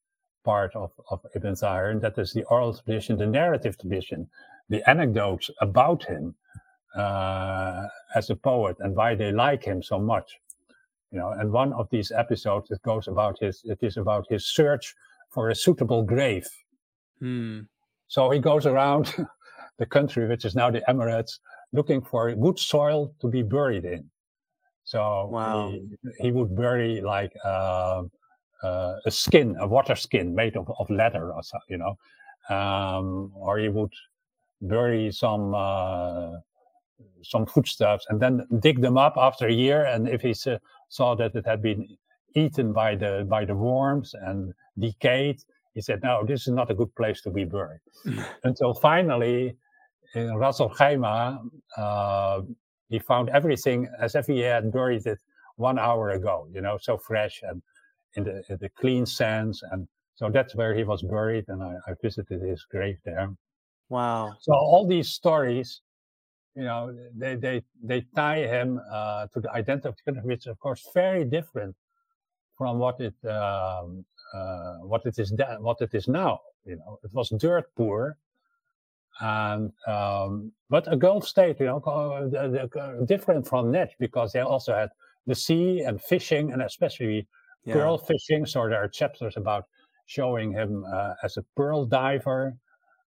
part 0.47 0.73
of, 0.77 0.91
of 1.11 1.19
Ibn 1.35 1.55
Zahir, 1.55 1.89
and 1.89 2.01
that 2.01 2.17
is 2.17 2.31
the 2.31 2.45
oral 2.45 2.73
tradition, 2.73 3.17
the 3.17 3.27
narrative 3.41 3.77
tradition, 3.77 4.29
the 4.69 4.81
anecdotes 4.89 5.49
about 5.59 6.05
him 6.05 6.35
uh, 6.95 7.87
as 8.15 8.29
a 8.29 8.35
poet 8.35 8.77
and 8.79 8.95
why 8.95 9.13
they 9.13 9.31
like 9.33 9.63
him 9.71 9.83
so 9.83 9.99
much. 9.99 10.29
You 11.11 11.19
know, 11.19 11.31
and 11.39 11.51
one 11.51 11.73
of 11.73 11.89
these 11.89 12.11
episodes 12.23 12.71
it 12.71 12.81
goes 12.81 13.09
about 13.09 13.35
his 13.43 13.55
it 13.65 13.79
is 13.81 13.97
about 13.97 14.25
his 14.29 14.43
search 14.59 14.95
for 15.33 15.49
a 15.49 15.55
suitable 15.55 16.03
grave. 16.13 16.47
Hmm. 17.19 17.59
So 18.07 18.29
he 18.29 18.39
goes 18.39 18.65
around 18.65 19.03
the 19.81 19.85
country, 19.85 20.23
which 20.31 20.45
is 20.45 20.55
now 20.55 20.69
the 20.71 20.83
Emirates, 20.87 21.33
looking 21.73 22.01
for 22.01 22.33
good 22.35 22.57
soil 22.57 23.13
to 23.21 23.27
be 23.27 23.43
buried 23.43 23.85
in. 23.85 24.09
So 24.83 24.99
wow. 25.29 25.69
he, 25.69 25.81
he 26.23 26.31
would 26.31 26.55
bury 26.55 27.01
like 27.01 27.33
uh, 27.43 28.03
uh, 28.63 28.95
a 29.05 29.11
skin, 29.11 29.55
a 29.59 29.67
water 29.67 29.95
skin 29.95 30.35
made 30.35 30.57
of, 30.57 30.71
of 30.79 30.89
leather 30.89 31.31
or 31.33 31.43
so, 31.43 31.59
you 31.69 31.77
know, 31.77 31.97
um, 32.55 33.31
or 33.35 33.59
he 33.59 33.69
would 33.69 33.93
bury 34.61 35.11
some 35.11 35.53
uh, 35.55 36.31
some 37.23 37.45
foodstuffs 37.45 38.05
and 38.09 38.19
then 38.21 38.45
dig 38.59 38.81
them 38.81 38.97
up 38.97 39.15
after 39.17 39.47
a 39.47 39.53
year. 39.53 39.85
And 39.85 40.07
if 40.07 40.21
he 40.21 40.33
uh, 40.49 40.57
saw 40.89 41.15
that 41.15 41.35
it 41.35 41.45
had 41.45 41.61
been 41.61 41.87
eaten 42.35 42.73
by 42.73 42.95
the 42.95 43.25
by 43.29 43.45
the 43.45 43.55
worms 43.55 44.13
and 44.13 44.53
decayed. 44.79 45.39
He 45.73 45.81
said, 45.81 46.01
"No, 46.03 46.23
this 46.25 46.47
is 46.47 46.53
not 46.53 46.71
a 46.71 46.75
good 46.75 46.93
place 46.95 47.21
to 47.23 47.31
be 47.31 47.45
buried." 47.45 47.81
Until 48.43 48.73
finally, 48.73 49.55
in 50.15 50.35
Ras 50.35 50.61
Al 50.61 50.69
Khaimah, 50.69 51.39
uh, 51.77 52.41
he 52.89 52.99
found 52.99 53.29
everything 53.29 53.87
as 53.99 54.15
if 54.15 54.27
he 54.27 54.39
had 54.39 54.71
buried 54.71 55.05
it 55.05 55.19
one 55.55 55.79
hour 55.79 56.11
ago. 56.11 56.47
You 56.53 56.61
know, 56.61 56.77
so 56.81 56.97
fresh 56.97 57.41
and 57.43 57.61
in 58.17 58.25
the, 58.25 58.43
in 58.49 58.57
the 58.59 58.69
clean 58.69 59.05
sands, 59.05 59.63
and 59.71 59.87
so 60.15 60.29
that's 60.29 60.53
where 60.55 60.75
he 60.75 60.83
was 60.83 61.01
buried. 61.01 61.45
And 61.47 61.63
I, 61.63 61.75
I 61.87 61.93
visited 62.01 62.41
his 62.41 62.65
grave 62.69 62.97
there. 63.05 63.29
Wow! 63.89 64.33
So 64.41 64.53
all 64.53 64.85
these 64.85 65.09
stories 65.09 65.81
you 66.57 66.63
know, 66.63 66.91
they 67.15 67.35
they 67.35 67.63
they 67.83 68.01
tie 68.15 68.47
him 68.47 68.81
uh, 68.91 69.27
to 69.27 69.39
the 69.39 69.51
identity 69.51 69.89
of 69.89 69.95
country, 70.03 70.23
which 70.23 70.47
of 70.47 70.57
course 70.59 70.89
very 70.91 71.23
different 71.23 71.75
from 72.57 72.79
what 72.79 72.99
it 72.99 73.13
um, 73.29 74.03
uh, 74.33 74.77
what 74.81 75.05
it 75.05 75.19
is 75.19 75.29
da- 75.29 75.59
what 75.59 75.79
it 75.81 75.93
is 75.93 76.07
now. 76.07 76.39
You 76.65 76.77
know, 76.77 76.97
it 77.03 77.13
was 77.13 77.29
dirt 77.29 77.69
poor, 77.75 78.17
and 79.19 79.71
um, 79.85 80.51
but 80.67 80.91
a 80.91 80.97
Gulf 80.97 81.27
state, 81.27 81.59
you 81.59 81.67
know, 81.67 81.79
uh, 81.81 83.05
different 83.05 83.47
from 83.47 83.71
Najd 83.71 83.89
because 83.99 84.33
they 84.33 84.39
also 84.39 84.73
had 84.73 84.89
the 85.27 85.35
sea 85.35 85.81
and 85.81 86.01
fishing, 86.01 86.53
and 86.53 86.63
especially 86.63 87.27
yeah. 87.67 87.73
pearl 87.73 87.97
fishing. 87.97 88.45
So 88.45 88.67
there 88.67 88.81
are 88.83 88.87
chapters 88.87 89.35
about 89.37 89.65
showing 90.05 90.53
him 90.53 90.85
uh, 90.91 91.13
as 91.23 91.37
a 91.37 91.43
pearl 91.55 91.85
diver 91.85 92.55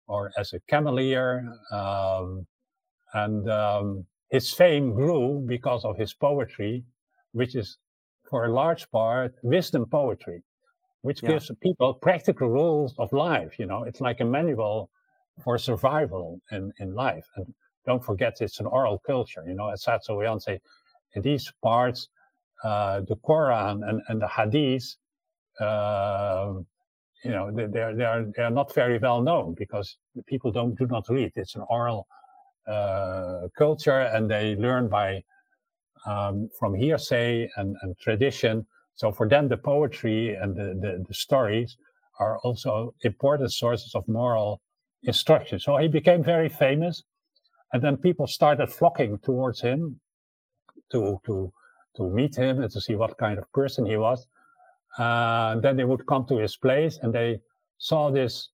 or 0.06 0.30
as 0.36 0.52
a 0.52 0.60
cameleer. 0.70 1.48
Um, 1.72 2.46
and 3.14 3.50
um, 3.50 4.06
his 4.30 4.52
fame 4.52 4.92
grew 4.92 5.42
because 5.46 5.84
of 5.84 5.96
his 5.96 6.12
poetry, 6.14 6.84
which 7.32 7.56
is 7.56 7.78
for 8.28 8.44
a 8.44 8.52
large 8.52 8.88
part 8.90 9.34
wisdom 9.42 9.86
poetry, 9.86 10.42
which 11.02 11.22
yeah. 11.22 11.30
gives 11.30 11.50
people 11.62 11.94
practical 11.94 12.48
rules 12.48 12.94
of 12.98 13.12
life. 13.12 13.58
You 13.58 13.66
know, 13.66 13.84
it's 13.84 14.00
like 14.00 14.20
a 14.20 14.24
manual 14.24 14.90
for 15.42 15.58
survival 15.58 16.40
in, 16.52 16.72
in 16.78 16.94
life. 16.94 17.26
And 17.36 17.46
don't 17.86 18.04
forget, 18.04 18.40
it's 18.40 18.60
an 18.60 18.66
oral 18.66 18.98
culture. 19.06 19.42
You 19.46 19.54
know, 19.54 19.70
as 19.70 19.84
Satso 19.84 20.42
say, 20.42 20.60
in 21.14 21.22
these 21.22 21.50
parts, 21.62 22.08
uh, 22.64 23.00
the 23.08 23.16
Quran 23.16 23.88
and, 23.88 24.02
and 24.08 24.20
the 24.20 24.28
Hadith, 24.28 24.96
uh, 25.60 26.54
you 27.24 27.30
know, 27.30 27.50
they, 27.50 27.66
they're, 27.66 27.94
they're, 27.94 28.26
they're 28.34 28.50
not 28.50 28.74
very 28.74 28.98
well 28.98 29.22
known 29.22 29.54
because 29.58 29.96
people 30.26 30.50
don't 30.50 30.78
do 30.78 30.86
not 30.86 31.08
read. 31.08 31.32
It's 31.36 31.54
an 31.54 31.64
oral 31.68 32.06
uh, 32.66 33.48
culture 33.56 34.00
and 34.00 34.30
they 34.30 34.54
learn 34.56 34.88
by 34.88 35.22
um, 36.06 36.48
from 36.58 36.74
hearsay 36.74 37.48
and, 37.56 37.76
and, 37.82 37.98
tradition. 37.98 38.66
So 38.94 39.12
for 39.12 39.28
them, 39.28 39.48
the 39.48 39.56
poetry 39.56 40.34
and 40.34 40.54
the, 40.56 40.78
the, 40.80 41.04
the, 41.06 41.14
stories 41.14 41.76
are 42.18 42.38
also 42.38 42.94
important 43.02 43.52
sources 43.52 43.94
of 43.94 44.06
moral 44.08 44.60
instruction. 45.02 45.58
So 45.58 45.76
he 45.76 45.88
became 45.88 46.22
very 46.22 46.48
famous, 46.48 47.02
and 47.72 47.82
then 47.82 47.96
people 47.96 48.26
started 48.26 48.68
flocking 48.68 49.18
towards 49.18 49.60
him 49.60 50.00
to 50.92 51.20
to 51.26 51.52
to 51.96 52.08
meet 52.10 52.36
him 52.36 52.62
and 52.62 52.70
to 52.72 52.80
see 52.80 52.94
what 52.94 53.16
kind 53.18 53.38
of 53.38 53.50
person 53.52 53.86
he 53.86 53.96
was. 53.96 54.26
Uh, 54.98 55.56
then 55.60 55.76
they 55.76 55.84
would 55.84 56.06
come 56.06 56.24
to 56.26 56.36
his 56.36 56.56
place 56.56 56.98
and 57.02 57.12
they 57.12 57.40
saw 57.78 58.10
this 58.10 58.48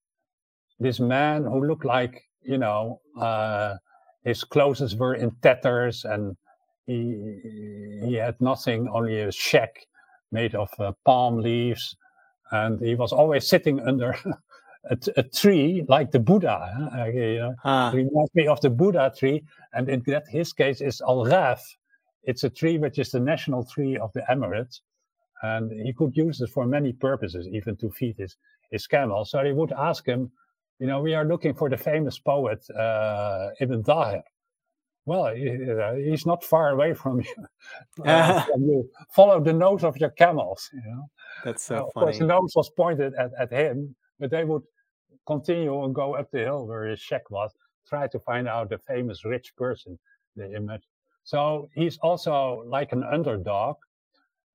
this 0.78 1.00
man 1.00 1.44
who 1.44 1.64
looked 1.64 1.86
like 1.86 2.22
you 2.42 2.58
know 2.58 3.00
uh, 3.18 3.74
his 4.24 4.44
clothes 4.44 4.94
were 4.96 5.14
in 5.14 5.30
tatters 5.42 6.04
and 6.04 6.36
he 6.86 8.00
he 8.04 8.14
had 8.14 8.40
nothing, 8.40 8.88
only 8.88 9.20
a 9.20 9.32
shack 9.32 9.86
made 10.30 10.54
of 10.54 10.70
uh, 10.78 10.92
palm 11.04 11.38
leaves, 11.38 11.96
and 12.52 12.80
he 12.80 12.94
was 12.94 13.12
always 13.12 13.46
sitting 13.46 13.80
under 13.80 14.16
a, 14.90 14.96
a 15.16 15.22
tree 15.22 15.84
like 15.88 16.12
the 16.12 16.20
Buddha. 16.20 16.72
Huh? 16.76 17.00
Uh, 17.02 17.04
you 17.06 17.38
know? 17.38 17.54
ah. 17.64 17.90
reminds 17.92 18.34
me 18.34 18.46
of 18.46 18.60
the 18.60 18.70
Buddha 18.70 19.12
tree, 19.16 19.42
and 19.72 19.88
in 19.88 20.02
that 20.06 20.24
his 20.28 20.52
case 20.52 20.80
is 20.80 21.00
Al 21.02 21.24
Ghaf. 21.24 21.60
It's 22.26 22.44
a 22.44 22.50
tree 22.50 22.78
which 22.78 22.98
is 22.98 23.10
the 23.10 23.20
national 23.20 23.64
tree 23.64 23.96
of 23.96 24.12
the 24.12 24.22
Emirates, 24.30 24.80
and 25.42 25.72
he 25.72 25.92
could 25.92 26.16
use 26.16 26.40
it 26.40 26.50
for 26.50 26.66
many 26.66 26.92
purposes, 26.92 27.48
even 27.50 27.76
to 27.78 27.90
feed 27.90 28.16
his 28.18 28.36
his 28.70 28.86
camel. 28.86 29.24
So 29.24 29.44
he 29.44 29.52
would 29.52 29.72
ask 29.72 30.06
him 30.06 30.30
you 30.78 30.86
know, 30.86 31.00
we 31.00 31.14
are 31.14 31.24
looking 31.24 31.54
for 31.54 31.70
the 31.70 31.76
famous 31.76 32.18
poet 32.18 32.68
uh, 32.70 33.50
Ibn 33.60 33.82
Dahir. 33.82 34.22
Well, 35.06 35.34
he's 35.34 36.26
not 36.26 36.44
far 36.44 36.70
away 36.70 36.92
from 36.92 37.20
you. 37.98 38.04
Uh, 38.04 38.44
you. 38.58 38.90
Follow 39.14 39.40
the 39.40 39.52
nose 39.52 39.84
of 39.84 39.96
your 39.96 40.10
camels. 40.10 40.68
You 40.72 40.82
know, 40.84 41.10
that's 41.44 41.64
so 41.64 41.76
uh, 41.76 41.78
Of 41.86 41.92
funny. 41.92 42.04
course, 42.06 42.18
the 42.18 42.26
nose 42.26 42.52
was 42.56 42.70
pointed 42.70 43.14
at, 43.14 43.30
at 43.38 43.52
him, 43.52 43.94
but 44.18 44.30
they 44.30 44.44
would 44.44 44.62
continue 45.26 45.84
and 45.84 45.94
go 45.94 46.14
up 46.14 46.30
the 46.30 46.40
hill 46.40 46.66
where 46.66 46.86
his 46.86 47.00
shack 47.00 47.30
was, 47.30 47.52
try 47.88 48.08
to 48.08 48.18
find 48.20 48.48
out 48.48 48.68
the 48.68 48.78
famous 48.78 49.24
rich 49.24 49.54
person 49.56 49.98
they 50.34 50.52
imagine. 50.52 50.90
So 51.26 51.68
he's 51.74 51.98
also 51.98 52.62
like 52.66 52.92
an 52.92 53.02
underdog, 53.02 53.76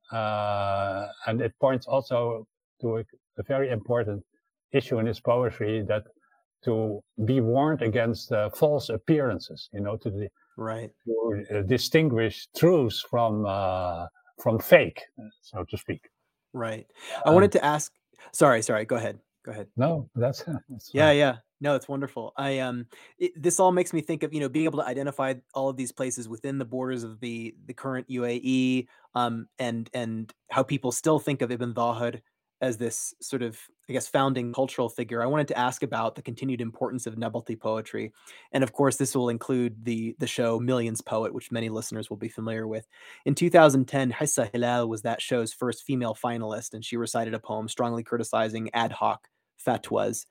uh, 0.09 1.07
and 1.27 1.41
it 1.41 1.53
points 1.59 1.85
also 1.85 2.47
to 2.79 2.97
a, 2.99 3.03
a 3.37 3.43
very 3.43 3.69
important 3.69 4.23
issue 4.71 4.97
in 4.99 5.05
his 5.05 5.19
poetry 5.19 5.83
that 5.89 6.03
to 6.63 7.03
be 7.25 7.41
warned 7.41 7.81
against 7.81 8.31
uh, 8.31 8.49
false 8.51 8.87
appearances, 8.87 9.67
you 9.73 9.81
know, 9.81 9.97
to, 9.97 10.09
the, 10.09 10.29
right. 10.55 10.91
to 11.05 11.43
uh, 11.53 11.61
distinguish 11.63 12.47
truths 12.55 13.01
from 13.01 13.45
uh, 13.45 14.07
from 14.41 14.57
fake, 14.57 15.01
so 15.41 15.65
to 15.69 15.77
speak. 15.77 16.09
Right. 16.53 16.87
I 17.25 17.29
um, 17.29 17.35
wanted 17.35 17.51
to 17.51 17.65
ask. 17.65 17.91
Sorry, 18.31 18.61
sorry. 18.61 18.85
Go 18.85 18.95
ahead. 18.95 19.19
Go 19.43 19.51
ahead. 19.51 19.67
No, 19.75 20.09
that's, 20.15 20.43
that's 20.69 20.93
yeah, 20.93 21.11
yeah. 21.11 21.37
No, 21.61 21.75
it's 21.75 21.87
wonderful. 21.87 22.33
I 22.37 22.59
um, 22.59 22.87
it, 23.19 23.31
this 23.41 23.59
all 23.59 23.71
makes 23.71 23.93
me 23.93 24.01
think 24.01 24.23
of 24.23 24.33
you 24.33 24.39
know 24.39 24.49
being 24.49 24.65
able 24.65 24.79
to 24.79 24.85
identify 24.85 25.35
all 25.53 25.69
of 25.69 25.77
these 25.77 25.91
places 25.91 26.27
within 26.27 26.57
the 26.57 26.65
borders 26.65 27.03
of 27.03 27.19
the 27.19 27.55
the 27.65 27.73
current 27.73 28.07
UAE, 28.09 28.87
um, 29.13 29.47
and 29.59 29.89
and 29.93 30.33
how 30.49 30.63
people 30.63 30.91
still 30.91 31.19
think 31.19 31.41
of 31.43 31.51
Ibn 31.51 31.73
Dhahir 31.75 32.19
as 32.61 32.77
this 32.77 33.15
sort 33.21 33.41
of, 33.41 33.59
I 33.89 33.93
guess, 33.93 34.07
founding 34.07 34.53
cultural 34.53 34.87
figure, 34.87 35.23
I 35.23 35.25
wanted 35.25 35.47
to 35.47 35.57
ask 35.57 35.81
about 35.81 36.13
the 36.13 36.21
continued 36.21 36.61
importance 36.61 37.07
of 37.07 37.15
Nabati 37.15 37.59
poetry, 37.59 38.11
and 38.51 38.63
of 38.63 38.73
course, 38.73 38.97
this 38.97 39.15
will 39.15 39.29
include 39.29 39.85
the 39.85 40.15
the 40.19 40.27
show 40.27 40.59
Millions 40.59 41.01
Poet, 41.01 41.33
which 41.33 41.51
many 41.51 41.69
listeners 41.69 42.09
will 42.09 42.17
be 42.17 42.29
familiar 42.29 42.67
with. 42.67 42.87
In 43.25 43.35
2010, 43.35 44.11
Hissa 44.11 44.49
Hilal 44.51 44.89
was 44.89 45.03
that 45.03 45.21
show's 45.21 45.53
first 45.53 45.83
female 45.83 46.15
finalist, 46.15 46.73
and 46.73 46.83
she 46.83 46.97
recited 46.97 47.35
a 47.35 47.39
poem 47.39 47.67
strongly 47.67 48.03
criticizing 48.03 48.71
ad 48.73 48.91
hoc 48.93 49.27
fatwas. 49.63 50.25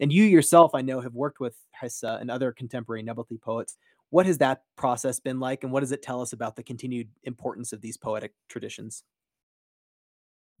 And 0.00 0.12
you 0.12 0.24
yourself, 0.24 0.74
I 0.74 0.82
know, 0.82 1.00
have 1.00 1.14
worked 1.14 1.40
with 1.40 1.56
Hissa 1.80 2.20
and 2.20 2.30
other 2.30 2.52
contemporary 2.52 3.02
Nabati 3.02 3.40
poets. 3.40 3.76
What 4.10 4.26
has 4.26 4.38
that 4.38 4.62
process 4.76 5.20
been 5.20 5.40
like, 5.40 5.64
and 5.64 5.72
what 5.72 5.80
does 5.80 5.92
it 5.92 6.02
tell 6.02 6.20
us 6.20 6.32
about 6.32 6.56
the 6.56 6.62
continued 6.62 7.08
importance 7.24 7.72
of 7.72 7.80
these 7.80 7.96
poetic 7.96 8.32
traditions? 8.48 9.04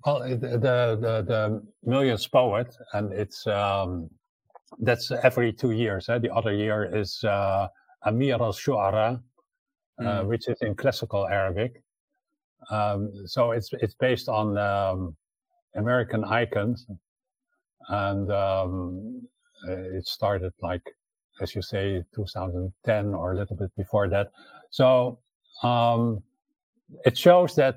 Well, 0.04 0.20
the 0.20 0.36
the 0.36 1.24
the 1.26 1.62
Millions 1.84 2.26
Poet, 2.26 2.76
and 2.92 3.12
it's 3.12 3.46
um, 3.46 4.10
that's 4.80 5.10
every 5.10 5.52
two 5.52 5.70
years. 5.70 6.08
Eh? 6.08 6.18
The 6.18 6.34
other 6.34 6.52
year 6.52 6.94
is 6.94 7.22
uh, 7.24 7.68
Amir 8.04 8.34
al 8.34 8.52
Shu'ara, 8.52 9.20
uh, 9.98 10.02
mm. 10.02 10.26
which 10.26 10.48
is 10.48 10.58
in 10.60 10.74
classical 10.74 11.26
Arabic. 11.26 11.82
Um, 12.70 13.12
so 13.26 13.52
it's 13.52 13.70
it's 13.74 13.94
based 13.94 14.28
on 14.28 14.58
um, 14.58 15.16
American 15.76 16.24
icons, 16.24 16.86
and 17.88 18.30
um, 18.30 19.22
it 19.66 20.06
started 20.06 20.52
like, 20.62 20.82
as 21.40 21.54
you 21.54 21.62
say, 21.62 22.02
2010 22.14 23.14
or 23.14 23.32
a 23.32 23.36
little 23.36 23.56
bit 23.56 23.70
before 23.76 24.08
that. 24.08 24.30
So 24.70 25.18
um, 25.62 26.22
it 27.04 27.16
shows 27.16 27.54
that 27.56 27.76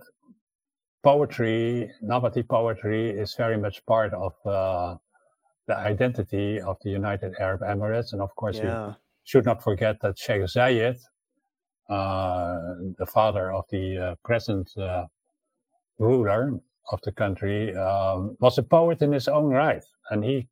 poetry, 1.03 1.91
Nabathi 2.03 2.47
poetry, 2.47 3.09
is 3.09 3.33
very 3.35 3.57
much 3.57 3.85
part 3.85 4.13
of 4.13 4.33
uh, 4.45 4.95
the 5.67 5.77
identity 5.77 6.59
of 6.61 6.77
the 6.83 6.89
United 6.89 7.33
Arab 7.39 7.61
Emirates. 7.61 8.13
And 8.13 8.21
of 8.21 8.35
course, 8.35 8.57
yeah. 8.57 8.87
we 8.87 8.93
should 9.23 9.45
not 9.45 9.63
forget 9.63 9.99
that 10.01 10.17
Sheikh 10.17 10.43
Zayed, 10.43 10.97
uh, 11.89 12.57
the 12.97 13.05
father 13.05 13.51
of 13.51 13.65
the 13.71 13.97
uh, 13.97 14.15
present 14.23 14.69
uh, 14.77 15.05
ruler 15.99 16.59
of 16.91 17.01
the 17.01 17.11
country, 17.11 17.75
um, 17.75 18.37
was 18.39 18.57
a 18.57 18.63
poet 18.63 19.01
in 19.01 19.11
his 19.11 19.27
own 19.27 19.49
right. 19.49 19.83
And 20.09 20.23
he 20.23 20.47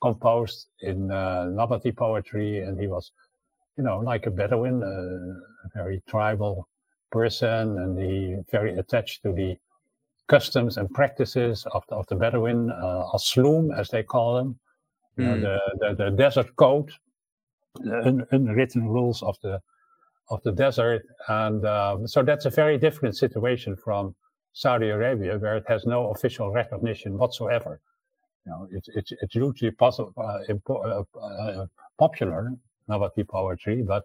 composed 0.00 0.68
in 0.80 1.10
uh, 1.10 1.46
Nabathi 1.48 1.96
poetry, 1.96 2.60
and 2.60 2.78
he 2.80 2.86
was, 2.86 3.12
you 3.76 3.84
know, 3.84 3.98
like 3.98 4.26
a 4.26 4.30
Bedouin, 4.30 4.82
uh, 4.82 4.86
a 4.86 5.68
very 5.74 6.02
tribal 6.08 6.68
person, 7.10 7.78
and 7.78 7.98
he 7.98 8.36
very 8.50 8.78
attached 8.78 9.22
to 9.22 9.32
the 9.32 9.56
customs 10.28 10.76
and 10.76 10.90
practices 10.90 11.66
of 11.72 11.82
the, 11.88 11.96
of 11.96 12.06
the 12.08 12.16
Bedouin, 12.16 12.70
uh, 12.70 13.04
Asloom, 13.14 13.76
as 13.76 13.88
they 13.88 14.02
call 14.02 14.36
them, 14.36 14.58
mm. 15.18 15.24
you 15.24 15.24
know, 15.24 15.34
hmm. 15.34 15.40
the, 15.40 15.94
the, 15.94 16.04
the, 16.04 16.10
desert 16.10 16.54
code, 16.56 16.90
the 17.80 18.06
un, 18.06 18.26
unwritten 18.30 18.88
rules 18.88 19.22
of 19.22 19.36
the 19.42 19.60
of 20.30 20.42
the 20.42 20.52
desert, 20.52 21.02
and 21.28 21.64
um, 21.64 22.06
so 22.06 22.22
that's 22.22 22.44
a 22.44 22.50
very 22.50 22.76
different 22.76 23.16
situation 23.16 23.74
from 23.74 24.14
Saudi 24.52 24.88
Arabia, 24.88 25.38
where 25.38 25.56
it 25.56 25.64
has 25.68 25.86
no 25.86 26.10
official 26.10 26.50
recognition 26.50 27.16
whatsoever. 27.18 27.80
You 28.46 28.52
know, 28.52 28.68
it's 28.70 28.88
it's 28.88 29.12
it's 29.22 29.34
hugely 29.34 29.70
possible, 29.70 30.12
uh, 30.16 30.40
impo- 30.48 31.04
uh, 31.16 31.18
uh, 31.20 31.66
popular 31.98 32.52
Nabathi 32.88 33.26
poetry, 33.28 33.82
but 33.82 34.04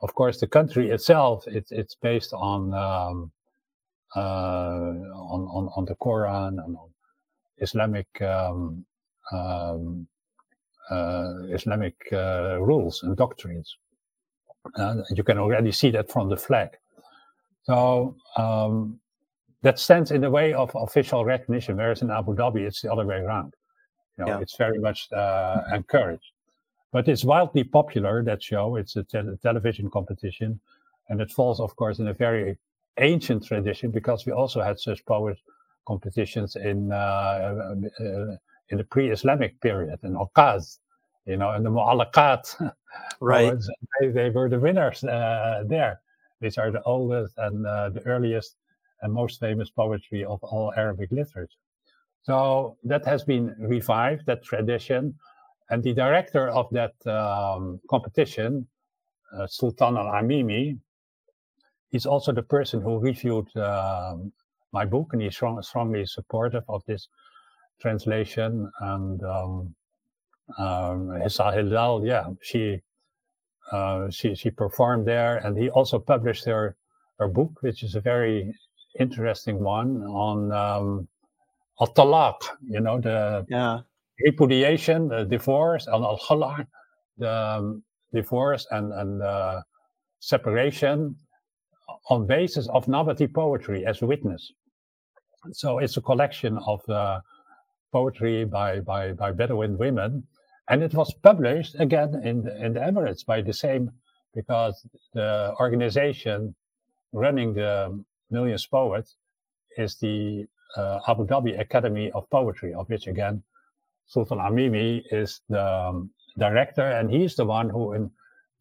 of 0.00 0.14
course 0.14 0.40
the 0.40 0.46
country 0.46 0.90
itself 0.90 1.44
it's 1.46 1.70
it's 1.70 1.94
based 1.94 2.32
on 2.32 2.72
um, 2.74 3.32
uh, 4.16 4.20
on, 4.20 5.40
on 5.56 5.68
on 5.76 5.84
the 5.84 5.94
Quran 5.96 6.64
and 6.64 6.76
on 6.76 6.90
Islamic 7.58 8.08
um, 8.22 8.84
um, 9.32 10.06
uh, 10.90 11.32
Islamic 11.50 11.96
uh, 12.12 12.58
rules 12.60 13.02
and 13.02 13.16
doctrines. 13.16 13.76
you 15.10 15.22
can 15.22 15.38
already 15.38 15.72
see 15.72 15.90
that 15.90 16.10
from 16.10 16.28
the 16.28 16.36
flag. 16.36 16.70
So 17.64 18.16
um, 18.36 19.00
that 19.64 19.78
stands 19.78 20.10
in 20.10 20.20
the 20.20 20.30
way 20.30 20.52
of 20.52 20.70
official 20.74 21.24
recognition, 21.24 21.78
whereas 21.78 22.02
in 22.02 22.10
Abu 22.10 22.36
Dhabi 22.36 22.60
it's 22.60 22.82
the 22.82 22.92
other 22.92 23.06
way 23.06 23.16
around. 23.16 23.54
You 24.18 24.24
know, 24.24 24.32
yeah. 24.32 24.40
it's 24.40 24.56
very 24.56 24.78
much 24.78 25.10
uh, 25.10 25.62
encouraged. 25.72 26.30
But 26.92 27.08
it's 27.08 27.24
wildly 27.24 27.64
popular, 27.64 28.22
that 28.24 28.42
show. 28.42 28.76
It's 28.76 28.94
a 28.96 29.02
te- 29.02 29.36
television 29.42 29.90
competition. 29.90 30.60
And 31.08 31.20
it 31.20 31.30
falls, 31.32 31.60
of 31.60 31.74
course, 31.76 31.98
in 31.98 32.08
a 32.08 32.12
very 32.12 32.58
ancient 32.98 33.46
tradition 33.46 33.90
because 33.90 34.26
we 34.26 34.32
also 34.32 34.60
had 34.60 34.78
such 34.78 35.04
poet 35.06 35.38
competitions 35.88 36.56
in 36.56 36.92
uh, 36.92 36.96
uh, 38.00 38.36
in 38.70 38.78
the 38.78 38.84
pre-Islamic 38.84 39.60
period 39.60 39.98
in 40.02 40.14
Okaz, 40.14 40.78
you 41.26 41.36
know, 41.36 41.50
and 41.50 41.64
the 41.64 41.70
Mu'allaqat. 41.70 42.72
Right. 43.20 43.58
they, 44.00 44.10
they, 44.10 44.30
were 44.30 44.48
the 44.48 44.60
winners 44.60 45.02
uh, 45.02 45.64
there. 45.66 46.00
These 46.40 46.58
are 46.58 46.70
the 46.70 46.80
oldest 46.84 47.34
and 47.38 47.66
uh, 47.66 47.88
the 47.88 48.02
earliest 48.06 48.54
and 49.02 49.12
most 49.12 49.40
famous 49.40 49.70
poetry 49.70 50.24
of 50.24 50.42
all 50.42 50.72
Arabic 50.76 51.10
literature. 51.10 51.60
So 52.22 52.78
that 52.84 53.04
has 53.04 53.22
been 53.24 53.54
revived, 53.58 54.26
that 54.26 54.42
tradition. 54.42 55.14
And 55.70 55.82
the 55.82 55.92
director 55.94 56.48
of 56.48 56.68
that 56.70 56.94
um, 57.06 57.80
competition, 57.88 58.66
uh, 59.36 59.46
Sultan 59.46 59.96
Al 59.96 60.06
Amimi, 60.06 60.78
is 61.92 62.06
also 62.06 62.32
the 62.32 62.42
person 62.42 62.80
who 62.82 62.98
reviewed 62.98 63.54
um, 63.56 64.32
my 64.72 64.84
book, 64.84 65.10
and 65.12 65.22
he's 65.22 65.34
strong, 65.34 65.62
strongly 65.62 66.04
supportive 66.06 66.64
of 66.68 66.82
this 66.86 67.08
translation. 67.80 68.70
And 68.80 69.22
um, 69.22 69.74
um, 70.58 71.12
yeah, 72.04 72.26
she 72.42 72.80
uh, 73.72 74.10
she 74.10 74.34
she 74.34 74.50
performed 74.50 75.06
there, 75.06 75.36
and 75.38 75.56
he 75.56 75.70
also 75.70 75.98
published 75.98 76.44
her 76.44 76.76
her 77.18 77.28
book, 77.28 77.52
which 77.60 77.82
is 77.82 77.94
a 77.94 78.00
very 78.00 78.54
interesting 78.98 79.58
one 79.58 80.02
on 80.02 80.52
um, 80.52 81.08
al-talaq, 81.80 82.36
you 82.68 82.80
know, 82.80 83.00
the 83.00 83.44
yeah. 83.48 83.80
repudiation, 84.24 85.08
the 85.08 85.24
divorce, 85.24 85.86
and 85.86 86.04
al 86.04 86.66
the 87.18 87.30
um, 87.30 87.82
divorce 88.12 88.66
and, 88.70 88.92
and 88.92 89.22
uh, 89.22 89.62
separation 90.20 91.16
on 92.08 92.26
basis 92.26 92.68
of 92.68 92.86
Nabathi 92.86 93.32
poetry 93.32 93.84
as 93.86 94.00
witness. 94.00 94.52
So 95.52 95.78
it's 95.78 95.96
a 95.96 96.00
collection 96.00 96.58
of 96.66 96.88
uh, 96.88 97.20
poetry 97.92 98.44
by, 98.44 98.80
by, 98.80 99.12
by 99.12 99.32
Bedouin 99.32 99.76
women. 99.76 100.26
And 100.68 100.82
it 100.82 100.94
was 100.94 101.12
published 101.22 101.74
again 101.78 102.20
in 102.24 102.42
the, 102.42 102.64
in 102.64 102.72
the 102.72 102.80
Emirates 102.80 103.24
by 103.24 103.42
the 103.42 103.52
same, 103.52 103.90
because 104.34 104.86
the 105.12 105.54
organization 105.60 106.54
running 107.12 107.54
the 107.54 108.02
Millions 108.30 108.66
Poets 108.66 109.16
is 109.76 109.96
the 109.96 110.46
uh, 110.76 111.00
Abu 111.08 111.26
Dhabi 111.26 111.58
Academy 111.58 112.10
of 112.12 112.28
Poetry, 112.30 112.74
of 112.74 112.88
which 112.88 113.06
again 113.06 113.42
Sultan 114.06 114.38
Amimi 114.38 115.02
is 115.10 115.40
the 115.48 115.64
um, 115.64 116.10
director, 116.38 116.82
and 116.82 117.10
he's 117.10 117.36
the 117.36 117.44
one 117.44 117.68
who 117.70 117.92
in 117.92 118.10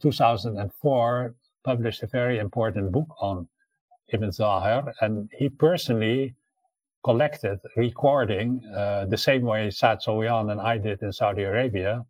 2004 0.02 1.36
published 1.64 2.04
a 2.04 2.08
very 2.08 2.40
important 2.40 2.92
book 2.92 3.08
on 3.20 3.48
Ibn 4.10 4.32
Zahir, 4.32 4.94
and 5.02 5.30
he 5.38 5.50
personally 5.50 6.36
collected 7.04 7.60
recording 7.76 8.62
uh, 8.76 9.06
the 9.06 9.18
same 9.18 9.42
way 9.44 9.70
Saad 9.70 10.00
Sowayan 10.00 10.52
and 10.52 10.62
I 10.62 10.78
did 10.78 11.02
in 11.02 11.12
Saudi 11.12 11.44
Arabia 11.44 12.06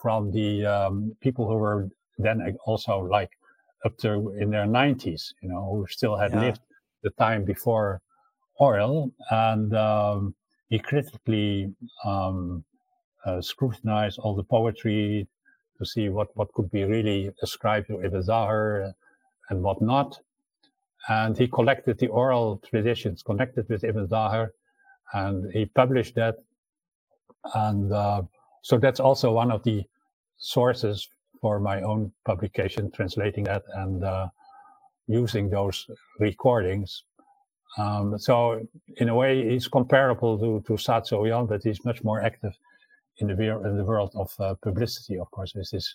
from 0.00 0.30
the 0.30 0.64
um, 0.64 1.14
people 1.20 1.46
who 1.46 1.56
were 1.56 1.88
then 2.18 2.56
also 2.64 2.98
like 2.98 3.30
up 3.84 3.96
to 3.98 4.34
in 4.38 4.50
their 4.50 4.66
90s, 4.66 5.32
you 5.42 5.48
know, 5.48 5.64
who 5.70 5.86
still 5.88 6.16
had 6.16 6.32
yeah. 6.32 6.40
lived 6.40 6.60
the 7.02 7.10
time 7.10 7.44
before 7.44 8.00
oil, 8.60 9.10
and 9.30 9.74
um, 9.74 10.34
he 10.68 10.78
critically 10.78 11.72
um, 12.04 12.64
uh, 13.24 13.40
scrutinized 13.40 14.18
all 14.18 14.34
the 14.34 14.42
poetry 14.42 15.28
to 15.78 15.84
see 15.84 16.08
what, 16.08 16.28
what 16.34 16.52
could 16.54 16.70
be 16.70 16.84
really 16.84 17.30
ascribed 17.42 17.88
to 17.88 18.02
Ibn 18.02 18.22
Zahir 18.22 18.94
and 19.50 19.62
what 19.62 19.82
not. 19.82 20.18
And 21.08 21.36
he 21.36 21.46
collected 21.46 21.98
the 21.98 22.08
oral 22.08 22.60
traditions 22.68 23.22
connected 23.22 23.68
with 23.68 23.84
Ibn 23.84 24.08
Zahir, 24.08 24.52
and 25.12 25.52
he 25.52 25.66
published 25.66 26.14
that. 26.16 26.36
And 27.54 27.92
uh, 27.92 28.22
so 28.62 28.78
that's 28.78 28.98
also 28.98 29.32
one 29.32 29.52
of 29.52 29.62
the 29.62 29.84
sources 30.38 31.08
for 31.40 31.60
my 31.60 31.80
own 31.82 32.12
publication, 32.24 32.90
translating 32.90 33.44
that 33.44 33.62
and 33.74 34.04
uh, 34.04 34.28
using 35.06 35.50
those 35.50 35.86
recordings. 36.18 37.04
Um, 37.78 38.18
so 38.18 38.60
in 38.96 39.08
a 39.08 39.14
way, 39.14 39.50
he's 39.50 39.68
comparable 39.68 40.38
to, 40.38 40.62
to 40.66 40.72
Sowayan, 40.74 41.48
but 41.48 41.62
he's 41.62 41.84
much 41.84 42.02
more 42.02 42.22
active 42.22 42.54
in 43.18 43.26
the, 43.28 43.34
in 43.68 43.76
the 43.76 43.84
world 43.84 44.12
of 44.14 44.32
uh, 44.38 44.54
publicity, 44.62 45.18
of 45.18 45.30
course, 45.30 45.54
with 45.54 45.70
his 45.70 45.94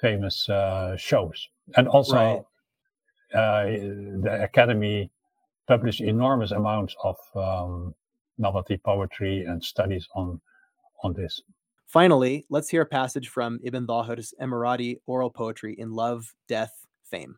famous 0.00 0.48
uh, 0.48 0.96
shows. 0.96 1.48
And 1.76 1.88
also, 1.88 2.16
right. 2.16 2.44
Uh, 3.34 3.64
the 4.22 4.38
Academy 4.40 5.10
published 5.66 6.00
enormous 6.00 6.52
amounts 6.52 6.94
of 7.02 7.16
um, 7.34 7.92
Nabathi 8.38 8.80
poetry 8.82 9.44
and 9.44 9.62
studies 9.62 10.06
on 10.14 10.40
on 11.02 11.12
this. 11.12 11.42
Finally, 11.86 12.44
let's 12.50 12.68
hear 12.68 12.82
a 12.82 12.86
passage 12.86 13.28
from 13.28 13.60
Ibn 13.62 13.86
Zahir's 13.86 14.34
Emirati 14.40 14.98
oral 15.06 15.30
poetry 15.30 15.74
in 15.78 15.92
Love, 15.92 16.34
Death, 16.48 16.86
Fame. 17.04 17.36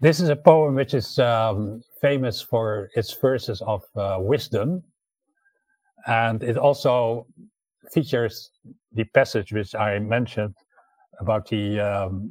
This 0.00 0.20
is 0.20 0.28
a 0.28 0.36
poem 0.36 0.76
which 0.76 0.94
is 0.94 1.18
um, 1.18 1.82
famous 2.00 2.40
for 2.40 2.90
its 2.94 3.12
verses 3.12 3.60
of 3.62 3.82
uh, 3.96 4.18
wisdom. 4.20 4.84
And 6.06 6.44
it 6.44 6.56
also 6.56 7.26
features 7.92 8.50
the 8.92 9.04
passage 9.04 9.52
which 9.52 9.74
I 9.74 9.98
mentioned 9.98 10.54
about 11.18 11.48
the 11.48 11.80
um, 11.80 12.30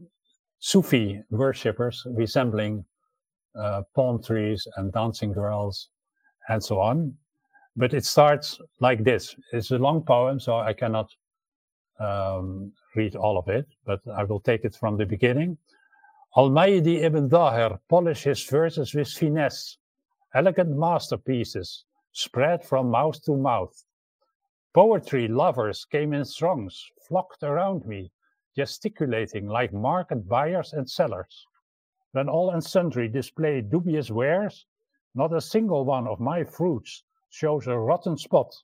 Sufi 0.59 1.21
worshippers 1.29 2.07
resembling 2.11 2.85
uh, 3.59 3.81
palm 3.93 4.23
trees 4.23 4.65
and 4.77 4.93
dancing 4.93 5.33
girls 5.33 5.89
and 6.47 6.63
so 6.63 6.79
on. 6.79 7.13
But 7.75 7.93
it 7.93 8.05
starts 8.05 8.59
like 8.79 9.03
this. 9.03 9.35
It's 9.51 9.71
a 9.71 9.77
long 9.77 10.01
poem, 10.03 10.39
so 10.39 10.57
I 10.57 10.71
cannot 10.71 11.11
um, 11.99 12.71
read 12.95 13.15
all 13.15 13.37
of 13.37 13.47
it, 13.47 13.67
but 13.85 14.01
I 14.07 14.23
will 14.23 14.39
take 14.39 14.65
it 14.65 14.75
from 14.75 14.97
the 14.97 15.05
beginning. 15.05 15.57
Almighty 16.35 17.01
Ibn 17.01 17.29
Zahir 17.29 17.79
polished 17.89 18.23
his 18.23 18.43
verses 18.43 18.93
with 18.93 19.07
finesse, 19.07 19.77
elegant 20.35 20.77
masterpieces 20.77 21.85
spread 22.11 22.63
from 22.63 22.91
mouth 22.91 23.23
to 23.23 23.35
mouth. 23.35 23.83
Poetry 24.73 25.27
lovers 25.27 25.85
came 25.85 26.13
in 26.13 26.25
throngs, 26.25 26.85
flocked 27.07 27.41
around 27.43 27.85
me, 27.85 28.11
gesticulating 28.55 29.47
like 29.47 29.73
market 29.73 30.27
buyers 30.27 30.73
and 30.73 30.89
sellers. 30.89 31.45
When 32.11 32.29
all 32.29 32.51
and 32.51 32.63
sundry 32.63 33.07
display 33.07 33.61
dubious 33.61 34.11
wares, 34.11 34.65
not 35.15 35.33
a 35.33 35.41
single 35.41 35.85
one 35.85 36.07
of 36.07 36.19
my 36.19 36.43
fruits 36.43 37.03
shows 37.29 37.67
a 37.67 37.77
rotten 37.77 38.17
spot. 38.17 38.55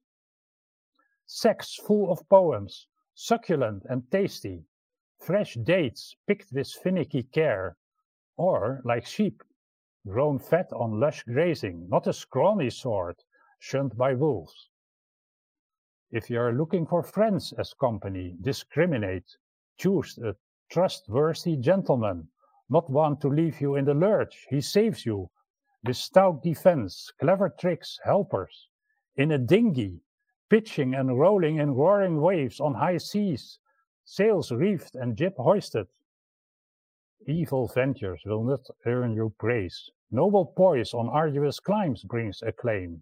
Sacks 1.25 1.75
full 1.75 2.11
of 2.11 2.27
poems, 2.29 2.87
succulent 3.15 3.83
and 3.89 4.09
tasty, 4.11 4.65
fresh 5.19 5.55
dates 5.55 6.15
picked 6.27 6.51
with 6.51 6.71
finicky 6.71 7.23
care, 7.23 7.77
or, 8.37 8.81
like 8.83 9.05
sheep, 9.05 9.43
grown 10.07 10.39
fat 10.39 10.67
on 10.73 10.99
lush 10.99 11.23
grazing, 11.23 11.87
not 11.89 12.07
a 12.07 12.13
scrawny 12.13 12.69
sort, 12.69 13.23
shunned 13.59 13.95
by 13.97 14.13
wolves. 14.13 14.69
If 16.11 16.29
you 16.29 16.39
are 16.39 16.53
looking 16.53 16.85
for 16.85 17.01
friends 17.01 17.53
as 17.57 17.73
company, 17.73 18.35
discriminate. 18.39 19.37
Choose 19.77 20.19
a 20.19 20.35
trustworthy 20.69 21.57
gentleman, 21.57 22.27
not 22.69 22.87
one 22.87 23.17
to 23.17 23.29
leave 23.29 23.59
you 23.59 23.75
in 23.75 23.85
the 23.85 23.95
lurch. 23.95 24.45
He 24.51 24.61
saves 24.61 25.07
you 25.07 25.31
with 25.83 25.97
stout 25.97 26.43
defense, 26.43 27.11
clever 27.19 27.49
tricks, 27.49 27.99
helpers. 28.03 28.69
In 29.15 29.31
a 29.31 29.39
dinghy, 29.39 30.02
pitching 30.53 30.93
and 30.93 31.19
rolling 31.19 31.57
in 31.57 31.73
roaring 31.73 32.21
waves 32.21 32.59
on 32.59 32.75
high 32.75 32.99
seas, 32.99 33.57
sails 34.05 34.51
reefed 34.51 34.93
and 34.93 35.17
jib 35.17 35.33
hoisted. 35.35 35.87
Evil 37.25 37.67
ventures 37.73 38.21
will 38.23 38.43
not 38.43 38.59
earn 38.85 39.15
you 39.15 39.33
praise, 39.39 39.89
Noble 40.11 40.45
poise 40.45 40.93
on 40.93 41.09
arduous 41.09 41.59
climbs 41.59 42.03
brings 42.03 42.43
acclaim. 42.43 43.01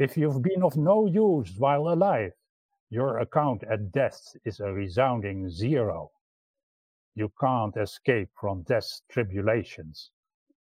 If 0.00 0.16
you've 0.16 0.42
been 0.42 0.64
of 0.64 0.76
no 0.76 1.06
use 1.06 1.54
while 1.56 1.86
alive, 1.86 2.32
your 2.90 3.20
account 3.20 3.62
at 3.70 3.92
death 3.92 4.34
is 4.44 4.58
a 4.58 4.72
resounding 4.72 5.48
zero. 5.48 6.10
You 7.14 7.30
can't 7.40 7.76
escape 7.76 8.30
from 8.34 8.62
death's 8.62 9.02
tribulations. 9.08 10.10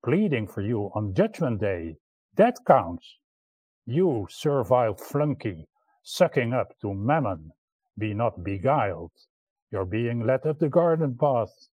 Pleading 0.03 0.47
for 0.47 0.63
you 0.63 0.91
on 0.95 1.13
Judgment 1.13 1.61
Day, 1.61 1.99
that 2.37 2.57
counts. 2.67 3.19
You, 3.91 4.27
servile 4.29 4.97
flunky, 4.97 5.67
sucking 6.03 6.53
up 6.53 6.79
to 6.81 6.93
mammon, 6.93 7.53
be 7.97 8.13
not 8.13 8.45
beguiled. 8.45 9.13
You're 9.73 9.87
being 9.87 10.27
led 10.27 10.45
up 10.45 10.59
the 10.59 10.69
garden 10.69 11.17
path. 11.17 11.71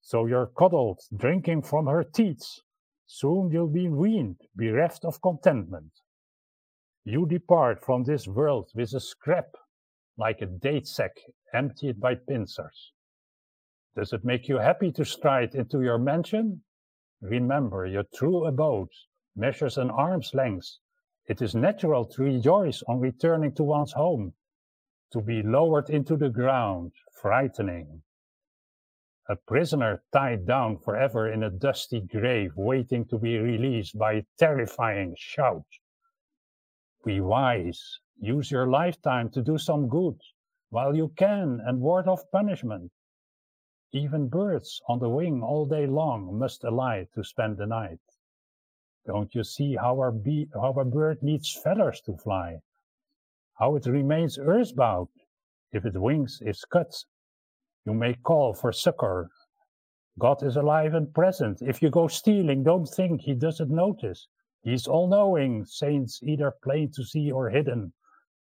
So 0.00 0.26
you're 0.26 0.46
coddled, 0.46 1.00
drinking 1.16 1.62
from 1.62 1.88
her 1.88 2.04
teats. 2.04 2.62
Soon 3.06 3.50
you'll 3.50 3.66
be 3.66 3.88
weaned, 3.88 4.42
bereft 4.54 5.04
of 5.04 5.20
contentment. 5.22 5.90
You 7.04 7.26
depart 7.26 7.84
from 7.84 8.04
this 8.04 8.28
world 8.28 8.70
with 8.72 8.94
a 8.94 9.00
scrap, 9.00 9.56
like 10.16 10.40
a 10.40 10.46
date 10.46 10.86
sack 10.86 11.16
emptied 11.52 11.98
by 11.98 12.14
pincers. 12.14 12.92
Does 13.96 14.12
it 14.12 14.24
make 14.24 14.46
you 14.46 14.58
happy 14.58 14.92
to 14.92 15.04
stride 15.04 15.56
into 15.56 15.82
your 15.82 15.98
mansion? 15.98 16.62
Remember, 17.20 17.86
your 17.86 18.04
true 18.14 18.46
abode 18.46 18.90
measures 19.34 19.78
an 19.78 19.90
arm's 19.90 20.32
length. 20.32 20.78
It 21.26 21.40
is 21.40 21.54
natural 21.54 22.04
to 22.04 22.22
rejoice 22.22 22.82
on 22.82 23.00
returning 23.00 23.54
to 23.54 23.62
one's 23.62 23.92
home, 23.92 24.34
to 25.10 25.22
be 25.22 25.42
lowered 25.42 25.88
into 25.88 26.16
the 26.16 26.28
ground, 26.28 26.92
frightening. 27.12 28.02
A 29.26 29.36
prisoner 29.36 30.02
tied 30.12 30.46
down 30.46 30.76
forever 30.76 31.32
in 31.32 31.42
a 31.42 31.48
dusty 31.48 32.02
grave, 32.02 32.52
waiting 32.56 33.06
to 33.06 33.18
be 33.18 33.38
released 33.38 33.96
by 33.96 34.12
a 34.12 34.26
terrifying 34.38 35.14
shout. 35.16 35.64
Be 37.06 37.20
wise, 37.20 38.00
use 38.18 38.50
your 38.50 38.66
lifetime 38.66 39.30
to 39.30 39.42
do 39.42 39.56
some 39.56 39.88
good 39.88 40.20
while 40.68 40.94
you 40.94 41.08
can 41.16 41.60
and 41.64 41.80
ward 41.80 42.06
off 42.06 42.30
punishment. 42.32 42.92
Even 43.92 44.28
birds 44.28 44.82
on 44.88 44.98
the 44.98 45.08
wing 45.08 45.42
all 45.42 45.64
day 45.64 45.86
long 45.86 46.38
must 46.38 46.64
alight 46.64 47.08
to 47.14 47.24
spend 47.24 47.56
the 47.56 47.66
night. 47.66 48.00
Don't 49.06 49.34
you 49.34 49.44
see 49.44 49.76
how, 49.76 49.98
our 49.98 50.10
bee, 50.10 50.48
how 50.54 50.72
a 50.72 50.84
bird 50.84 51.22
needs 51.22 51.52
feathers 51.52 52.00
to 52.02 52.16
fly? 52.16 52.60
How 53.58 53.76
it 53.76 53.86
remains 53.86 54.38
earthbound 54.38 55.08
if 55.72 55.84
its 55.84 55.98
wings 55.98 56.40
is 56.42 56.64
cut? 56.64 57.04
You 57.84 57.94
may 57.94 58.14
call 58.14 58.54
for 58.54 58.72
succor. 58.72 59.30
God 60.18 60.42
is 60.42 60.56
alive 60.56 60.94
and 60.94 61.12
present. 61.12 61.60
If 61.60 61.82
you 61.82 61.90
go 61.90 62.08
stealing, 62.08 62.62
don't 62.62 62.86
think 62.86 63.20
he 63.20 63.34
doesn't 63.34 63.70
notice. 63.70 64.26
He's 64.62 64.86
all 64.86 65.08
knowing, 65.08 65.64
saints 65.66 66.20
either 66.22 66.52
plain 66.62 66.90
to 66.92 67.04
see 67.04 67.30
or 67.30 67.50
hidden. 67.50 67.92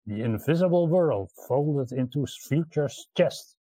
The 0.06 0.22
invisible 0.22 0.88
world 0.88 1.32
folded 1.48 1.92
into 1.98 2.26
future's 2.28 3.08
chest 3.18 3.56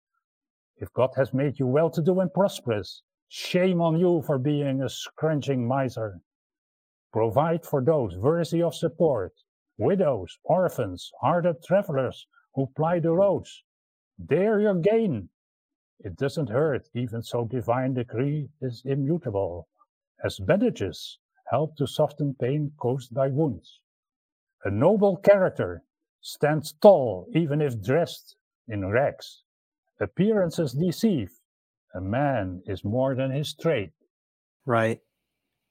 if 0.80 0.90
God 0.94 1.10
has 1.16 1.34
made 1.34 1.58
you 1.58 1.66
well 1.66 1.90
to 1.90 2.02
do 2.02 2.20
and 2.20 2.32
prosperous, 2.32 3.02
shame 3.28 3.82
on 3.82 3.98
you 3.98 4.22
for 4.22 4.38
being 4.38 4.82
a 4.82 4.88
scrunching 4.88 5.66
miser. 5.66 6.20
Provide 7.12 7.66
for 7.66 7.82
those 7.82 8.16
worthy 8.16 8.62
of 8.62 8.74
support, 8.74 9.32
widows, 9.78 10.38
orphans, 10.44 11.10
hearted 11.20 11.62
travelers 11.64 12.26
who 12.54 12.66
ply 12.76 13.00
the 13.00 13.12
roads. 13.12 13.64
Dare 14.24 14.60
your 14.60 14.74
gain. 14.74 15.28
It 15.98 16.16
doesn't 16.16 16.50
hurt, 16.50 16.88
even 16.94 17.22
so 17.22 17.44
divine 17.44 17.94
decree 17.94 18.50
is 18.60 18.82
immutable, 18.84 19.68
as 20.24 20.38
bandages 20.38 21.18
help 21.50 21.76
to 21.76 21.86
soften 21.86 22.34
pain 22.34 22.72
caused 22.76 23.12
by 23.12 23.28
wounds. 23.28 23.80
A 24.64 24.70
noble 24.70 25.16
character 25.16 25.82
stands 26.20 26.72
tall, 26.74 27.26
even 27.34 27.60
if 27.60 27.82
dressed 27.82 28.36
in 28.68 28.86
rags. 28.88 29.42
Appearances 30.00 30.72
deceive. 30.72 31.32
A 31.94 32.00
man 32.00 32.62
is 32.66 32.84
more 32.84 33.14
than 33.14 33.30
his 33.30 33.54
trade. 33.54 33.92
Right, 34.64 35.00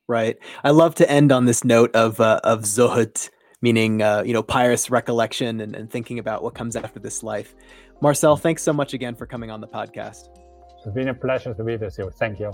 Right. 0.09 0.39
I 0.63 0.71
love 0.71 0.95
to 0.95 1.07
end 1.07 1.31
on 1.31 1.45
this 1.45 1.63
note 1.63 1.95
of 1.95 2.19
uh, 2.19 2.39
of 2.43 2.61
zohut, 2.61 3.29
meaning 3.61 4.01
uh, 4.01 4.23
you 4.25 4.33
know 4.33 4.41
pious 4.41 4.89
recollection 4.89 5.61
and, 5.61 5.75
and 5.75 5.87
thinking 5.87 6.17
about 6.17 6.41
what 6.41 6.55
comes 6.55 6.75
after 6.75 6.99
this 6.99 7.21
life. 7.21 7.53
Marcel, 8.01 8.35
thanks 8.35 8.63
so 8.63 8.73
much 8.73 8.95
again 8.95 9.13
for 9.13 9.27
coming 9.27 9.51
on 9.51 9.61
the 9.61 9.67
podcast. 9.67 10.29
It's 10.77 10.95
been 10.95 11.09
a 11.09 11.13
pleasure 11.13 11.53
to 11.53 11.63
be 11.63 11.77
with 11.77 11.95
you. 11.99 12.09
Thank 12.17 12.39
you. 12.39 12.51